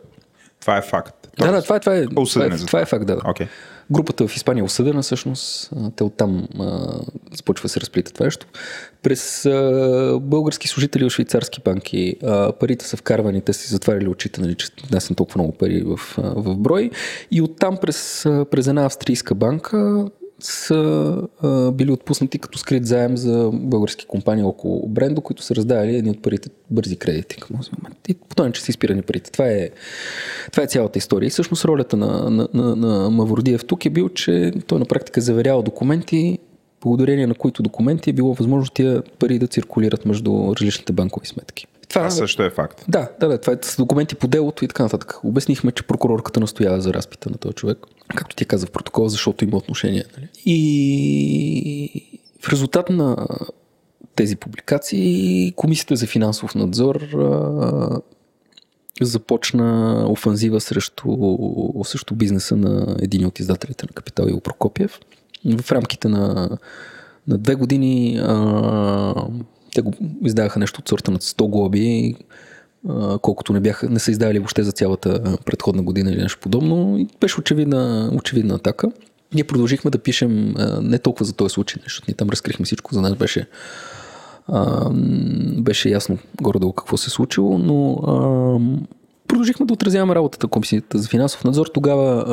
[0.68, 1.28] Това е факт.
[1.40, 3.18] Да, да, това е, това е, това е, е това е факт, да.
[3.26, 3.48] Окей.
[3.92, 5.70] Групата в Испания е осъдена всъщност.
[5.96, 6.90] Те оттам а,
[7.34, 8.46] започва да се разплита това нещо.
[9.04, 14.42] През а, български служители от швейцарски банки а, парите са вкарвани, те си затваряли очите,
[14.42, 16.92] нали, че внасям толкова много пари в, а, в брой.
[17.32, 20.06] И оттам през, а, през една австрийска банка
[20.40, 25.96] са а, били отпуснати като скрит заем за български компании около Брендо, които са раздавали
[25.96, 27.98] едни от парите бързи кредити към този момент.
[28.10, 29.32] И по този начин са изпирани парите.
[29.32, 29.70] Това е,
[30.52, 31.28] това е цялата история.
[31.28, 35.20] И всъщност ролята на, на, на, на Мавродиев тук е бил, че той на практика
[35.20, 36.40] е заверява документи,
[36.82, 41.68] благодарение на които документи е било възможно тия пари да циркулират между различните банкови сметки.
[41.90, 42.86] Това също е факт.
[42.88, 45.20] Да, да, да, това е с документи по делото и така нататък.
[45.24, 47.78] Обяснихме, че прокурорката настоява за разпита на този човек,
[48.16, 50.06] както ти каза в протокола, защото има отношение.
[50.18, 50.30] Нали?
[50.46, 53.28] И в резултат на
[54.16, 58.02] тези публикации Комисията за финансов надзор а,
[59.02, 61.18] започна офанзива срещу,
[61.84, 65.00] срещу бизнеса на един от издателите на Капитал Иво Прокопиев.
[65.62, 66.50] В рамките на,
[67.28, 69.28] на две години а,
[69.76, 72.16] те го издаваха нещо от сорта на 100 глоби,
[73.22, 76.98] колкото не, бяха, не са издали въобще за цялата предходна година или нещо подобно.
[76.98, 78.92] И беше очевидна, очевидна атака.
[79.34, 83.02] Ние продължихме да пишем не толкова за този случай, защото ние там разкрихме всичко, за
[83.02, 83.48] нас беше
[85.58, 87.98] беше ясно горе-долу какво се е случило, но
[89.28, 91.68] продължихме да отразяваме работата комисията за финансов надзор.
[91.74, 92.24] Тогава,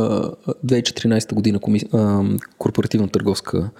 [0.46, 1.60] а, 2014 година,
[2.58, 3.70] корпоративна търговска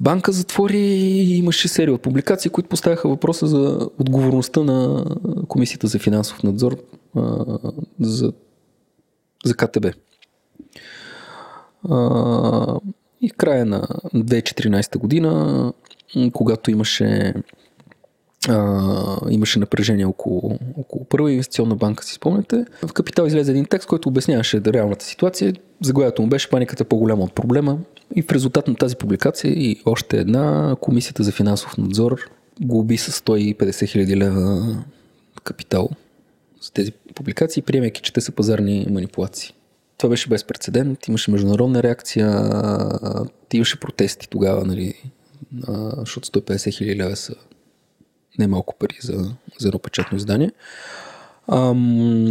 [0.00, 5.04] банка затвори и имаше серия от публикации, които поставяха въпроса за отговорността на
[5.48, 6.76] комисията за финансов надзор
[8.00, 8.32] за,
[9.44, 9.86] за КТБ.
[13.20, 13.82] И в края на
[14.14, 15.72] 2014 година
[16.32, 17.34] когато имаше
[18.48, 22.64] а, имаше напрежение около, около първа инвестиционна банка, си спомняте.
[22.86, 25.54] В Капитал излезе един текст, който обясняваше да реалната ситуация.
[25.82, 27.78] Заглавието му беше паниката е по-голяма от проблема.
[28.14, 32.20] И в резултат на тази публикация и още една, Комисията за финансов надзор
[32.60, 34.76] глоби с 150 хиляди лева
[35.44, 35.88] капитал
[36.60, 39.54] с тези публикации, приемайки, че те са пазарни манипулации.
[39.98, 42.50] Това беше без прецедент, имаше международна реакция,
[43.52, 44.94] имаше протести тогава, нали,
[45.96, 47.34] защото 150 хиляди лева са
[48.38, 50.50] немалко пари за, за едно издание.
[51.48, 52.26] Ам,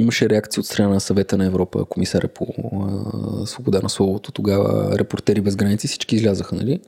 [0.00, 4.98] имаше реакция от страна на съвета на Европа, комисаря по а, свобода на словото, тогава
[4.98, 6.80] репортери без граници, всички излязаха, нали?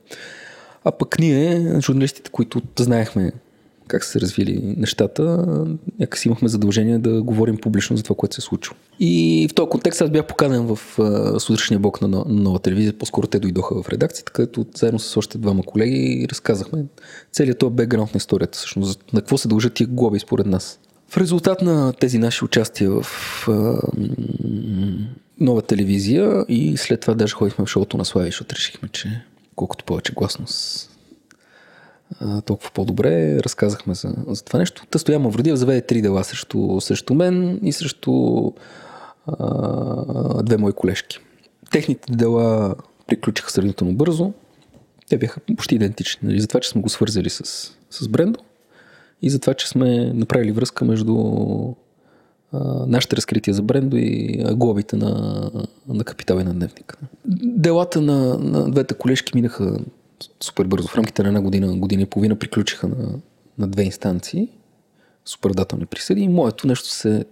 [0.83, 3.31] А пък ние, журналистите, които знаехме
[3.89, 5.45] как са се развили нещата,
[5.99, 8.75] някакси имахме задължение да говорим публично за това, което се е случило.
[8.99, 10.79] И в този контекст аз бях поканен в
[11.39, 15.63] сутрешния блок на, нова телевизия, по-скоро те дойдоха в редакцията, където заедно с още двама
[15.63, 16.85] колеги разказахме
[17.31, 20.79] целият този бекграунд на историята, всъщност на какво се дължат тия глоби според нас.
[21.07, 23.05] В резултат на тези наши участия в
[23.47, 23.79] а,
[25.39, 29.21] нова телевизия и след това даже ходихме в шоуто на Слави, защото решихме, че
[29.55, 30.88] колкото повече гласност
[32.45, 33.39] толкова по-добре.
[33.39, 34.83] Разказахме за, за това нещо.
[34.89, 38.13] Та Стоян Мавродиев заведе три дела срещу, срещу мен и срещу
[39.27, 41.19] а, две мои колежки.
[41.71, 42.75] Техните дела
[43.07, 44.33] приключиха сравнително бързо.
[45.09, 46.27] Те бяха почти идентични.
[46.27, 46.41] Нали?
[46.41, 47.43] За това, че сме го свързали с,
[47.89, 48.39] с Брендо
[49.21, 51.15] и за това, че сме направили връзка между
[52.87, 55.51] нашите разкрития за Брендо и глобите на,
[55.87, 56.97] на капитал и на дневника.
[57.43, 59.79] Делата на, на двете колежки минаха
[60.39, 60.87] супер бързо.
[60.87, 63.19] В рамките на една година, година и половина приключиха на,
[63.57, 64.49] на две инстанции,
[65.25, 67.25] супер дателни присъди и моето нещо се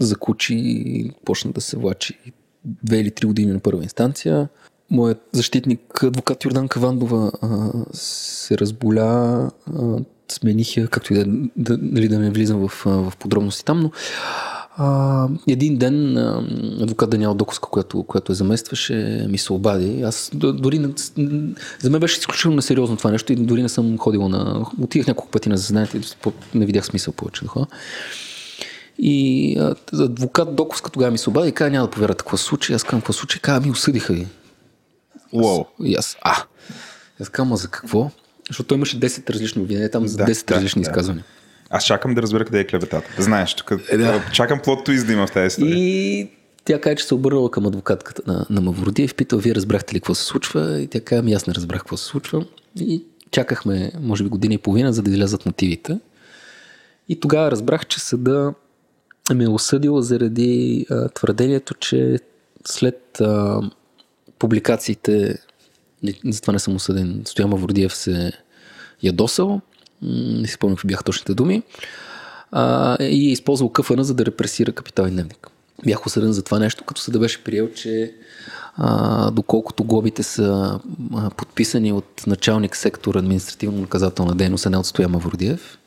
[0.00, 2.18] закучи и почна да се влачи
[2.64, 4.48] две или три години на първа инстанция.
[4.90, 7.32] Моят защитник, адвокат Йордан Кавандова,
[7.92, 9.50] се разболя,
[10.28, 11.24] смених я, както и да,
[11.56, 13.90] да, нали, да не влизам в, в подробности там, но
[14.80, 16.16] а, един ден
[16.82, 20.02] адвокат Даниел Докоска, която, която я заместваше, ми се обади.
[20.02, 20.88] Аз дори не,
[21.80, 24.66] за мен беше изключително несериозно това нещо и дори не съм ходил на...
[24.80, 26.02] Отидах няколко пъти на заседанието и
[26.54, 27.66] не видях смисъл повече да ходя.
[28.98, 32.72] И адвокат Доковска тогава ми се обади и каза, няма да повярвате какво се случи.
[32.72, 33.40] Аз казвам, какво се случи?
[33.40, 34.26] Каза, ми осъдиха ви.
[35.32, 35.64] Уау.
[35.84, 36.36] И аз, а,
[37.20, 38.10] аз казвам, за какво?
[38.48, 41.24] Защото той имаше 10 различни обвинения, там за 10 да, различни да, изказвания.
[41.70, 43.22] Аз чакам да разбера къде е клеветата.
[43.22, 44.24] Знаеш, тук е, да.
[44.32, 45.76] чакам плотто из да има в тази история.
[45.76, 46.30] И
[46.64, 50.14] тя каже, че се обърнала към адвокатката на, на Мавродиев, питал, вие разбрахте ли какво
[50.14, 50.80] се случва?
[50.80, 52.46] И тя каже, ами аз не разбрах какво се случва.
[52.80, 55.98] И чакахме, може би, година и половина, за да излязат мотивите.
[57.08, 58.54] И тогава разбрах, че съда
[59.34, 62.18] ме е осъдил заради а, твърдението, че
[62.66, 63.60] след а,
[64.38, 65.38] публикациите,
[66.24, 68.32] затова не съм осъден, Стоян Мавродиев се
[69.02, 69.60] ядосал,
[70.02, 71.62] не си спомням какви бяха точните думи,
[72.52, 75.48] а, и е използвал къфана, за да репресира капитал и дневник.
[75.84, 78.14] Бях осъден за това нещо, като съда беше приел, че
[78.76, 80.80] а, доколкото глобите са
[81.14, 85.78] а, подписани от началник сектор административно-наказателна дейност, а не от Стоян Мавродиев,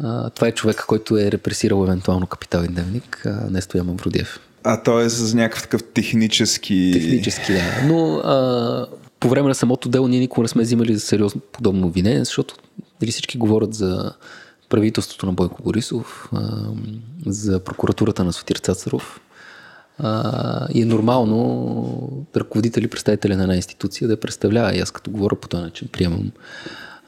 [0.00, 4.40] а, това е човека, който е репресирал евентуално капитал и дневник, а не Стоян Мавродиев.
[4.64, 6.90] А то е с някакъв такъв технически...
[6.92, 7.60] Технически, да.
[7.84, 8.86] Но а,
[9.20, 12.54] по време на самото дело ние никога не сме взимали за сериозно подобно обвинение, защото
[13.00, 14.12] дали всички говорят за
[14.68, 16.64] правителството на Бойко Борисов, а,
[17.26, 19.20] за прокуратурата на Сотир Цацаров.
[19.98, 24.76] А, и е нормално ръководители, представители на една институция да представлява.
[24.76, 26.32] И аз като говоря по този начин, приемам.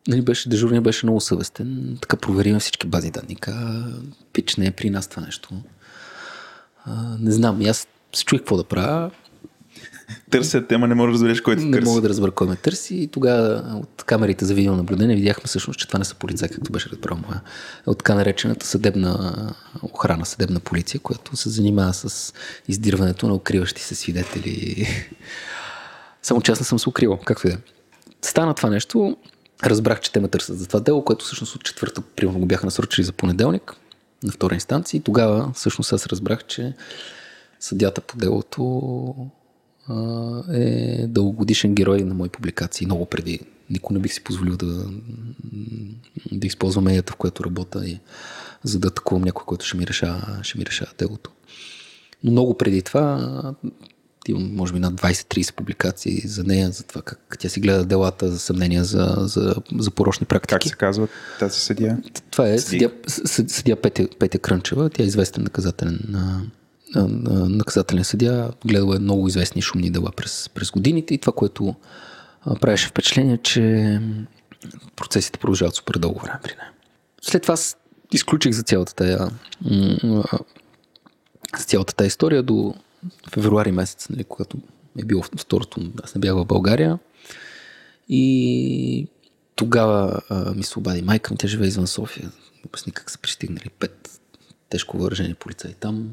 [0.07, 1.97] нали, беше, дежурния беше много съвестен.
[2.01, 3.37] Така провериме всички бази данни.
[4.33, 5.49] Пич не е при нас това нещо.
[6.85, 9.11] А, не знам, аз се чуих какво да правя.
[10.29, 11.89] Търсят тема, не можеш да разбереш кой те Не търси.
[11.89, 12.95] мога да разбера кой ме търси.
[12.95, 16.89] И тогава от камерите за видеонаблюдение видяхме всъщност, че това не са полицаи, както беше
[16.89, 17.41] разбрал моя.
[17.85, 19.35] От така наречената съдебна
[19.81, 22.33] охрана, съдебна полиция, която се занимава с
[22.67, 24.87] издирването на укриващи се свидетели.
[26.21, 27.59] Само че аз не съм се укривал, както и да е.
[28.21, 29.17] Стана това нещо,
[29.63, 32.65] разбрах, че те ме търсят за това дело, което всъщност от четвъртък, примерно го бяха
[32.65, 33.75] насрочили за понеделник
[34.23, 36.73] на втора инстанция и тогава всъщност аз разбрах, че
[37.59, 38.61] съдята по делото
[40.53, 43.39] е дългогодишен герой на мои публикации, много преди.
[43.69, 44.85] Никой не бих си позволил да,
[46.31, 47.99] да използвам медията, в която работя, и,
[48.63, 51.31] за да атакувам някой, който ще ми решава, ще ми решава делото.
[52.23, 53.53] Но много преди това
[54.27, 58.31] имам може би над 20-30 публикации за нея, за това как тя си гледа делата,
[58.31, 60.53] за съмнения за, за, за порочни практики.
[60.53, 61.07] Как се казва
[61.39, 62.03] тази съдия?
[62.31, 62.89] Това е Съдия.
[62.89, 64.89] съдия, съ- съдия Петя, Петя Крънчева.
[64.89, 66.41] Тя е известен наказателен, а, а, а,
[66.95, 68.49] наказателен съдия.
[68.65, 71.75] Гледала е много известни шумни дела през, през годините и това, което
[72.61, 73.99] правеше впечатление, че
[74.95, 76.71] процесите продължават супер дълго време при нея.
[77.21, 77.55] След това
[78.13, 79.29] изключих за цялата тая,
[81.57, 82.75] за цялата тая история до
[83.29, 84.57] февруари месец, нали, когато
[84.99, 86.99] е било второто, аз не бях в България.
[88.09, 89.07] И
[89.55, 92.31] тогава а, ми се обади майка ми, тя живее извън София.
[92.65, 94.19] Обясни как са пристигнали пет
[94.69, 96.09] тежко въоръжени полицаи там.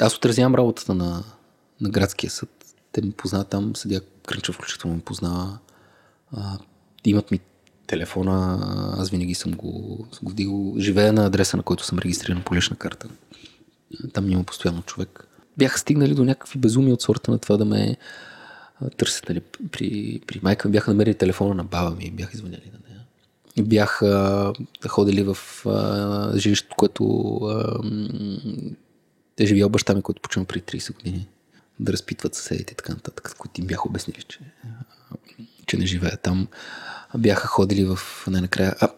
[0.00, 1.24] Аз отразявам работата на,
[1.80, 2.48] на градския съд.
[2.92, 5.58] Те ме познават там, съдия Крънчев включително ме познава.
[6.32, 6.58] А,
[7.04, 7.40] имат ми
[7.86, 8.58] телефона,
[8.98, 10.74] аз винаги съм го, съм го вдигал.
[10.78, 13.08] Живея на адреса, на който съм регистриран по лична карта.
[14.12, 15.28] Там има постоянно човек.
[15.58, 17.96] Бяха стигнали до някакви безумия от сорта на това да ме
[18.96, 19.28] търсят.
[19.28, 19.40] Нали,
[19.72, 23.00] при, при майка ми бяха намерили телефона на баба ми и бяха звъняли на нея.
[23.68, 24.52] Бяха
[24.88, 27.80] ходили в а, жилището, което а,
[29.38, 31.28] м, е живял баща ми, който почина преди 30 години.
[31.80, 34.38] Да разпитват съседите и така нататък, които им бяха обяснили, че,
[35.66, 36.48] че не живее там.
[37.16, 38.74] Бяха ходили в най-накрая.
[38.80, 38.88] А,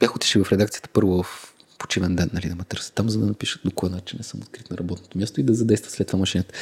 [0.00, 3.26] бях отишли в редакцията първо в почивен ден, нали, да ме търсят там, за да
[3.26, 6.54] напишат доклада, че не съм открит на работното място и да задейства след това машината.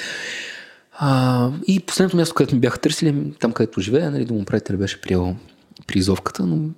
[0.92, 5.36] А, и последното място, където ми бяха търсили, там където живея, нали, домоправителя беше приел
[5.86, 6.70] призовката, но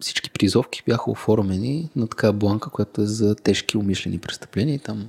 [0.00, 5.08] всички призовки бяха оформени на така бланка, която е за тежки умишлени престъпления и там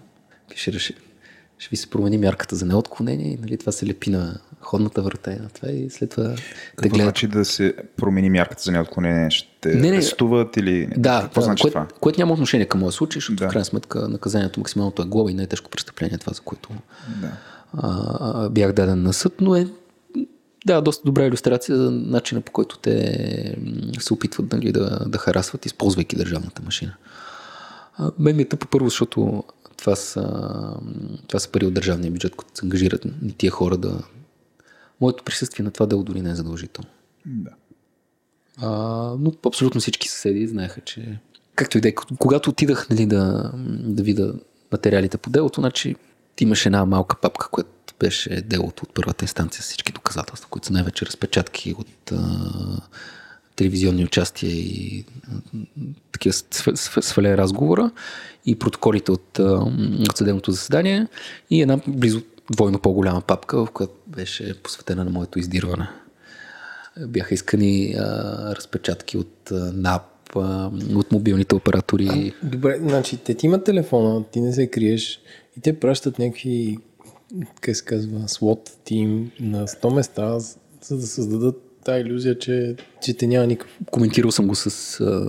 [0.56, 0.96] ще, ще
[1.72, 5.50] ви се промени мярката за неотклонение и нали, това се лепи на ходната врата на
[5.50, 6.36] това и след това
[6.76, 7.06] Какво гледат.
[7.06, 9.30] значи да се промени мярката за неотклонение?
[9.30, 9.98] Ще Не, не.
[9.98, 10.88] арестуват или...
[10.98, 11.88] Да, Какво значи което, това?
[12.00, 13.48] което няма отношение към моя случай, защото Да.
[13.48, 16.70] в крайна сметка наказанието максималното е глоба и най-тежко престъпление, това за което
[17.22, 17.32] Да.
[17.74, 19.68] а, бях даден на съд, но е
[20.66, 23.56] да, доста добра иллюстрация за начина по който те
[24.00, 26.94] се опитват нали, да, да харасват, използвайки държавната машина.
[27.98, 29.44] А, мен ми е тъпо първо, защото
[29.80, 30.24] това са,
[31.28, 34.04] това са пари от държавния бюджет, които се ангажират ни тия хора да...
[35.02, 36.90] Моето присъствие на това дело дори не е задължително.
[37.26, 37.52] Да.
[38.58, 38.70] А,
[39.20, 41.20] но абсолютно всички съседи знаеха, че
[41.56, 44.34] както и да е, когато отидах нали, да, да видя
[44.72, 45.96] материалите по делото, значи
[46.40, 50.74] имаше една малка папка, която беше делото от първата инстанция с всички доказателства, които са
[50.74, 52.18] най-вече разпечатки от а,
[53.60, 55.58] телевизионни участия и а,
[56.12, 57.92] такива св- св- свале разговора
[58.46, 59.44] и протоколите от, а,
[60.10, 61.08] от съдебното заседание
[61.50, 62.22] и една близо
[62.52, 65.90] двойно по-голяма папка, в която беше посветена на моето издирване
[67.08, 68.02] бяха искани а,
[68.56, 72.34] разпечатки от а, НАП, а, от мобилните оператори.
[72.44, 75.22] Добре, значи те ти имат телефона, ти не се криеш
[75.58, 76.78] и те пращат някакви
[77.62, 80.40] как се казва, слот тим на 100 места,
[80.82, 83.78] за да създадат тази иллюзия, че, че те няма никакъв.
[83.92, 84.70] Коментирал съм го с,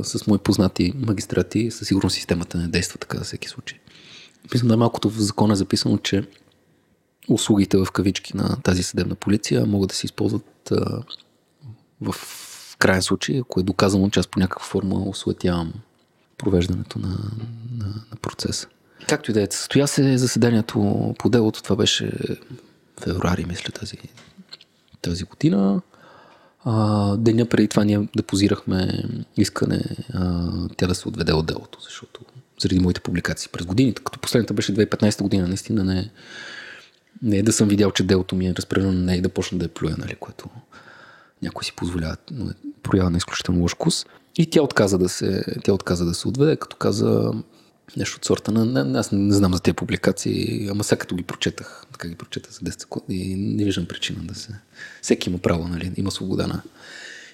[0.05, 1.70] с мои познати магистрати.
[1.70, 3.78] Със сигурност системата не действа така за всеки случай.
[4.55, 6.24] Мисля, най-малкото в закона е записано, че
[7.28, 11.02] услугите в кавички на тази съдебна полиция могат да се използват а,
[12.01, 12.14] в
[12.78, 15.72] крайен случай, ако е доказано, че аз по някаква форма осуетявам
[16.39, 17.09] провеждането на,
[17.78, 18.68] на, на процеса.
[19.09, 22.12] Както и да е, състоя се заседанието по делото, това беше
[23.01, 23.98] февруари, мисля, тази,
[25.02, 25.81] тази година.
[26.65, 29.05] А, деня преди това ние депозирахме
[29.37, 29.85] искане
[30.15, 32.20] а, тя да се отведе от делото, защото
[32.61, 36.11] заради моите публикации през годините, като последната беше 2015 година, наистина не,
[37.23, 39.65] не е да съм видял, че делото ми е разпределено нея и да почна да
[39.65, 40.49] я плюя, нали, което
[41.43, 44.07] някой си позволява, но е проява на изключително лош вкус.
[44.37, 47.32] И тя отказа да се, тя отказа да се отведе, като каза
[47.97, 48.85] нещо от сорта на...
[48.85, 52.53] Не, аз не знам за тези публикации, ама сега като ги прочетах, така ги прочетах
[52.53, 54.49] за 10 секунди, не виждам причина да се...
[55.03, 56.62] Всеки има право, нали, има свобода на...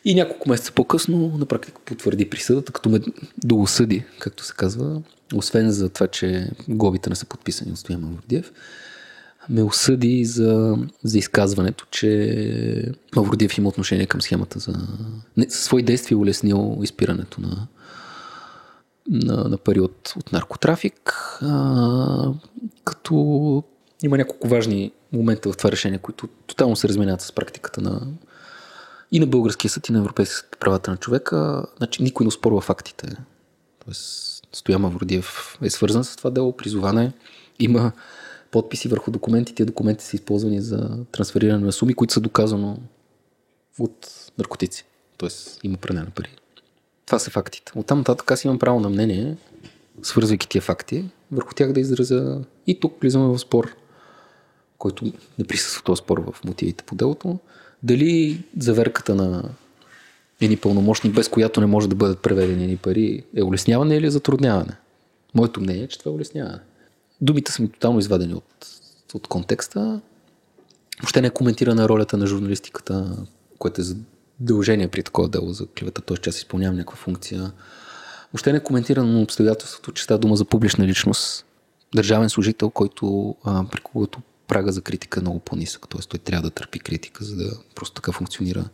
[0.04, 3.00] И няколко месеца по-късно на практика потвърди присъдата, като ме
[3.44, 5.02] доосъди, както се казва,
[5.34, 8.52] освен за това, че глобите не са подписани от Стоян Мавродиев,
[9.48, 14.72] ме осъди за, за изказването, че Мавродиев има отношение към схемата за...
[15.36, 17.66] Не, със свои действия улеснил изпирането на,
[19.08, 21.12] на, на пари от, от наркотрафик,
[21.42, 22.32] а,
[22.84, 23.14] като
[24.02, 28.00] има няколко важни момента в това решение, които тотално се разменят с практиката на
[29.12, 31.66] и на българския съд, и на европейските правата на човека.
[31.76, 33.16] Значи никой не спорва фактите.
[33.84, 37.12] Тоест, Стоян Мавродиев е свързан с това дело, призоване.
[37.58, 37.92] Има
[38.50, 39.54] подписи върху документи.
[39.54, 42.78] Тия документи са използвани за трансфериране на суми, които са доказано
[43.78, 44.84] от наркотици.
[45.18, 46.36] Тоест има пране на пари.
[47.06, 47.72] Това са фактите.
[47.76, 49.36] Оттам нататък аз имам право на мнение,
[50.02, 53.76] свързвайки тия факти, върху тях да изразя и тук влизаме в спор,
[54.78, 57.38] който не присъства този спор в мотивите по делото,
[57.82, 59.50] дали заверката на
[60.40, 64.10] едни пълномощни, без която не може да бъдат преведени едни пари, е улесняване или е
[64.10, 64.76] затрудняване.
[65.34, 66.58] Моето мнение е, че това е улесняване.
[67.20, 68.66] Думите са ми тотално извадени от,
[69.14, 70.00] от контекста.
[71.00, 73.16] Въобще не е коментирана ролята на журналистиката,
[73.58, 73.84] което е
[74.40, 76.16] задължение при такова дело за клевета, т.е.
[76.16, 77.52] че аз изпълнявам някаква функция.
[78.32, 81.44] Въобще не е коментирано обстоятелството, че става дума за публична личност.
[81.94, 85.88] Държавен служител, който а, при когото прага за критика е много по-нисък.
[85.88, 86.00] Т.е.
[86.00, 88.64] той трябва да търпи критика, за да просто така функционира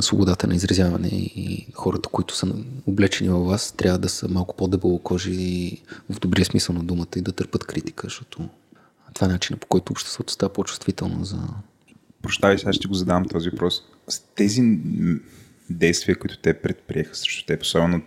[0.00, 2.54] свободата на изразяване и хората, които са
[2.86, 7.32] облечени във вас, трябва да са малко по-дебелокожи в добрия смисъл на думата и да
[7.32, 8.48] търпат критика, защото
[9.14, 11.38] това е начинът по който обществото става по-чувствително за...
[12.22, 13.82] Прощавай, сега ще го задавам този въпрос.
[14.34, 14.62] Тези
[15.70, 18.02] действия, които те предприеха срещу теб, особено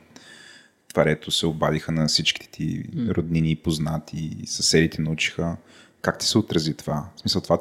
[0.87, 5.57] това, ето се обадиха на всичките ти роднини познати, съседите научиха,
[6.01, 7.09] как ти се отрази това?
[7.15, 7.59] В смисъл това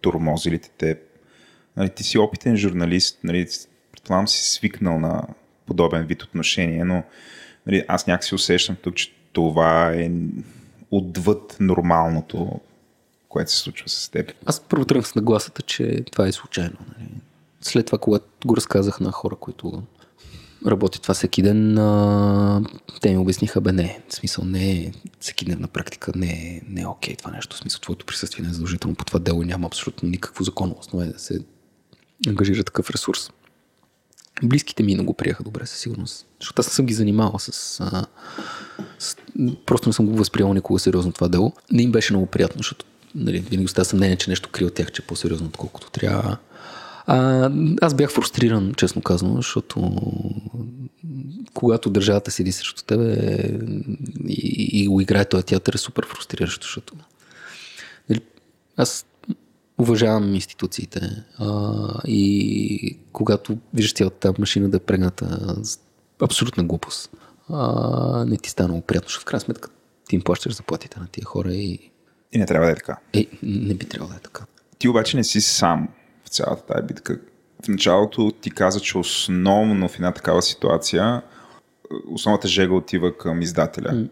[0.00, 0.98] тормози ли те
[1.76, 3.46] нали, ти си опитен журналист, нали,
[3.92, 5.26] предполагам си свикнал на
[5.66, 7.02] подобен вид отношение, но
[7.66, 10.10] нали, аз някак си усещам тук, че това е
[10.90, 12.60] отвъд нормалното,
[13.28, 14.32] което се случва с теб.
[14.46, 16.76] Аз първо тръгнах с нагласата, че това е случайно.
[16.98, 17.08] Нали.
[17.62, 19.82] След това, когато го разказах на хора, които
[20.66, 22.62] работят това всеки ден, а,
[23.00, 26.60] те ми обясниха, бе не, в смисъл не е всеки ден на практика, не е,
[26.68, 29.42] не е окей това нещо, в смисъл твоето присъствие не е задължително по това дело
[29.42, 31.40] няма абсолютно никакво законно основание да се
[32.28, 33.30] ангажира такъв ресурс.
[34.42, 36.26] Близките ми не го приеха добре, със сигурност.
[36.40, 37.52] Защото аз не съм ги занимавал с,
[38.98, 39.16] с...
[39.66, 41.52] Просто не съм го възприемал никога сериозно това дело.
[41.72, 42.84] Не им беше много приятно, защото
[43.14, 46.36] нали, винаги остава съмнение, че нещо крие тях, че е по-сериозно, отколкото трябва.
[47.06, 47.50] А,
[47.80, 49.92] аз бях фрустриран, честно казано, защото
[51.54, 53.16] когато държавата седи срещу тебе
[54.28, 56.94] и, и го играе този театър е супер фрустриращо, защото
[58.10, 58.20] нали,
[58.76, 59.06] аз
[59.78, 61.72] уважавам институциите а,
[62.06, 65.56] и когато виждаш цялата тази машина да е прегната
[66.22, 67.10] абсолютна глупост,
[67.48, 69.68] а, не ти стана приятно, защото в крайна сметка
[70.08, 71.90] ти им плащаш заплатите на тия хора и...
[72.32, 72.96] И не трябва да е така.
[73.12, 74.44] Е, не би трябвало да е така.
[74.78, 75.88] Ти обаче не си сам
[76.32, 77.18] цялата тази битка.
[77.64, 81.22] В началото ти каза, че основно в една такава ситуация
[82.10, 83.90] основната жега отива към издателя.
[83.90, 84.08] Mm.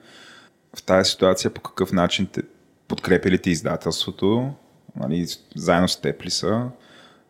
[0.76, 2.42] В тази ситуация по какъв начин те
[2.88, 4.50] подкрепя ли ти издателството?
[4.96, 5.26] Нали,
[5.56, 6.68] заедно с теб ли са?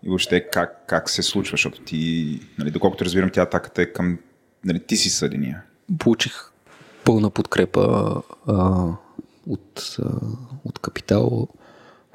[0.03, 4.19] И въобще как, как се случва, защото ти, нали, доколкото разбирам, тя атаката е към...
[4.65, 5.62] Нали, ти си съдения.
[5.99, 6.33] Получих
[7.05, 8.15] пълна подкрепа
[8.47, 8.87] а,
[9.47, 10.11] от, а,
[10.65, 11.49] от капитал,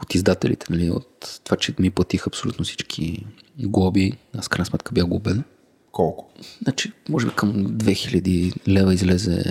[0.05, 3.25] от издателите, нали, от това, че ми платих абсолютно всички
[3.59, 4.13] глоби.
[4.37, 5.43] Аз крайна сметка бях глобен.
[5.91, 6.29] Колко?
[6.61, 9.43] Значи, може би към 2000 лева излезе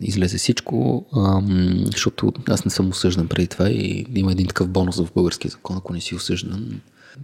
[0.00, 4.96] излезе всичко, ам, защото аз не съм осъждан преди това и има един такъв бонус
[4.96, 6.80] в българския закон, ако не си осъждан,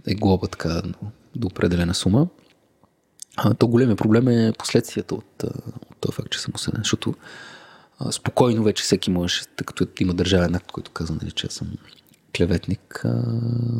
[0.07, 0.81] е глоба така
[1.35, 2.27] до, определена сума.
[3.37, 5.43] А, то големия проблем е последствията от,
[5.91, 7.13] от този факт, че съм осъден, защото
[7.99, 11.67] а, спокойно вече всеки може, тъй като има държавен акт, който казва, нали, че съм
[12.37, 13.23] клеветник, а,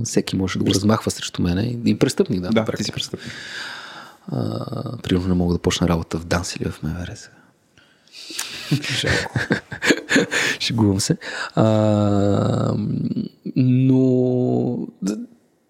[0.03, 2.49] всеки може да го размахва срещу мене и престъпник, да.
[2.49, 3.31] Да, ти си престъпник.
[4.27, 7.35] А, примерно не мога да почна работа в Данс или в МВР сега.
[10.59, 11.17] Шегувам се.
[11.55, 12.75] А,
[13.55, 14.77] но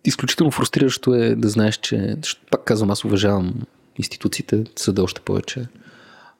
[0.05, 2.15] изключително фрустриращо е да знаеш, че,
[2.51, 3.53] пак казвам, аз уважавам
[3.97, 5.67] институциите, съда още повече.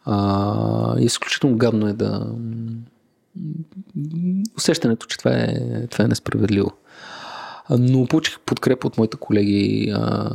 [0.05, 2.27] А, изключително гадно е да
[4.57, 6.71] усещането, че това е, това е несправедливо.
[7.69, 10.29] Но получих подкрепа от моите колеги, а,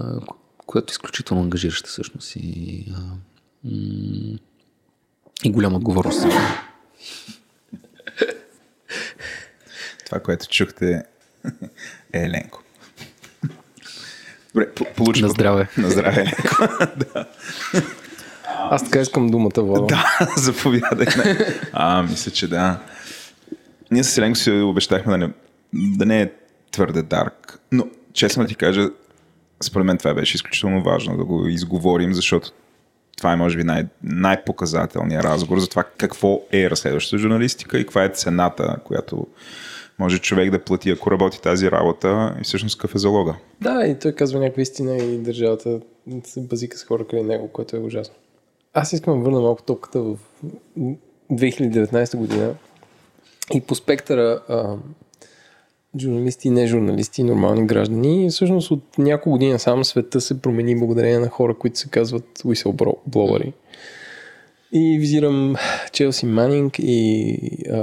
[0.66, 3.01] която е изключително ангажираща всъщност и, а,
[5.44, 6.27] и голяма отговорност.
[10.06, 11.02] Това, което чухте
[12.12, 12.62] е Еленко.
[14.55, 15.22] Добре, получих.
[15.22, 15.68] На здраве.
[15.78, 16.86] На здраве, Еленко.
[16.97, 17.27] да.
[18.47, 19.86] Аз така искам думата, Владо.
[19.86, 20.06] Да,
[20.36, 21.06] заповядай.
[21.72, 22.81] А, мисля, че да.
[23.90, 25.32] Ние с Еленко си обещахме да не,
[25.72, 26.30] да не е
[26.70, 28.88] твърде дарк, но честно да ти кажа,
[29.62, 32.50] според мен това беше изключително важно да го изговорим, защото
[33.16, 38.04] това е може би най- най-показателният разговор за това какво е разследващата журналистика и каква
[38.04, 39.26] е цената, която
[39.98, 43.34] може човек да плати, ако работи тази работа и всъщност какъв е залога.
[43.60, 45.80] Да, и той казва някаква истина и държавата
[46.24, 48.14] се базика с хора край него, което е ужасно.
[48.74, 50.16] Аз искам да върна малко топката в
[51.32, 52.54] 2019 година
[53.55, 54.77] и по спектъра а,
[55.98, 58.27] журналисти, не журналисти, нормални граждани.
[58.27, 62.39] И всъщност от няколко години сам света се промени благодарение на хора, които се казват
[62.39, 63.52] whistleblowers.
[64.72, 65.56] И визирам
[65.93, 67.36] Челси Манинг и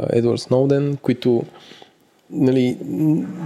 [0.09, 1.43] Едвард Сноуден, които
[2.29, 2.77] нали,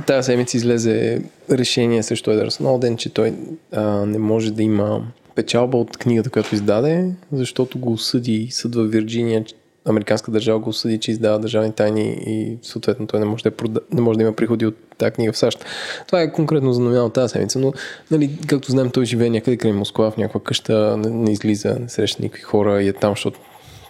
[0.07, 1.21] тази седмица излезе
[1.51, 3.33] решение срещу Едвард Сноуден, че той
[3.71, 8.83] а, не може да има печалба от книгата, която издаде, защото го осъди съд в
[8.83, 9.43] Вирджиния,
[9.85, 13.51] американска държава го осъди, че издава държавни тайни и съответно той не може да, е
[13.51, 13.79] прода...
[13.93, 15.65] не може да има приходи от тази книга в САЩ.
[16.07, 17.73] Това е конкретно за новина от тази седмица, но
[18.11, 21.89] нали, както знаем, той живее някъде край Москва, в някаква къща, не, не излиза, не
[21.89, 23.39] среща никакви хора и е там, защото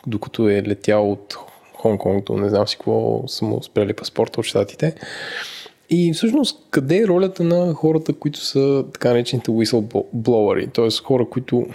[0.07, 1.35] докато е летял от
[1.83, 4.95] Хонг-Конг до не знам си какво, са му спряли паспорта от щатите.
[5.89, 11.03] И всъщност, къде е ролята на хората, които са така наречените whistleblowers, т.е.
[11.03, 11.67] хора, които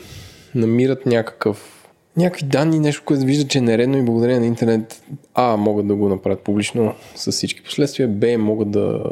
[0.54, 1.75] намират някакъв
[2.16, 5.02] някакви данни, нещо, което вижда, че е нередно и благодарение на интернет
[5.34, 9.02] А, могат да го направят публично с всички последствия, Б, могат да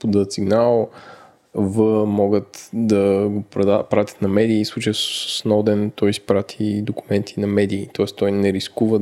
[0.00, 0.88] подадат сигнал,
[1.54, 3.42] В, могат да го
[3.90, 4.64] пратят на медии.
[4.64, 4.98] В случая с
[5.38, 8.06] Сноуден той изпрати документи на медии, т.е.
[8.06, 9.00] той не рискува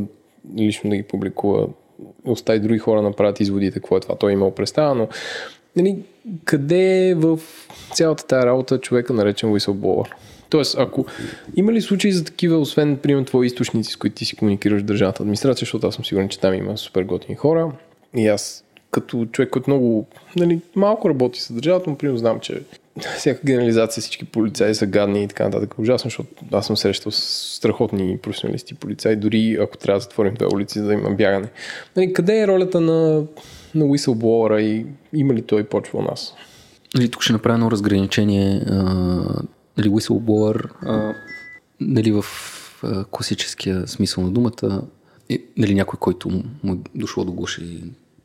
[0.59, 1.68] лично да ги публикува,
[2.24, 4.16] остави други хора направят изводите, какво е това.
[4.16, 5.09] Той е имал представа, но
[5.76, 5.98] нали,
[6.44, 7.40] къде е в
[7.92, 10.09] цялата тази работа човека наречен whistleblower?
[10.53, 11.07] Тоест, ако
[11.57, 15.23] има ли случаи за такива, освен, примерно, твои източници, с които ти си комуникираш държавната
[15.23, 17.73] администрация, защото аз съм сигурен, че там има супер готини хора
[18.16, 20.07] и аз като човек, който много
[20.37, 22.62] нали, малко работи с държавата, но примерно знам, че
[23.19, 25.79] всяка генерализация всички полицаи са гадни и така нататък.
[25.79, 27.19] Ужасно, защото аз съм срещал с
[27.57, 31.49] страхотни професионалисти полицаи, дори ако трябва да затворим две улици, за да има бягане.
[31.97, 33.24] Нали, къде е ролята на,
[33.74, 36.35] на whistleblower и има ли той почва у нас?
[36.95, 38.62] Нали, тук ще направя едно разграничение.
[39.77, 41.15] Нали, whistleblower, а,
[41.81, 42.24] нали, в
[42.82, 44.82] а, класическия смисъл на думата,
[45.28, 46.28] е, нали, някой, който
[46.62, 47.82] му е дошло до гуша и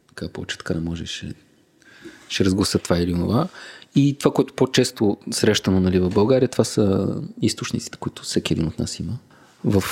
[0.08, 1.34] така повече така не може, ще,
[2.30, 3.48] ще разгласа това или това.
[3.96, 8.80] И това, което по-често срещано нали, в България, това са източниците, които всеки един от
[8.80, 9.18] нас има.
[9.64, 9.84] В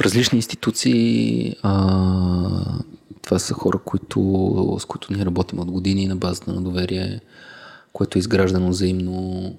[0.00, 2.78] различни институции а,
[3.22, 7.20] това са хора, които, с които ние работим от години на базата на доверие,
[7.92, 9.54] което е изграждано взаимно,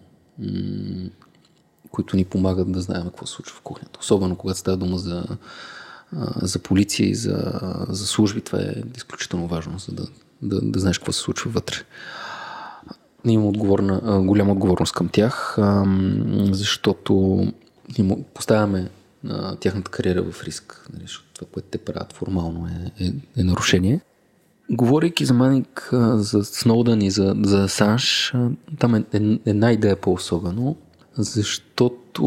[1.91, 3.99] които ни помагат да знаем какво се случва в кухнята.
[3.99, 5.25] Особено когато става дума за,
[6.41, 10.07] за полиция и за, за служби, това е изключително важно, за да,
[10.41, 11.75] да, да знаеш какво се случва вътре
[13.31, 15.57] имам отговорна, голяма отговорност към тях,
[16.51, 17.43] защото
[18.33, 18.89] поставяме
[19.59, 24.01] тяхната кариера в риск, нали, това, което те правят формално е, е, е нарушение.
[24.69, 28.33] Говорейки за Маник, за Сноудън и за, за Санш,
[28.79, 30.75] там е, е, една идея по-особено,
[31.17, 32.23] защото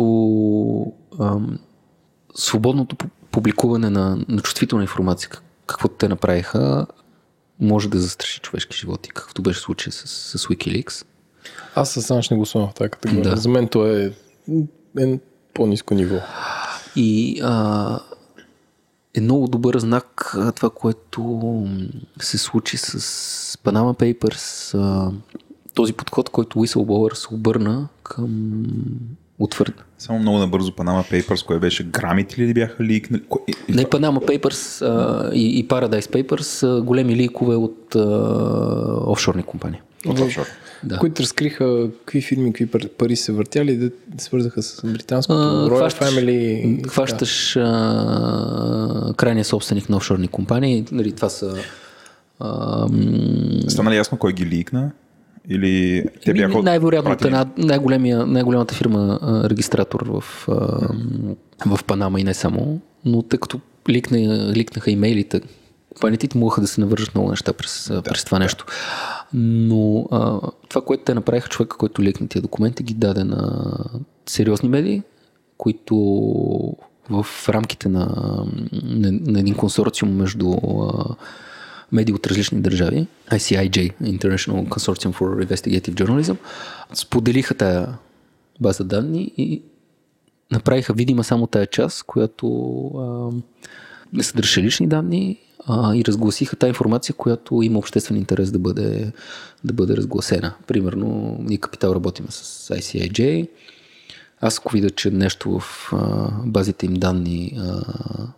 [1.21, 1.59] ам,
[2.35, 2.97] свободното
[3.31, 5.31] публикуване на, на чувствителна информация,
[5.67, 6.87] каквото те направиха,
[7.61, 10.07] може да застраши човешки животи, какъвто беше случай с,
[10.39, 11.07] с Wikileaks.
[11.75, 13.35] Аз със Санш не го слагам в тази категория.
[13.35, 13.37] Да.
[13.37, 14.13] За мен то е,
[14.99, 15.19] е
[15.55, 16.17] по-низко ниво.
[16.97, 17.99] И а,
[19.17, 21.67] е много добър знак това, което
[22.21, 22.99] се случи с
[23.65, 24.79] Panama Papers.
[25.75, 28.63] Този подход, който Whistleblower се обърна към
[29.39, 29.85] утвърд.
[29.99, 31.85] Само много набързо Panama Papers, кое беше?
[31.85, 33.23] Грамите ли бяха ликнали?
[33.23, 38.01] Кое- Не Panama Papers а, и, и Paradise Papers са големи ликове от а,
[39.07, 39.81] офшорни компании.
[40.07, 40.47] От офшор.
[40.85, 40.99] Да.
[40.99, 45.79] които разкриха какви фирми, какви пар- пари са въртяли, да свързаха с британското А, Royal
[45.81, 46.31] хващаш- Family.
[46.31, 46.83] и.
[46.83, 50.85] Хващаш а, крайния собственик на офшорни компании.
[50.93, 51.57] Нали, това са
[52.41, 52.49] а,
[52.83, 52.99] м,
[53.69, 54.91] Стана ли ясно кой ги ликна?
[55.49, 56.63] Или те бяха...
[56.63, 57.17] най-вероятно
[57.59, 60.89] най-големия, най-голямата фирма а, регистратор в, а,
[61.67, 64.19] в Панама и не само, но тъй като ликна,
[64.53, 65.41] ликнаха имейлите,
[66.19, 68.45] ти могаха да се навържат много неща през, да, през това да.
[68.45, 68.67] нещо.
[69.35, 73.63] Но а, това, което те направиха, човека, който ликна тия документи, ги даде на
[74.27, 75.03] сериозни медии,
[75.59, 75.97] които
[77.11, 78.07] в рамките на,
[78.83, 81.15] на, на един консорциум между а,
[81.93, 86.37] медии от различни държави, ICIJ, International Consortium for Investigative Journalism,
[86.95, 87.89] споделиха тая
[88.61, 89.63] база данни и
[90.53, 92.47] направиха видима само тая част, която
[92.99, 93.31] а,
[94.13, 95.39] не съдържа лични данни
[95.71, 99.13] и разгласиха тая информация, която има обществен интерес да бъде,
[99.65, 100.55] да бъде разгласена.
[100.67, 103.49] Примерно, ние Капитал работим с ICIJ,
[104.41, 107.83] аз ако видя, че нещо в а, базите им данни а,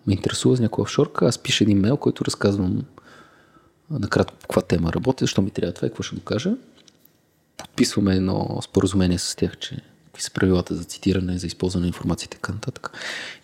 [0.06, 2.84] ме интересува с някаква офшорка, аз пиша един мейл, който разказвам
[3.90, 6.54] накратко по каква тема работя, защо ми трябва това и какво ще докажа.
[7.56, 9.76] Подписваме едно споразумение с тях, че
[10.18, 12.90] какви са правилата за цитиране, за използване на информацията и така нататък.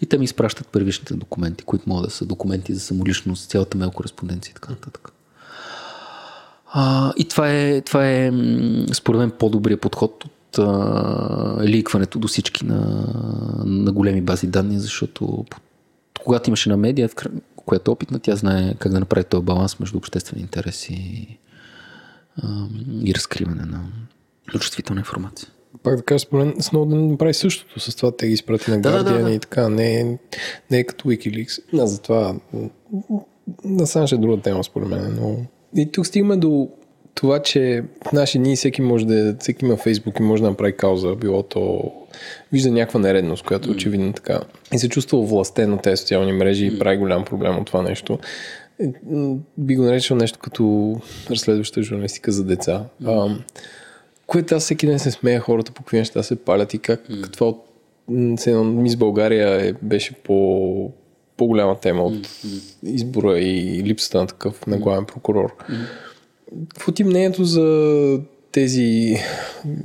[0.00, 3.90] И те ми изпращат първичните документи, които могат да са документи за самоличност, цялата мейл
[3.90, 5.12] кореспонденция и така нататък.
[6.72, 8.32] А, и това е, това е
[8.92, 13.06] според мен по-добрият подход от а, ликването до всички на,
[13.64, 15.44] на големи бази данни, защото
[16.24, 17.10] когато имаш една медия,
[17.56, 21.38] която е опитна, тя знае как да направи този баланс между обществени интереси и,
[22.42, 22.66] а,
[23.04, 23.84] и разкриване на
[24.60, 25.48] чувствителна информация.
[25.82, 28.12] Пак да кажа, според мен Сноуден направи същото с това.
[28.16, 29.30] Те ги изпрати на Да, да, Guardian да, да.
[29.30, 29.68] и така.
[29.68, 30.18] Не, е-
[30.70, 31.62] не е като Wikileaks.
[31.72, 32.34] Да, затова
[33.64, 35.16] на Санш е друга тема, според мен.
[35.20, 35.36] Но...
[35.76, 36.68] И тук стигаме до
[37.14, 40.76] това, че в наши дни всеки може да всеки има Фейсбук и може да направи
[40.76, 41.92] кауза, било то
[42.52, 44.40] вижда някаква нередност, която е очевидно така.
[44.74, 48.18] И се чувства властен от тези социални мрежи и прави голям проблем от това нещо.
[48.80, 48.86] Е,
[49.58, 50.94] Би го наречал нещо като
[51.30, 52.84] разследваща журналистика за деца.
[53.06, 53.40] Ам,
[54.26, 57.32] което аз всеки ден се смея хората по какви неща се палят и как mm.
[57.32, 57.66] това от
[58.64, 60.92] Мис България е, беше по,
[61.36, 62.74] по-голяма тема от mm.
[62.82, 65.56] избора и липсата на такъв на главен прокурор.
[65.70, 65.74] Mm.
[66.68, 68.20] Какво ти е мнението за
[68.52, 69.16] тези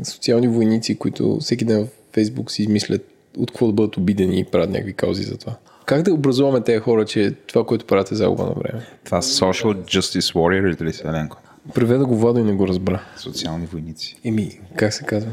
[0.03, 3.01] социални войници, които всеки ден в Фейсбук си измислят
[3.37, 5.55] от какво да бъдат обидени и правят някакви каузи за това?
[5.85, 8.87] Как да образуваме тези хора, че това, което правят е загуба на време?
[9.05, 11.37] Това Social Justice Warrior или ли си, Еленко?
[11.73, 13.01] Преведа го Владо и не го разбра.
[13.17, 14.19] Социални войници.
[14.23, 15.31] Еми, как се казва?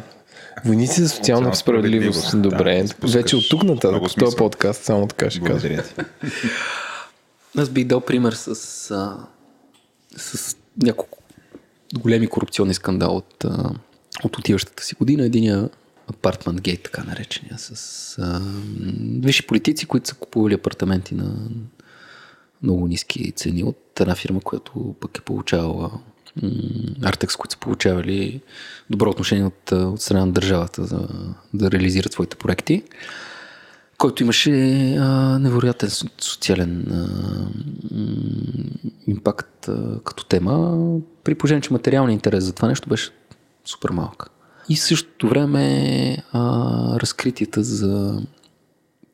[0.65, 2.21] Войници за социална справедливост.
[2.21, 2.83] справедливост, Добре.
[2.83, 5.69] да, спускаш Вече от тук нататък, в този подкаст, само така ще кажа.
[5.69, 5.95] Благодаря ти.
[7.59, 8.49] Аз бих дал пример с,
[8.91, 9.27] а,
[10.17, 11.19] с няколко
[11.95, 13.71] големи корупционни скандал от, а,
[14.25, 15.25] от отиващата си година.
[15.25, 15.69] Единия
[16.11, 18.41] апартмент гейт, така наречения, с а,
[19.21, 21.35] висши политици, които са купували апартаменти на
[22.63, 25.91] много ниски цени от една фирма, която пък е получавала
[27.03, 28.41] Артекс, които са получавали
[28.91, 31.09] добро отношение от, от страна на държавата за
[31.55, 32.83] да реализират своите проекти
[33.99, 34.51] който имаше
[34.97, 37.09] а, невероятен со- социален а,
[39.07, 40.79] импакт а, като тема,
[41.25, 43.11] при положение, че материалният интерес за това нещо беше
[43.65, 44.31] супер малък.
[44.69, 46.41] И в същото време а,
[47.01, 48.23] разкритията за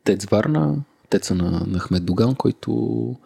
[0.05, 0.74] Тец Варна,
[1.11, 3.16] теца на Ахмед Доган, който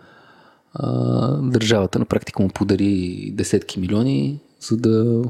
[1.43, 5.25] държавата на практика му подари десетки милиони, за да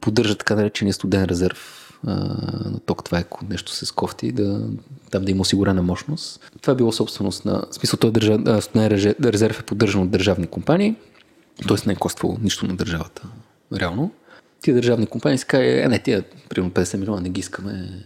[0.00, 3.04] поддържа така наречения студен резерв на ток.
[3.04, 4.68] Това е нещо се скофти, да,
[5.10, 6.50] там да има осигурена мощност.
[6.60, 7.64] Това е било собственост на...
[7.70, 7.98] В смисъл,
[8.46, 8.88] а, студен
[9.24, 10.94] резерв е поддържан от държавни компании,
[11.68, 11.76] т.е.
[11.86, 13.22] не е коствало нищо на държавата.
[13.72, 14.10] Реално.
[14.62, 18.04] Тия държавни компании си казали, е, не, тия примерно 50 милиона не ги искаме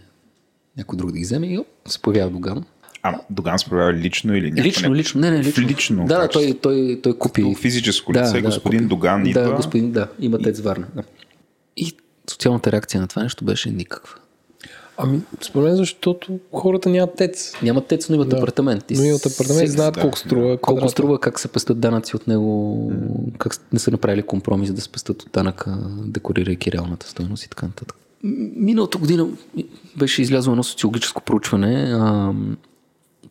[0.77, 2.63] някой друг да ги вземе и оп, се появява Доган.
[3.07, 5.63] А, Доган се проявява лично или някакво Лично, не- лично, не, не, лично.
[5.67, 7.41] Лично Да, да, той, той, той купи.
[7.43, 8.89] Като физическо лице, господин купи.
[8.89, 9.41] Доган идва.
[9.43, 10.87] Да, господин, да, има тец Варна.
[10.95, 11.03] Да.
[11.77, 11.93] И
[12.29, 14.15] социалната реакция на това нещо беше никаква.
[14.97, 17.53] Ами, според мен, защото хората нямат тец.
[17.63, 18.37] Нямат тец, но имат Да.
[18.37, 18.91] апартамент.
[18.91, 20.91] И Но и от апартамент знаят да, колко струва колко квадрата.
[20.91, 22.91] струва, как се пестят данъци от него,
[23.37, 27.97] как не са направили компромис да спестят от данъка, декорирайки реалната стоеност и така нататък.
[28.55, 29.27] Миналата година
[29.97, 32.33] беше излязло едно социологическо проучване, а,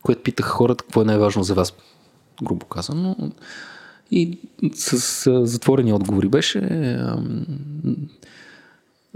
[0.05, 1.73] което питах хората какво е най-важно за вас
[2.43, 3.17] грубо казано.
[4.11, 4.39] И
[4.75, 6.61] с, с затворени отговори беше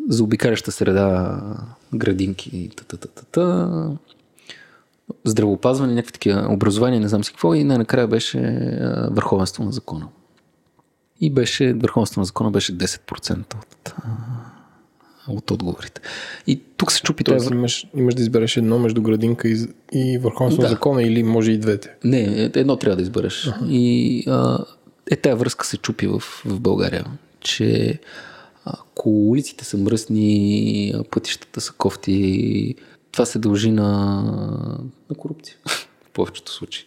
[0.08, 1.40] за обикаляща среда,
[1.94, 3.68] градинки, та-та-та-та,
[5.24, 8.40] здравеопазване, някакви такива образования, не знам си какво, и най-накрая беше
[9.10, 10.08] върховенство на закона.
[11.20, 13.94] И беше, върховенство на закона беше 10% от,
[15.28, 16.00] от отговорите.
[16.46, 17.56] И тук се чупи Тоест, това.
[17.56, 20.68] Имаш, имаш да избереш едно между градинка и, и върховенство да.
[20.68, 21.90] на закона или може и двете?
[22.04, 23.44] Не, едно трябва да избереш.
[23.44, 23.68] Uh-huh.
[23.68, 24.64] И а,
[25.10, 27.04] е, тая връзка се чупи в, в България,
[27.40, 27.98] че
[28.64, 32.74] ако улиците са мръсни, пътищата са кофти,
[33.12, 34.22] това се дължи на,
[35.10, 35.56] на корупция
[36.04, 36.84] в повечето случаи.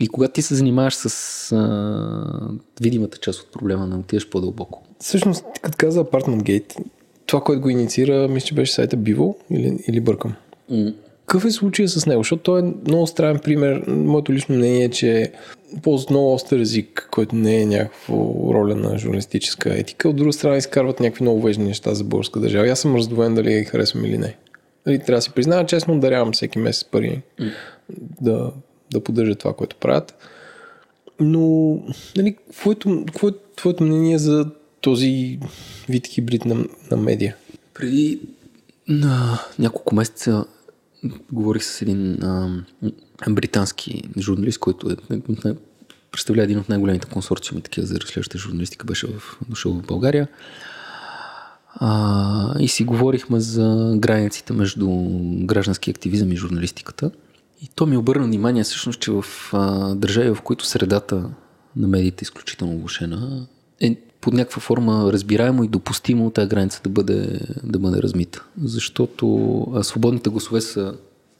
[0.00, 2.48] И когато ти се занимаваш с а,
[2.80, 4.82] видимата част от проблема, не отиваш по-дълбоко.
[5.00, 6.84] Всъщност, като каза Apartment Gate,
[7.30, 10.34] това, което го инициира, мисля, че беше сайта Bivo или, или бъркам.
[10.72, 10.94] Mm.
[11.26, 12.20] Какъв е случая с него?
[12.20, 13.82] Защото той е много странен пример.
[13.86, 15.32] Моето лично мнение е, че
[15.82, 18.14] ползват много остър език, който не е някаква
[18.54, 20.08] роля на журналистическа етика.
[20.08, 22.68] От друга страна изкарват някакви много важни неща за българска държава.
[22.68, 24.36] аз съм раздвоен дали я харесвам или не.
[24.86, 27.52] Нали, трябва да си призная, честно, дарявам всеки месец пари mm.
[28.20, 28.50] да,
[28.92, 30.14] да поддържа това, което правят.
[31.20, 31.76] Но,
[32.16, 34.46] нали, какво е твоето мнение за
[34.80, 35.38] този
[35.88, 37.36] вид хибрид на, на медия?
[37.74, 38.20] Преди
[38.88, 40.44] на няколко месеца
[41.32, 42.64] говорих с един а,
[43.30, 44.96] британски журналист, който е,
[45.48, 45.54] е,
[46.12, 50.28] представлява един от най-големите консорциуми такива за разследваща журналистика, беше в, дошъл в България.
[51.74, 54.88] А, и си говорихме за границите между
[55.44, 57.10] граждански активизъм и журналистиката.
[57.62, 61.30] И то ми обърна внимание всъщност, че в а, държави, в които средата
[61.76, 63.46] на медиите е изключително влушена,
[63.80, 68.44] е под някаква форма разбираемо и допустимо тази граница да бъде, да бъде размита.
[68.62, 70.94] Защото а, свободните гласове са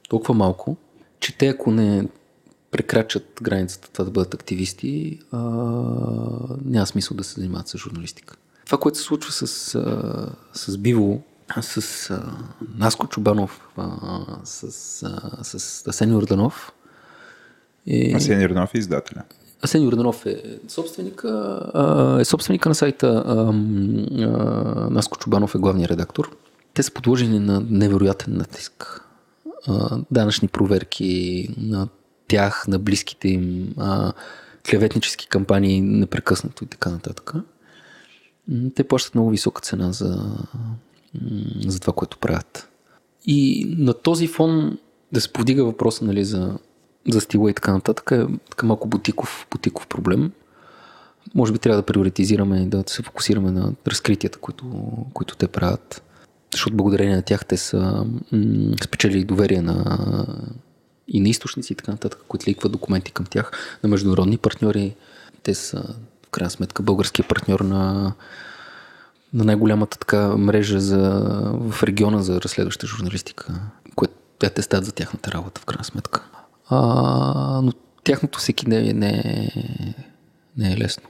[0.08, 0.76] толкова малко,
[1.20, 2.08] че те ако не
[2.70, 5.38] прекрачат границата това да бъдат активисти, а,
[6.64, 8.36] няма смисъл да се занимават с журналистика.
[8.66, 11.20] Това, което се случва с, а, с Биво,
[11.60, 12.22] с а,
[12.76, 13.96] Наско Чубанов, а,
[14.44, 14.62] с,
[15.02, 16.72] а, с Асен Йорданов.
[17.86, 18.12] Е...
[18.14, 19.22] Асен Йорданов е издателя.
[19.62, 21.60] Асен Йорданов е собственика,
[22.20, 23.52] е собственика на сайта, а,
[24.90, 26.36] Наско Чубанов е главният редактор.
[26.74, 29.04] Те са подложени на невероятен натиск.
[30.10, 31.88] Данъчни проверки на
[32.28, 34.12] тях, на близките им, а,
[34.70, 37.32] клеветнически кампании непрекъснато и така нататък.
[38.74, 40.36] Те плащат много висока цена за,
[41.66, 42.68] за това, което правят.
[43.26, 44.78] И на този фон
[45.12, 46.58] да се повдига въпроса нали, за
[47.08, 50.32] за стила и така нататък е така малко бутиков, бутиков проблем.
[51.34, 54.66] Може би трябва да приоритизираме и да се фокусираме на разкритията, които,
[55.14, 56.02] които те правят.
[56.52, 59.96] Защото благодарение на тях те са м- спечели доверие на
[61.08, 64.96] и на източници и така нататък, които ликват документи към тях, на международни партньори.
[65.42, 65.82] Те са
[66.26, 68.12] в крайна сметка българския партньор на,
[69.34, 71.20] на най-голямата така мрежа за,
[71.52, 73.60] в региона за разследваща журналистика,
[73.94, 76.22] което те стават за тяхната работа в крайна сметка.
[76.70, 77.72] А, но
[78.04, 79.48] тяхното всеки не, не,
[80.56, 81.08] не е лесно.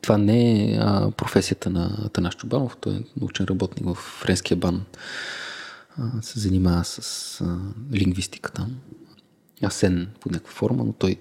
[0.00, 4.84] Това не е а, професията на Танаш Чубанов, той е научен работник в френския бан.
[5.98, 7.58] А, се занимава с а,
[7.92, 8.76] лингвистика там.
[9.62, 11.16] Асен по някаква форма, но той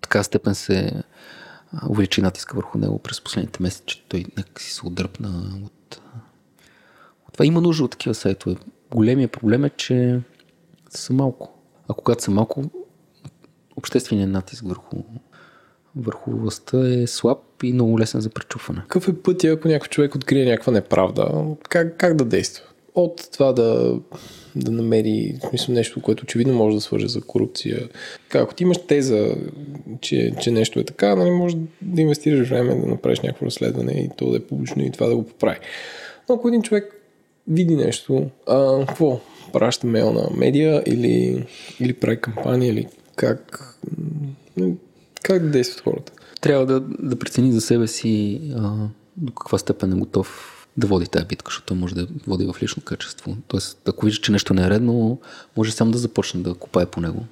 [0.00, 1.02] така степен се
[1.88, 6.00] увеличи натиска върху него през последните месеци, че той някакси се отдръпна от,
[7.26, 7.44] от това.
[7.44, 8.56] Има нужда от такива сайтове.
[8.90, 10.20] Големия проблем е, че
[10.90, 11.57] са малко.
[11.88, 12.62] А когато са малко,
[13.76, 14.96] общественият натиск върху,
[15.96, 18.80] върху властта е слаб и много лесен за пречупване.
[18.80, 21.44] Какъв е пътя, ако някой човек открие някаква неправда?
[21.68, 22.64] Как, как да действа?
[22.94, 23.98] От това да,
[24.56, 27.88] да намери смисъл, нещо, което очевидно може да свърже за корупция.
[28.28, 29.34] Как, ако ти имаш теза,
[30.00, 34.10] че, че нещо е така, нали, може да инвестираш време да направиш някакво разследване и
[34.16, 35.58] то да е публично и това да го поправи.
[36.28, 36.94] Но ако един човек
[37.48, 39.20] види нещо, а, какво?
[39.52, 41.46] Праща мейл на медиа или,
[41.80, 43.74] или прави кампания или как,
[45.22, 46.12] как действат хората?
[46.40, 48.72] Трябва да, да прецени за себе си а,
[49.16, 52.82] до каква степен е готов да води тази битка, защото може да води в лично
[52.82, 53.36] качество.
[53.48, 55.20] Тоест, ако вижда, че нещо не е редно,
[55.56, 57.24] може сам да започне да копае по него.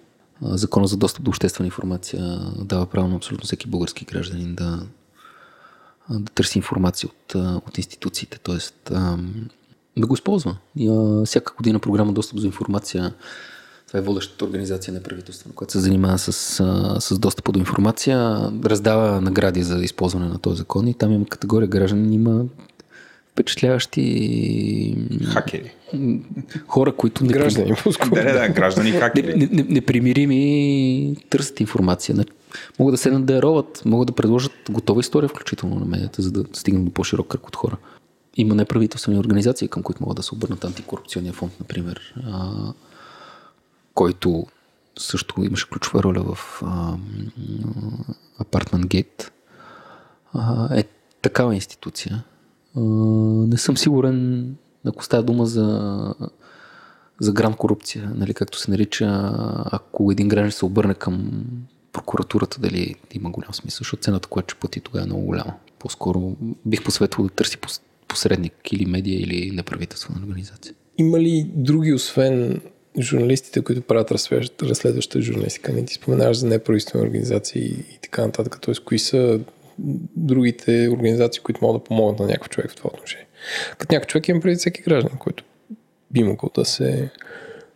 [0.42, 4.82] Закона за достъп до обществена информация дава право на абсолютно всеки български гражданин да,
[6.10, 7.34] да търси информация от,
[7.66, 8.38] от институциите.
[8.38, 8.92] Тоест,
[9.98, 10.56] да го използва.
[10.76, 13.14] И, а, всяка година програма Достъп за информация
[13.86, 18.50] това е водещата организация на правителство, която се занимава с, а, с достъп до информация,
[18.64, 22.44] раздава награди за използване на този закон и там има категория граждани, има
[23.32, 25.70] впечатляващи Хакери.
[26.66, 27.72] хора, които не, Граждани.
[28.14, 29.34] Да, да, да, граждани хакери.
[29.36, 32.16] не, не, непримирими търсят информация.
[32.78, 36.30] Могат да седнат да я роват, могат да предложат готова история, включително на медията, за
[36.32, 37.76] да стигнат до по-широк кръг от хора.
[38.36, 42.52] Има неправителствени организации, към които могат да се обърнат антикорупционния фонд, например, а,
[43.94, 44.46] който
[44.98, 46.62] също имаше ключова роля в
[48.40, 49.30] Apartment Gate.
[50.32, 50.84] А, е
[51.22, 52.24] такава институция.
[52.76, 54.46] А, не съм сигурен,
[54.86, 56.14] ако става дума за,
[57.20, 59.32] за гранд корупция, нали, както се нарича,
[59.64, 61.44] ако един граждан се обърне към
[61.92, 65.54] прокуратурата, дали има голям смисъл, защото цената, която ще плати тогава е много голяма.
[65.78, 66.36] По-скоро
[66.66, 67.56] бих посветвал да търси
[68.08, 70.74] посредник или медия, или неправителствена организация.
[70.98, 72.60] Има ли други, освен
[73.00, 75.72] журналистите, които правят разследваща, разследваща журналистика?
[75.72, 78.58] Не ти споменаваш за неправителствени организации и така нататък.
[78.60, 79.40] Тоест, кои са
[80.16, 83.26] другите организации, които могат да помогнат на някакъв човек в това отношение?
[83.78, 85.44] Като някакъв човек има преди всеки граждан, който
[86.10, 87.10] би могъл да се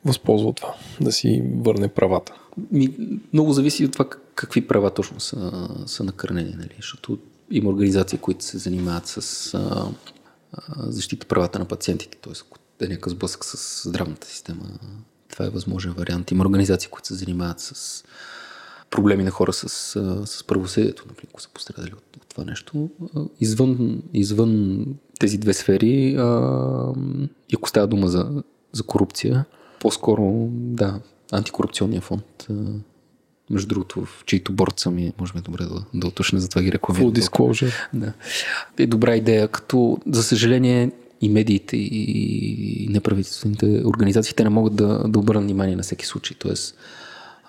[0.05, 2.35] възползва от това, да си върне правата.
[2.73, 2.89] Ми,
[3.33, 6.75] много зависи от това как- какви права точно са, са накърнени, нали?
[6.77, 7.19] защото
[7.51, 9.89] има организации, които се занимават с а,
[10.79, 12.33] защита правата на пациентите, т.е.
[12.47, 14.65] ако е някакъв сблъсък с здравната система,
[15.29, 16.31] това е възможен вариант.
[16.31, 18.05] Има организации, които се занимават с
[18.91, 19.69] проблеми на хора с,
[20.27, 22.91] с правосъдието, например, ако са пострадали от, от това нещо.
[23.41, 24.85] Извън, извън
[25.19, 26.93] тези две сфери, а,
[27.57, 29.45] ако става дума за, за корупция,
[29.81, 31.01] по-скоро, да,
[31.33, 32.47] антикорупционния фонд,
[33.51, 36.63] между другото, в чийто борт съм и може би е добре да, да уточня, затова
[36.63, 37.13] ги рекламирам.
[37.13, 37.73] Full disclosure.
[37.95, 38.13] Да.
[38.79, 40.91] Е добра идея, като за съжаление
[41.21, 46.37] и медиите и неправителствените организации те не могат да, да обърнат внимание на всеки случай.
[46.41, 46.77] Тоест,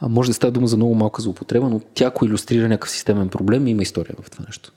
[0.02, 3.68] може да става дума за много малка злоупотреба, но тя ако иллюстрира някакъв системен проблем,
[3.68, 4.72] има история в това нещо.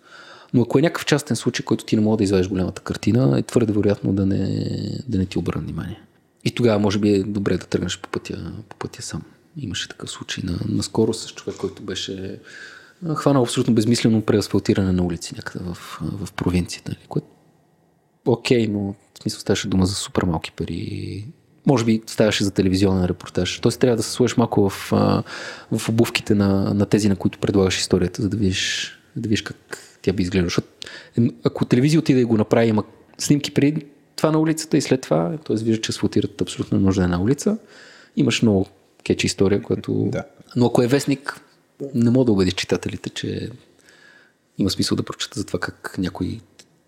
[0.55, 3.42] Но ако е някакъв частен случай, който ти не мога да извадиш голямата картина, е
[3.42, 4.66] твърде вероятно да не,
[5.09, 6.01] да не ти обърна внимание.
[6.44, 9.22] И тогава може би е добре да тръгнеш по пътя, по пътя сам.
[9.56, 12.40] Имаше такъв случай на, наскоро с човек, който беше
[13.14, 16.90] хванал абсолютно безмислено преасфалтиране на улици някъде в, в провинцията.
[16.90, 17.26] нали, Което
[18.26, 21.24] окей, но в смисъл ставаше дума за супер малки пари.
[21.66, 23.60] Може би ставаше за телевизионен репортаж.
[23.60, 24.90] Тоест трябва да се сложиш малко в,
[25.72, 29.78] в обувките на, на тези, на които предлагаш историята, за да видиш, да видиш как
[30.02, 30.47] тя би изглеждала.
[30.47, 30.68] Защото
[31.44, 32.85] ако телевизия отиде и го направи, има
[33.18, 33.86] снимки преди
[34.16, 35.56] това на улицата и след това, т.е.
[35.56, 37.59] вижда, че асфалтират абсолютно нужда една улица,
[38.16, 38.66] имаш много
[39.05, 40.09] кечи история, която...
[40.12, 40.24] Да.
[40.56, 41.40] Но ако е вестник,
[41.94, 43.51] не мога да убедиш читателите, че
[44.59, 46.40] има смисъл да прочета за това как някой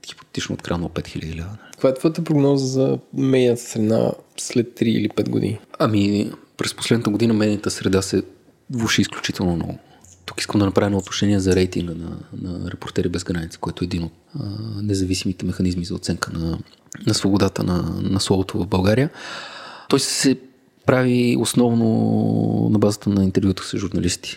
[0.07, 1.57] хипотетично откраднал 5000 лева.
[1.73, 5.59] Каква е твоята прогноза за медийната среда след 3 или 5 години?
[5.79, 8.23] Ами, през последната година медийната среда се
[8.71, 9.79] влуши изключително много.
[10.27, 13.87] Тук искам да направя едно отношение за рейтинга на, на Репортери без граници, който е
[13.87, 14.45] един от а,
[14.83, 16.59] независимите механизми за оценка на,
[17.07, 19.11] на свободата на, на словото в България.
[19.89, 20.39] Той се
[20.87, 24.37] прави основно на базата на интервюта с журналисти.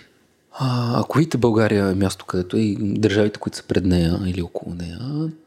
[0.51, 4.41] А, ако видите България е място, където е и държавите, които са пред нея или
[4.41, 4.99] около нея,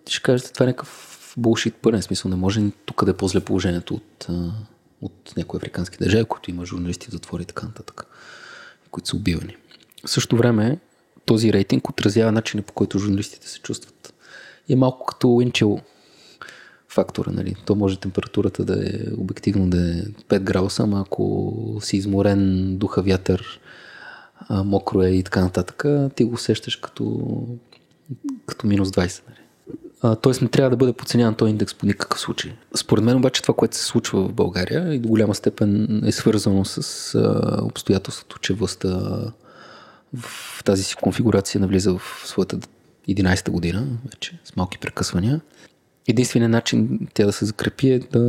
[0.08, 2.28] ще кажете, това е някакъв булшит пълен смисъл.
[2.28, 4.26] Не може тук да е по-зле положението от,
[5.02, 8.06] от някои африкански държави, които има журналисти в затвори и така нататък,
[8.90, 9.56] които са убивани.
[10.06, 10.78] В същото време
[11.24, 14.14] този рейтинг отразява начина по който журналистите се чувстват.
[14.68, 15.80] И е малко като Инчел
[16.92, 17.30] фактора.
[17.32, 17.54] Нали?
[17.64, 23.02] То може температурата да е обективно да е 5 градуса, ама ако си изморен, духа
[23.02, 23.60] вятър,
[24.50, 27.22] мокро е и така нататък, ти го усещаш като,
[28.46, 29.22] като минус 20.
[29.28, 29.38] Нали?
[30.22, 32.52] Тоест не трябва да бъде подценяван този индекс по никакъв случай.
[32.76, 36.64] Според мен обаче това, което се случва в България и до голяма степен е свързано
[36.64, 38.88] с а, обстоятелството, че властта
[40.14, 42.58] в тази си конфигурация навлиза в своята
[43.08, 45.40] 11-та година, вече с малки прекъсвания.
[46.08, 48.20] Единственият начин тя да се закрепи е да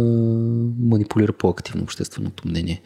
[0.79, 2.81] манипулира по-активно общественото мнение.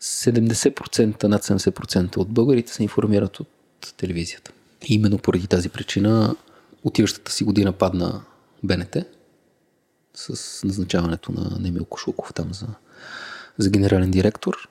[0.00, 3.48] 70%, над 70% от българите се информират от
[3.96, 4.52] телевизията.
[4.88, 6.36] И именно поради тази причина
[6.84, 8.24] отиващата си година падна
[8.62, 8.96] БНТ
[10.14, 12.66] с назначаването на Немил Кошулков там за,
[13.58, 14.68] за генерален директор.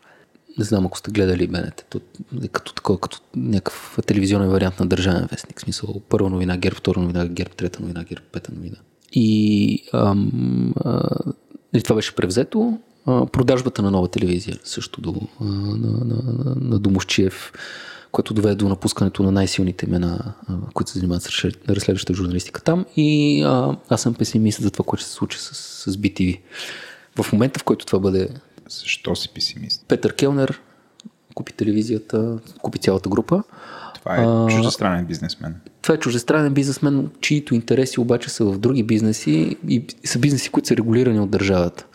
[0.58, 1.86] Не знам ако сте гледали БНТ.
[1.90, 2.00] То
[2.44, 5.60] е като такова, като някакъв телевизионен вариант на държавен вестник.
[5.60, 8.78] В смисъл първа новина ГЕРБ, втора новина ГЕРБ, трета новина ГЕРБ, пета новина.
[9.14, 11.02] И ам, а,
[11.73, 12.77] и това беше превзето.
[13.06, 17.53] А, продажбата на нова телевизия също до, а, на, на, на, на Домощиев,
[18.11, 22.61] което доведе до напускането на най-силните имена, а, които се занимават с разслед- разследваща журналистика
[22.61, 22.85] там.
[22.95, 25.56] И а, аз съм песимист за това, което ще се случи с,
[25.91, 26.40] с BTV.
[27.22, 28.30] В момента, в който това бъде
[28.69, 29.85] Защо си песимист?
[29.88, 30.61] Петър Келнер,
[31.34, 33.44] купи телевизията, купи цялата група.
[33.95, 35.61] Това е чуждестранен бизнесмен.
[35.84, 40.68] Това е чуждестранен бизнесмен, чието интереси обаче са в други бизнеси и са бизнеси, които
[40.68, 41.86] са регулирани от държавата.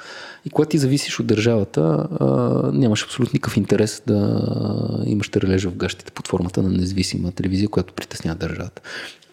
[0.44, 2.26] И когато ти зависиш от държавата, а,
[2.72, 7.94] нямаш абсолютно никакъв интерес да имаш рележа в гащите под формата на независима телевизия, която
[7.94, 8.82] притеснява държавата.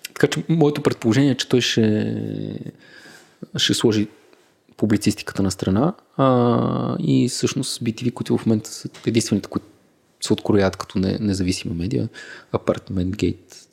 [0.07, 2.15] Така че моето предположение е, че той ще,
[3.57, 4.07] ще сложи
[4.77, 9.65] публицистиката на страна а, и всъщност BTV, които в момента са единствените, които
[10.25, 12.09] се откроят като не, независима медия.
[12.51, 13.67] Апартмент Гейт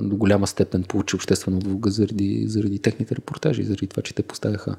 [0.00, 4.76] до голяма степен получи обществена отвога заради, заради техните репортажи, заради това, че те поставяха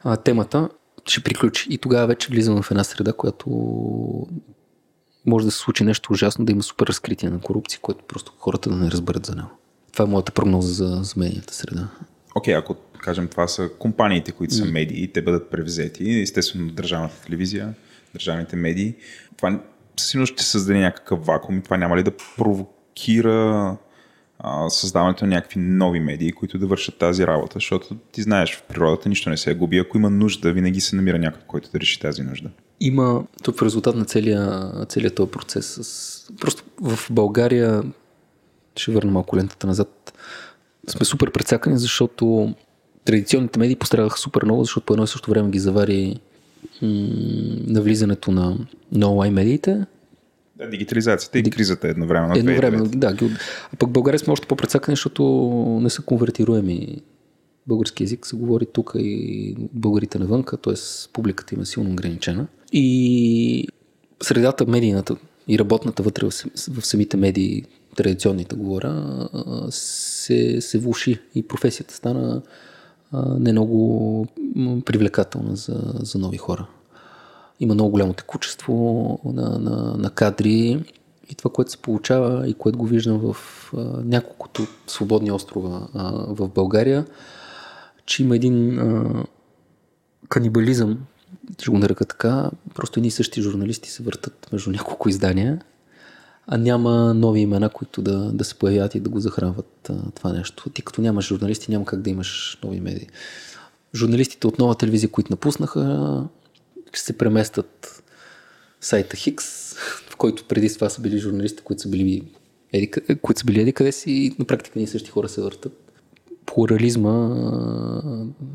[0.00, 0.68] а, темата.
[1.06, 3.50] Ще приключи и тогава вече влизам в една среда, която
[5.26, 8.70] може да се случи нещо ужасно, да има супер разкритие на корупция, което просто хората
[8.70, 9.50] да не разберат за него.
[9.92, 11.88] Това е моята прогноза за, за медийната среда.
[12.34, 17.74] Окей, ако кажем това са компаниите, които са медии, те бъдат превзети, естествено държавната телевизия,
[18.12, 18.94] държавните медии,
[19.36, 19.60] това
[20.00, 23.76] със сигурност ще създаде някакъв вакуум и това няма ли да провокира
[24.38, 28.62] а, създаването на някакви нови медии, които да вършат тази работа, защото ти знаеш, в
[28.62, 29.78] природата нищо не се губи.
[29.78, 32.50] Ако има нужда, винаги се намира някой, който да реши тази нужда.
[32.80, 35.78] Има тук в резултат на целия, целият този процес.
[35.82, 36.32] С...
[36.40, 37.82] Просто в България,
[38.76, 40.12] ще върна малко лентата назад,
[40.88, 42.54] сме супер прецакани, защото
[43.04, 46.20] традиционните медии пострадаха супер много, защото по едно и също време ги завари
[47.66, 48.58] навлизането на,
[48.92, 49.84] на онлайн медиите.
[50.56, 52.34] Да, дигитализацията и кризата едновременно.
[52.36, 52.96] Едновременно, 2009.
[52.96, 53.12] да.
[53.14, 53.34] ги-
[53.72, 55.22] А пък България сме още по-прецакани, защото
[55.82, 57.02] не са конвертируеми.
[57.66, 60.74] Български язик се говори тук и българите навънка, т.е.
[61.12, 62.46] публиката им е силно ограничена.
[62.72, 63.68] И
[64.22, 65.16] средата медийната
[65.48, 66.32] и работната вътре в,
[66.70, 67.64] в самите медии,
[67.96, 69.28] традиционните говоря,
[69.70, 72.42] се, се влуши и професията стана
[73.12, 74.26] не много
[74.56, 76.66] м, привлекателна за, за нови хора.
[77.60, 80.84] Има много голямо текучество на, на, на кадри
[81.30, 83.36] и това, което се получава и което го виждам в
[83.76, 87.06] а, няколкото свободни острова а, в България,
[88.06, 89.24] че има един а,
[90.28, 90.98] канибализъм,
[91.58, 95.60] ще го нарека така, просто едни и същи журналисти се въртат между няколко издания,
[96.52, 100.32] а няма нови имена, които да, да се появят и да го захранват а, това
[100.32, 100.70] нещо.
[100.70, 103.08] Ти като нямаш журналисти, няма как да имаш нови медии.
[103.94, 106.24] Журналистите от нова телевизия, които напуснаха,
[106.92, 108.02] ще се преместят
[108.80, 109.74] в сайта Хикс,
[110.10, 112.24] в който преди това са били журналисти, които са били
[112.72, 112.90] еди,
[113.22, 115.89] които са били еди къде си и на практика ние същи хора се въртат.
[116.54, 117.28] Плурализма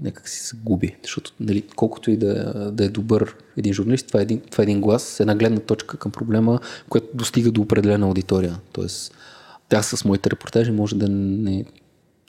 [0.01, 4.19] някак си се губи, защото нали, колкото и да, да е добър един журналист, това
[4.19, 6.59] е един, това е един глас, една гледна точка към проблема,
[6.89, 8.59] която достига до определена аудитория.
[8.71, 9.15] Тоест,
[9.73, 11.65] аз с моите репортажи може да не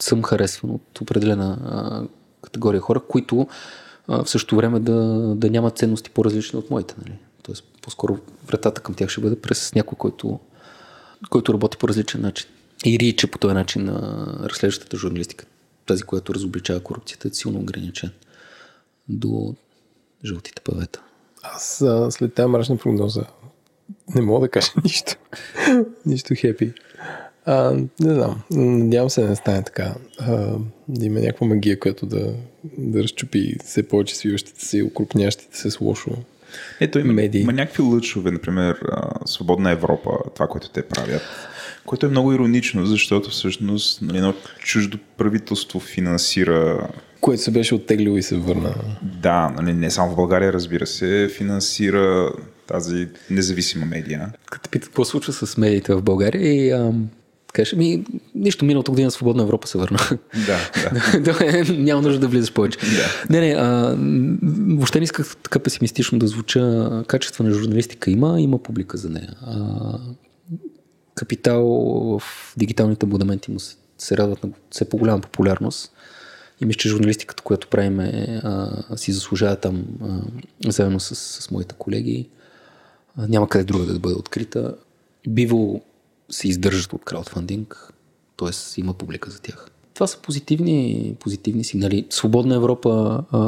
[0.02, 2.02] съм харесван от определена а,
[2.42, 3.46] категория хора, които
[4.08, 4.94] а, в същото време да,
[5.36, 6.94] да нямат ценности по-различни от моите.
[6.98, 7.18] Нали?
[7.42, 10.38] Тоест, по-скоро вратата към тях ще бъде през някой, който,
[11.30, 12.46] който работи по различен начин.
[12.84, 15.46] И рича по този начин на разследващата журналистика,
[15.86, 18.10] тази, която разобличава корупцията, е силно ограничен
[19.08, 19.54] до
[20.24, 21.02] жълтите павета.
[21.42, 23.24] Аз а, след тази мрачна прогноза
[24.14, 25.16] не мога да кажа нищо.
[26.06, 26.72] нищо хепи.
[27.44, 28.42] А, не знам.
[28.50, 29.94] Надявам се да не стане така.
[30.18, 30.58] А,
[30.88, 32.34] да има някаква магия, която да,
[32.78, 36.10] да разчупи все повече свиващите се и укрупнящите се с лошо.
[36.80, 37.40] Ето има, медии.
[37.40, 38.80] има някакви лъчове, например
[39.26, 41.22] Свободна Европа, това, което те правят,
[41.86, 46.88] което е много иронично, защото всъщност нали, едно чуждо правителство финансира
[47.20, 48.74] Което се беше оттеглило и се върна.
[49.02, 52.32] Да, нали, не само в България, разбира се, финансира
[52.66, 54.32] тази независима медия.
[54.46, 57.08] Като те питат какво се случва с медиите в България и ам,
[57.52, 58.04] кажеш, ми,
[58.34, 59.98] нищо миналата година Свободна Европа се върна.
[60.46, 61.20] Да, да.
[61.32, 62.78] Добре, Няма нужда да влизаш повече.
[63.30, 63.96] Не, не, а,
[64.68, 67.02] въобще не исках така песимистично да звуча.
[67.06, 69.32] Качество на журналистика има, има публика за нея.
[69.42, 69.58] А,
[71.16, 71.66] капитал
[72.18, 72.22] в
[72.56, 75.92] дигиталните абонаменти му се, се радват на все по-голяма популярност.
[76.60, 80.20] И мисля, че журналистиката, която правим, а, си заслужава там а,
[80.72, 82.28] заедно с, с моите колеги.
[83.16, 84.74] А, няма къде друга да бъде открита.
[85.28, 85.80] Биво
[86.30, 87.92] се издържат от краудфандинг,
[88.36, 88.80] т.е.
[88.80, 89.70] има публика за тях.
[89.94, 92.06] Това са позитивни, позитивни сигнали.
[92.10, 93.40] Свободна Европа, а,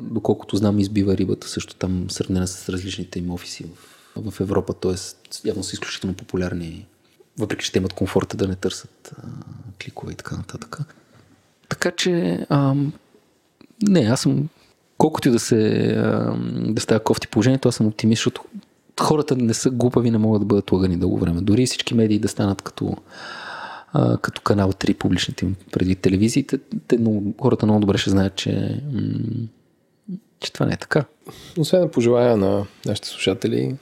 [0.00, 4.94] доколкото знам, избива рибата също там, сравнена с различните им офиси в, в Европа, т.е.
[5.48, 6.86] явно са изключително популярни,
[7.38, 9.26] въпреки че те имат комфорта да не търсят а,
[9.84, 10.78] кликове и така нататък.
[11.68, 12.92] Така че, ам,
[13.82, 14.48] не, аз съм,
[14.98, 18.44] колкото и да се, ам, да става кофти положението, аз съм оптимист, защото
[19.00, 21.40] хората не са глупави, не могат да бъдат лъгани дълго време.
[21.40, 22.96] Дори всички медии да станат като,
[24.22, 26.58] като канал 3 публичните им преди телевизиите,
[26.88, 29.48] те, много, хората много добре ще знаят, че, м-
[30.42, 31.04] че това не е така.
[31.58, 33.74] Освен да пожелая на нашите слушатели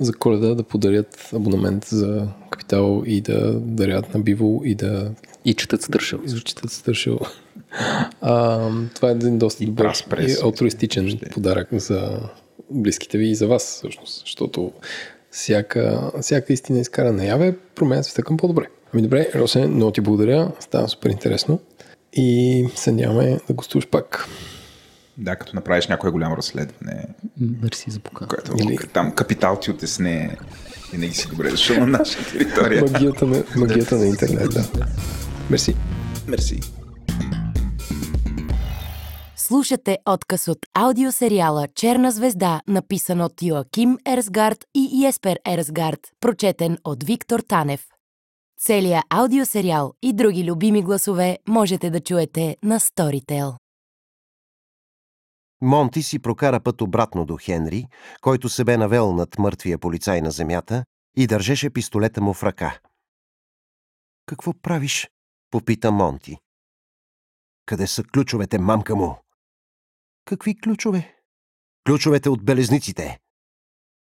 [0.00, 5.10] за коледа да подарят абонамент за капитал и да дарят на биво и да
[5.44, 6.20] И четат стършил.
[6.24, 7.18] изучитат стършил.
[8.20, 11.30] А, това е един доста И добър и алтруистичен Въобще.
[11.30, 12.18] подарък за
[12.70, 14.20] близките ви и за вас, всъщност.
[14.20, 14.72] Защото
[15.30, 18.66] всяка, всяка истина изкара наяве променя света към по-добре.
[18.92, 20.52] Ами добре, Росе, много ти благодаря.
[20.60, 21.58] Става супер интересно.
[22.12, 24.28] И се надяваме да гостуваш пак.
[25.20, 27.04] Да, като направиш някое голямо разследване,
[27.40, 28.28] Мерси за покана.
[28.28, 30.36] което Или- там капитал ти отесне,
[30.92, 32.82] винаги си добре дошъл на наша територия.
[32.82, 34.64] Магията на, магията на интернет, да.
[35.50, 35.76] Мерси.
[36.28, 36.60] Мерси.
[39.36, 47.04] Слушате отказ от аудиосериала Черна звезда, написан от Йоаким Ерсгард и Еспер Ерсгард, прочетен от
[47.04, 47.86] Виктор Танев.
[48.60, 53.54] Целият аудиосериал и други любими гласове можете да чуете на Storytel.
[55.60, 57.86] Монти си прокара път обратно до Хенри,
[58.20, 60.84] който се бе навел над мъртвия полицай на земята
[61.16, 62.78] и държеше пистолета му в ръка.
[64.26, 65.10] Какво правиш?
[65.50, 66.38] попита Монти.
[67.66, 69.16] Къде са ключовете, мамка му?
[70.24, 71.16] Какви ключове?
[71.86, 73.18] Ключовете от белезниците.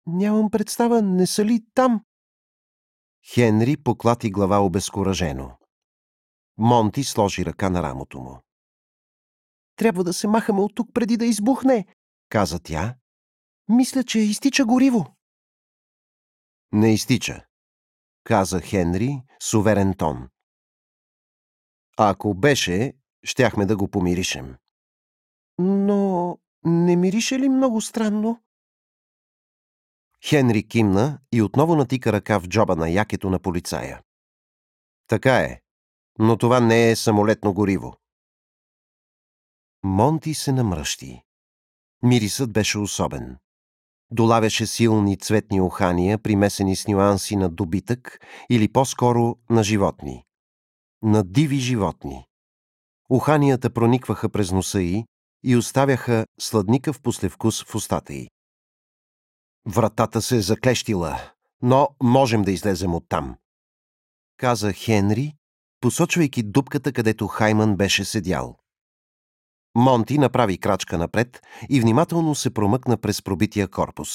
[0.06, 2.04] Нямам представа, не са ли там?
[3.34, 5.58] Хенри поклати глава обезкуражено.
[6.58, 8.42] Монти сложи ръка на рамото му.
[9.80, 11.86] Трябва да се махаме от тук преди да избухне,
[12.28, 12.94] каза тя.
[13.68, 15.14] Мисля, че изтича гориво.
[16.72, 17.44] Не изтича,
[18.24, 20.28] каза Хенри с уверен тон.
[21.96, 22.92] Ако беше,
[23.24, 24.56] щяхме да го помиришем.
[25.58, 28.42] Но не мирише ли много странно?
[30.28, 34.02] Хенри кимна и отново натика ръка в джоба на якето на полицая.
[35.06, 35.60] Така е,
[36.18, 37.99] но това не е самолетно гориво.
[39.82, 41.22] Монти се намръщи.
[42.02, 43.36] Мирисът беше особен.
[44.10, 50.24] Долавяше силни цветни ухания, примесени с нюанси на добитък или по-скоро на животни.
[51.02, 52.24] На диви животни.
[53.10, 55.04] Уханията проникваха през носа й
[55.44, 58.28] и оставяха сладникъв послевкус в устата й.
[59.66, 61.20] Вратата се е заклещила,
[61.62, 63.36] но можем да излезем оттам.
[64.36, 65.34] Каза Хенри,
[65.80, 68.56] посочвайки дупката, където Хайман беше седял.
[69.80, 71.40] Монти направи крачка напред
[71.70, 74.08] и внимателно се промъкна през пробития корпус.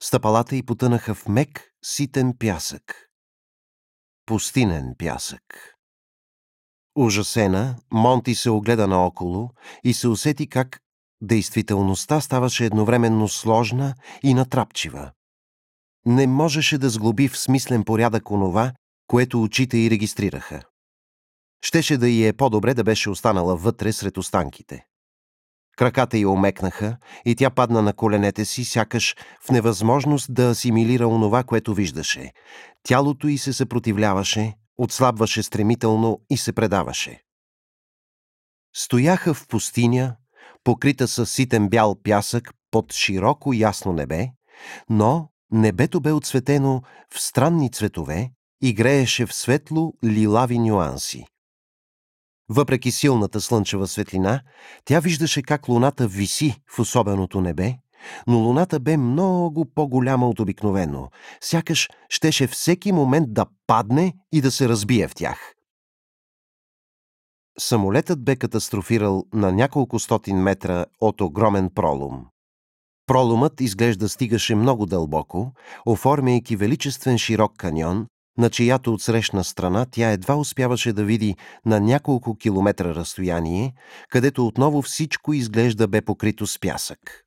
[0.00, 3.08] Стъпалата й потънаха в мек, ситен пясък.
[4.26, 5.42] Пустинен пясък.
[6.96, 9.50] Ужасена, Монти се огледа наоколо
[9.84, 10.80] и се усети как
[11.20, 15.10] действителността ставаше едновременно сложна и натрапчива.
[16.06, 18.72] Не можеше да сглоби в смислен порядък онова,
[19.06, 20.62] което очите й регистрираха.
[21.62, 24.86] Щеше да й е по-добре да беше останала вътре сред останките.
[25.76, 31.44] Краката й омекнаха и тя падна на коленете си, сякаш в невъзможност да асимилира онова,
[31.44, 32.32] което виждаше.
[32.82, 37.22] Тялото й се съпротивляваше, отслабваше стремително и се предаваше.
[38.74, 40.16] Стояха в пустиня,
[40.64, 44.28] покрита с ситен бял пясък под широко ясно небе,
[44.90, 46.82] но небето бе отсветено
[47.14, 48.30] в странни цветове
[48.62, 51.24] и грееше в светло лилави нюанси.
[52.48, 54.40] Въпреки силната слънчева светлина,
[54.84, 57.74] тя виждаше как луната виси в особеното небе,
[58.26, 61.10] но луната бе много по-голяма от обикновено,
[61.40, 65.54] сякаш щеше всеки момент да падне и да се разбие в тях.
[67.58, 72.26] Самолетът бе катастрофирал на няколко стотин метра от огромен пролум.
[73.06, 75.52] Пролумът изглежда стигаше много дълбоко,
[75.86, 78.06] оформяйки величествен широк каньон,
[78.38, 81.36] на чиято отсрещна страна тя едва успяваше да види
[81.66, 83.74] на няколко километра разстояние,
[84.08, 87.24] където отново всичко изглежда бе покрито с пясък.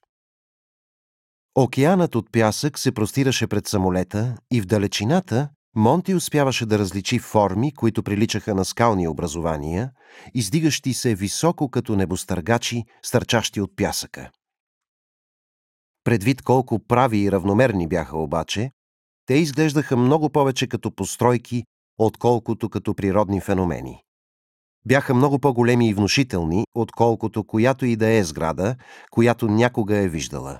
[1.55, 7.73] Океанът от пясък се простираше пред самолета и в далечината Монти успяваше да различи форми,
[7.73, 9.91] които приличаха на скални образования,
[10.33, 14.31] издигащи се високо като небостъргачи, стърчащи от пясъка.
[16.03, 18.71] Предвид колко прави и равномерни бяха обаче,
[19.29, 21.63] те изглеждаха много повече като постройки,
[21.97, 24.03] отколкото като природни феномени.
[24.85, 28.75] Бяха много по-големи и внушителни, отколкото която и да е сграда,
[29.11, 30.59] която някога е виждала.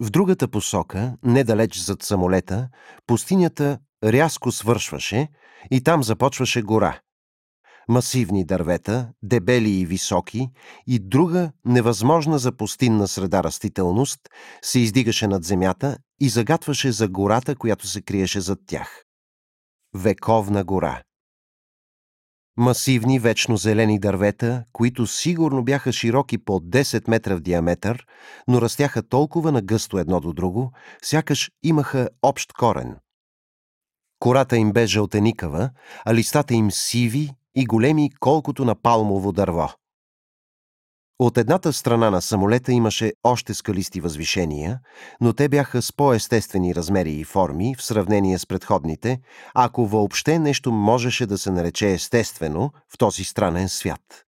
[0.00, 2.68] В другата посока, недалеч зад самолета,
[3.06, 5.28] пустинята рязко свършваше
[5.70, 7.00] и там започваше гора.
[7.90, 10.50] Масивни дървета, дебели и високи,
[10.86, 14.20] и друга невъзможна за пустинна среда растителност
[14.62, 19.04] се издигаше над земята и загатваше за гората, която се криеше зад тях.
[19.94, 21.02] Вековна гора.
[22.56, 28.06] Масивни вечно зелени дървета, които сигурно бяха широки по 10 метра в диаметър,
[28.48, 30.72] но растяха толкова нагъсто едно до друго,
[31.02, 32.96] сякаш имаха общ корен.
[34.18, 35.70] Кората им бе жълтеникава,
[36.04, 39.68] а листата им сиви и големи колкото на палмово дърво.
[41.18, 44.80] От едната страна на самолета имаше още скалисти възвишения,
[45.20, 49.20] но те бяха с по-естествени размери и форми в сравнение с предходните,
[49.54, 54.24] ако въобще нещо можеше да се нарече естествено в този странен свят.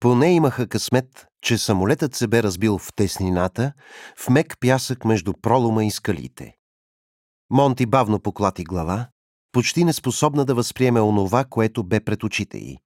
[0.00, 3.72] Поне имаха късмет, че самолетът се бе разбил в теснината,
[4.16, 6.54] в мек пясък между пролома и скалите.
[7.50, 9.08] Монти бавно поклати глава,
[9.52, 12.78] почти неспособна да възприеме онова, което бе пред очите й.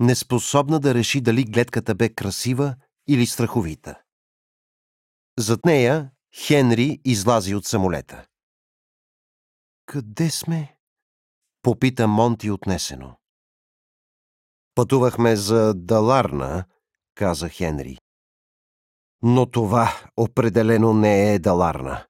[0.00, 2.76] Неспособна да реши дали гледката бе красива
[3.08, 4.00] или страховита.
[5.38, 6.10] Зад нея
[6.46, 8.26] Хенри излази от самолета.
[9.86, 10.76] Къде сме?
[11.62, 13.16] Попита Монти отнесено.
[14.74, 16.64] Пътувахме за Даларна,
[17.14, 17.98] каза Хенри.
[19.22, 22.06] Но това определено не е Даларна.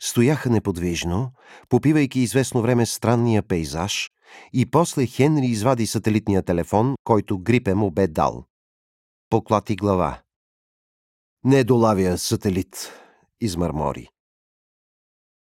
[0.00, 1.32] Стояха неподвижно,
[1.68, 4.10] попивайки известно време странния пейзаж,
[4.52, 8.44] и после Хенри извади сателитния телефон, който Грипе му бе дал.
[9.30, 10.22] Поклати глава.
[11.44, 12.92] Не долавя сателит,
[13.40, 14.08] измърмори.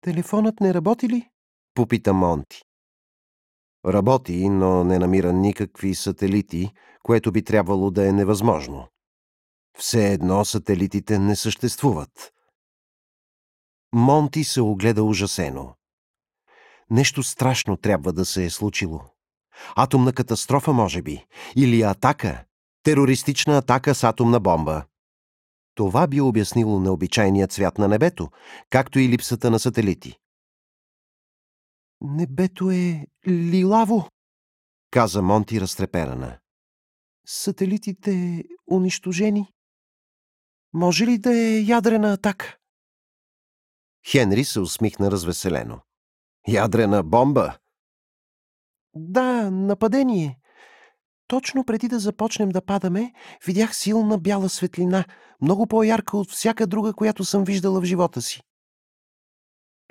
[0.01, 1.29] Телефонът не работи ли?
[1.73, 2.61] Попита Монти.
[3.85, 6.73] Работи, но не намира никакви сателити,
[7.03, 8.87] което би трябвало да е невъзможно.
[9.77, 12.33] Все едно сателитите не съществуват.
[13.93, 15.75] Монти се огледа ужасено.
[16.89, 19.01] Нещо страшно трябва да се е случило.
[19.75, 21.25] Атомна катастрофа, може би.
[21.55, 22.45] Или атака.
[22.83, 24.85] Терористична атака с атомна бомба.
[25.75, 28.29] Това би обяснило необичайният цвят на небето,
[28.69, 30.17] както и липсата на сателити.
[32.01, 34.09] Небето е лилаво,
[34.91, 36.37] каза Монти разтреперана.
[37.25, 39.47] Сателитите унищожени.
[40.73, 42.57] Може ли да е ядрена атака?
[44.07, 45.79] Хенри се усмихна развеселено.
[46.47, 47.57] Ядрена бомба?
[48.95, 50.39] Да, нападение.
[51.27, 53.13] Точно преди да започнем да падаме,
[53.45, 55.05] видях силна бяла светлина,
[55.41, 58.41] много по-ярка от всяка друга, която съм виждала в живота си.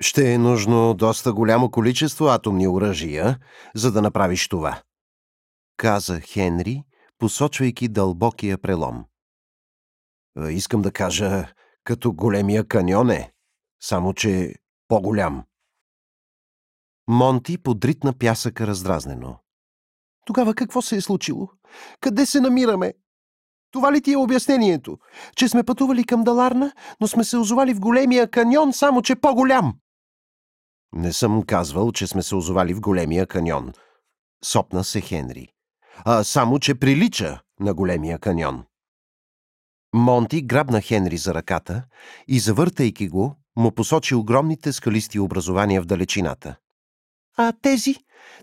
[0.01, 3.39] Ще е нужно доста голямо количество атомни оръжия,
[3.75, 4.81] за да направиш това,
[5.77, 6.83] каза Хенри,
[7.17, 9.05] посочвайки дълбокия прелом.
[10.49, 11.53] Искам да кажа,
[11.83, 13.31] като големия каньон е,
[13.83, 14.55] само че
[14.87, 15.43] по-голям.
[17.07, 19.39] Монти подритна пясъка раздразнено.
[20.25, 21.49] Тогава какво се е случило?
[21.99, 22.93] Къде се намираме?
[23.71, 24.97] Това ли ти е обяснението?
[25.35, 29.73] Че сме пътували към Даларна, но сме се озовали в големия каньон, само че по-голям.
[30.93, 33.73] Не съм казвал, че сме се озовали в големия каньон.
[34.43, 35.47] Сопна се Хенри.
[36.05, 38.63] А само, че прилича на големия каньон.
[39.93, 41.83] Монти грабна Хенри за ръката
[42.27, 46.55] и, завъртайки го, му посочи огромните скалисти образования в далечината.
[47.37, 47.95] А тези?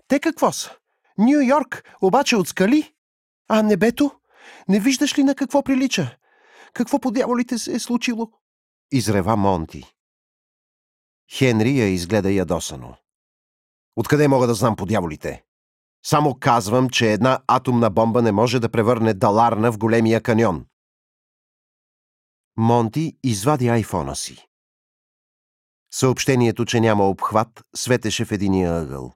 [0.07, 0.75] Те какво са?
[1.17, 2.93] Нью Йорк, обаче от скали?
[3.47, 4.11] А небето?
[4.67, 6.17] Не виждаш ли на какво прилича?
[6.73, 8.31] Какво по дяволите се е случило?
[8.91, 9.93] Изрева Монти.
[11.33, 12.95] Хенри я изгледа ядосано.
[13.95, 15.43] Откъде мога да знам по дяволите?
[16.05, 20.65] Само казвам, че една атомна бомба не може да превърне Даларна в големия каньон.
[22.57, 24.47] Монти извади айфона си.
[25.93, 29.13] Съобщението, че няма обхват, светеше в единия ъгъл.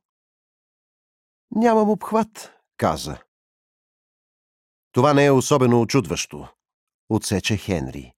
[1.51, 3.17] Нямам обхват, каза.
[4.91, 6.47] Това не е особено очудващо,
[7.09, 8.13] отсече Хенри.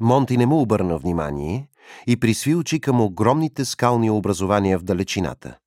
[0.00, 1.68] Монти не му обърна внимание
[2.06, 5.58] и присви очи към огромните скални образования в далечината.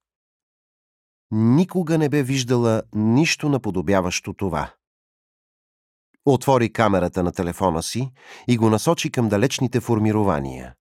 [1.31, 4.73] Никога не бе виждала нищо наподобяващо това.
[6.25, 8.11] Отвори камерата на телефона си
[8.47, 10.75] и го насочи към далечните формирования.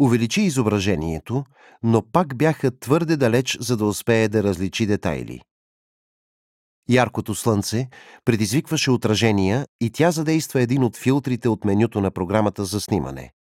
[0.00, 1.44] Увеличи изображението,
[1.82, 5.42] но пак бяха твърде далеч, за да успее да различи детайли.
[6.88, 7.88] Яркото слънце
[8.24, 13.32] предизвикваше отражения и тя задейства един от филтрите от менюто на програмата за снимане.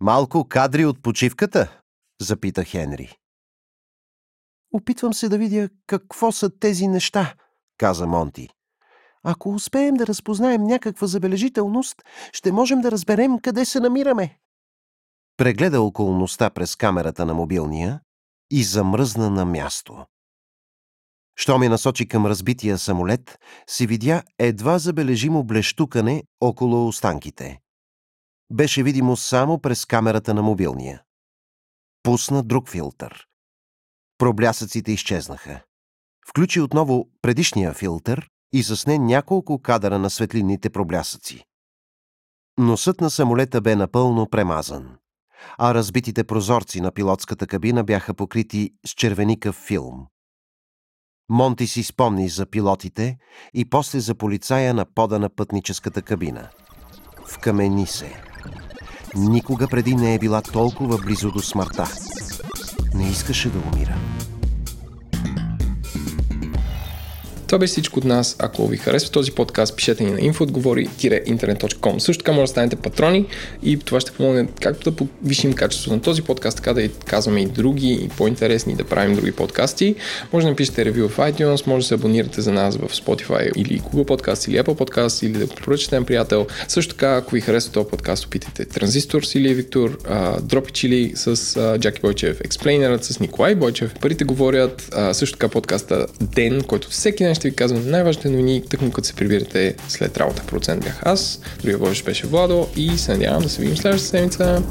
[0.00, 1.80] Малко кадри от почивката?
[2.20, 3.16] запита Хенри.
[4.72, 7.34] Опитвам се да видя какво са тези неща,
[7.78, 8.48] каза Монти.
[9.22, 12.02] Ако успеем да разпознаем някаква забележителност,
[12.32, 14.38] ще можем да разберем къде се намираме.
[15.40, 18.00] Прегледа околността през камерата на мобилния
[18.50, 20.06] и замръзна на място.
[21.36, 23.38] Що ми насочи към разбития самолет,
[23.70, 27.60] си видя едва забележимо блещукане около останките.
[28.52, 31.02] Беше видимо само през камерата на мобилния.
[32.02, 33.26] Пусна друг филтър.
[34.18, 35.60] Проблясъците изчезнаха.
[36.28, 41.44] Включи отново предишния филтър и засне няколко кадъра на светлинните проблясъци.
[42.58, 44.96] Носът на самолета бе напълно премазан.
[45.58, 50.06] А разбитите прозорци на пилотската кабина бяха покрити с червеникъв филм.
[51.28, 53.18] Монти си спомни за пилотите
[53.54, 56.48] и после за полицая на пода на пътническата кабина.
[57.26, 58.22] Вкамени се.
[59.16, 61.84] Никога преди не е била толкова близо до смъртта.
[62.94, 63.94] Не искаше да умира.
[67.50, 68.36] Това беше всичко от нас.
[68.38, 71.98] Ако ви харесва този подкаст, пишете ни на infootgovori-internet.com.
[71.98, 73.26] Също така може да станете патрони
[73.62, 77.46] и това ще помогне както да повишим качеството на този подкаст, така да казваме и
[77.46, 79.94] други, и по-интересни, да правим други подкасти.
[80.32, 83.80] Може да напишете ревю в iTunes, може да се абонирате за нас в Spotify или
[83.80, 86.46] Google Podcast или Apple Podcast или да поръчате на приятел.
[86.68, 89.98] Също така, ако ви харесва този подкаст, опитайте Транзистор с Илия Виктор,
[90.42, 93.94] Дропи Чили с Джаки Бойчев, Експлейнерът с Николай Бойчев.
[94.00, 98.90] Парите говорят, също така подкаста Ден, който всеки ден ще ви казвам най-важните новини, тъкмо
[98.90, 100.42] като се прибирате след работа.
[100.46, 104.62] Процент бях аз, другия Божиш беше Владо и се надявам да се видим следващата седмица.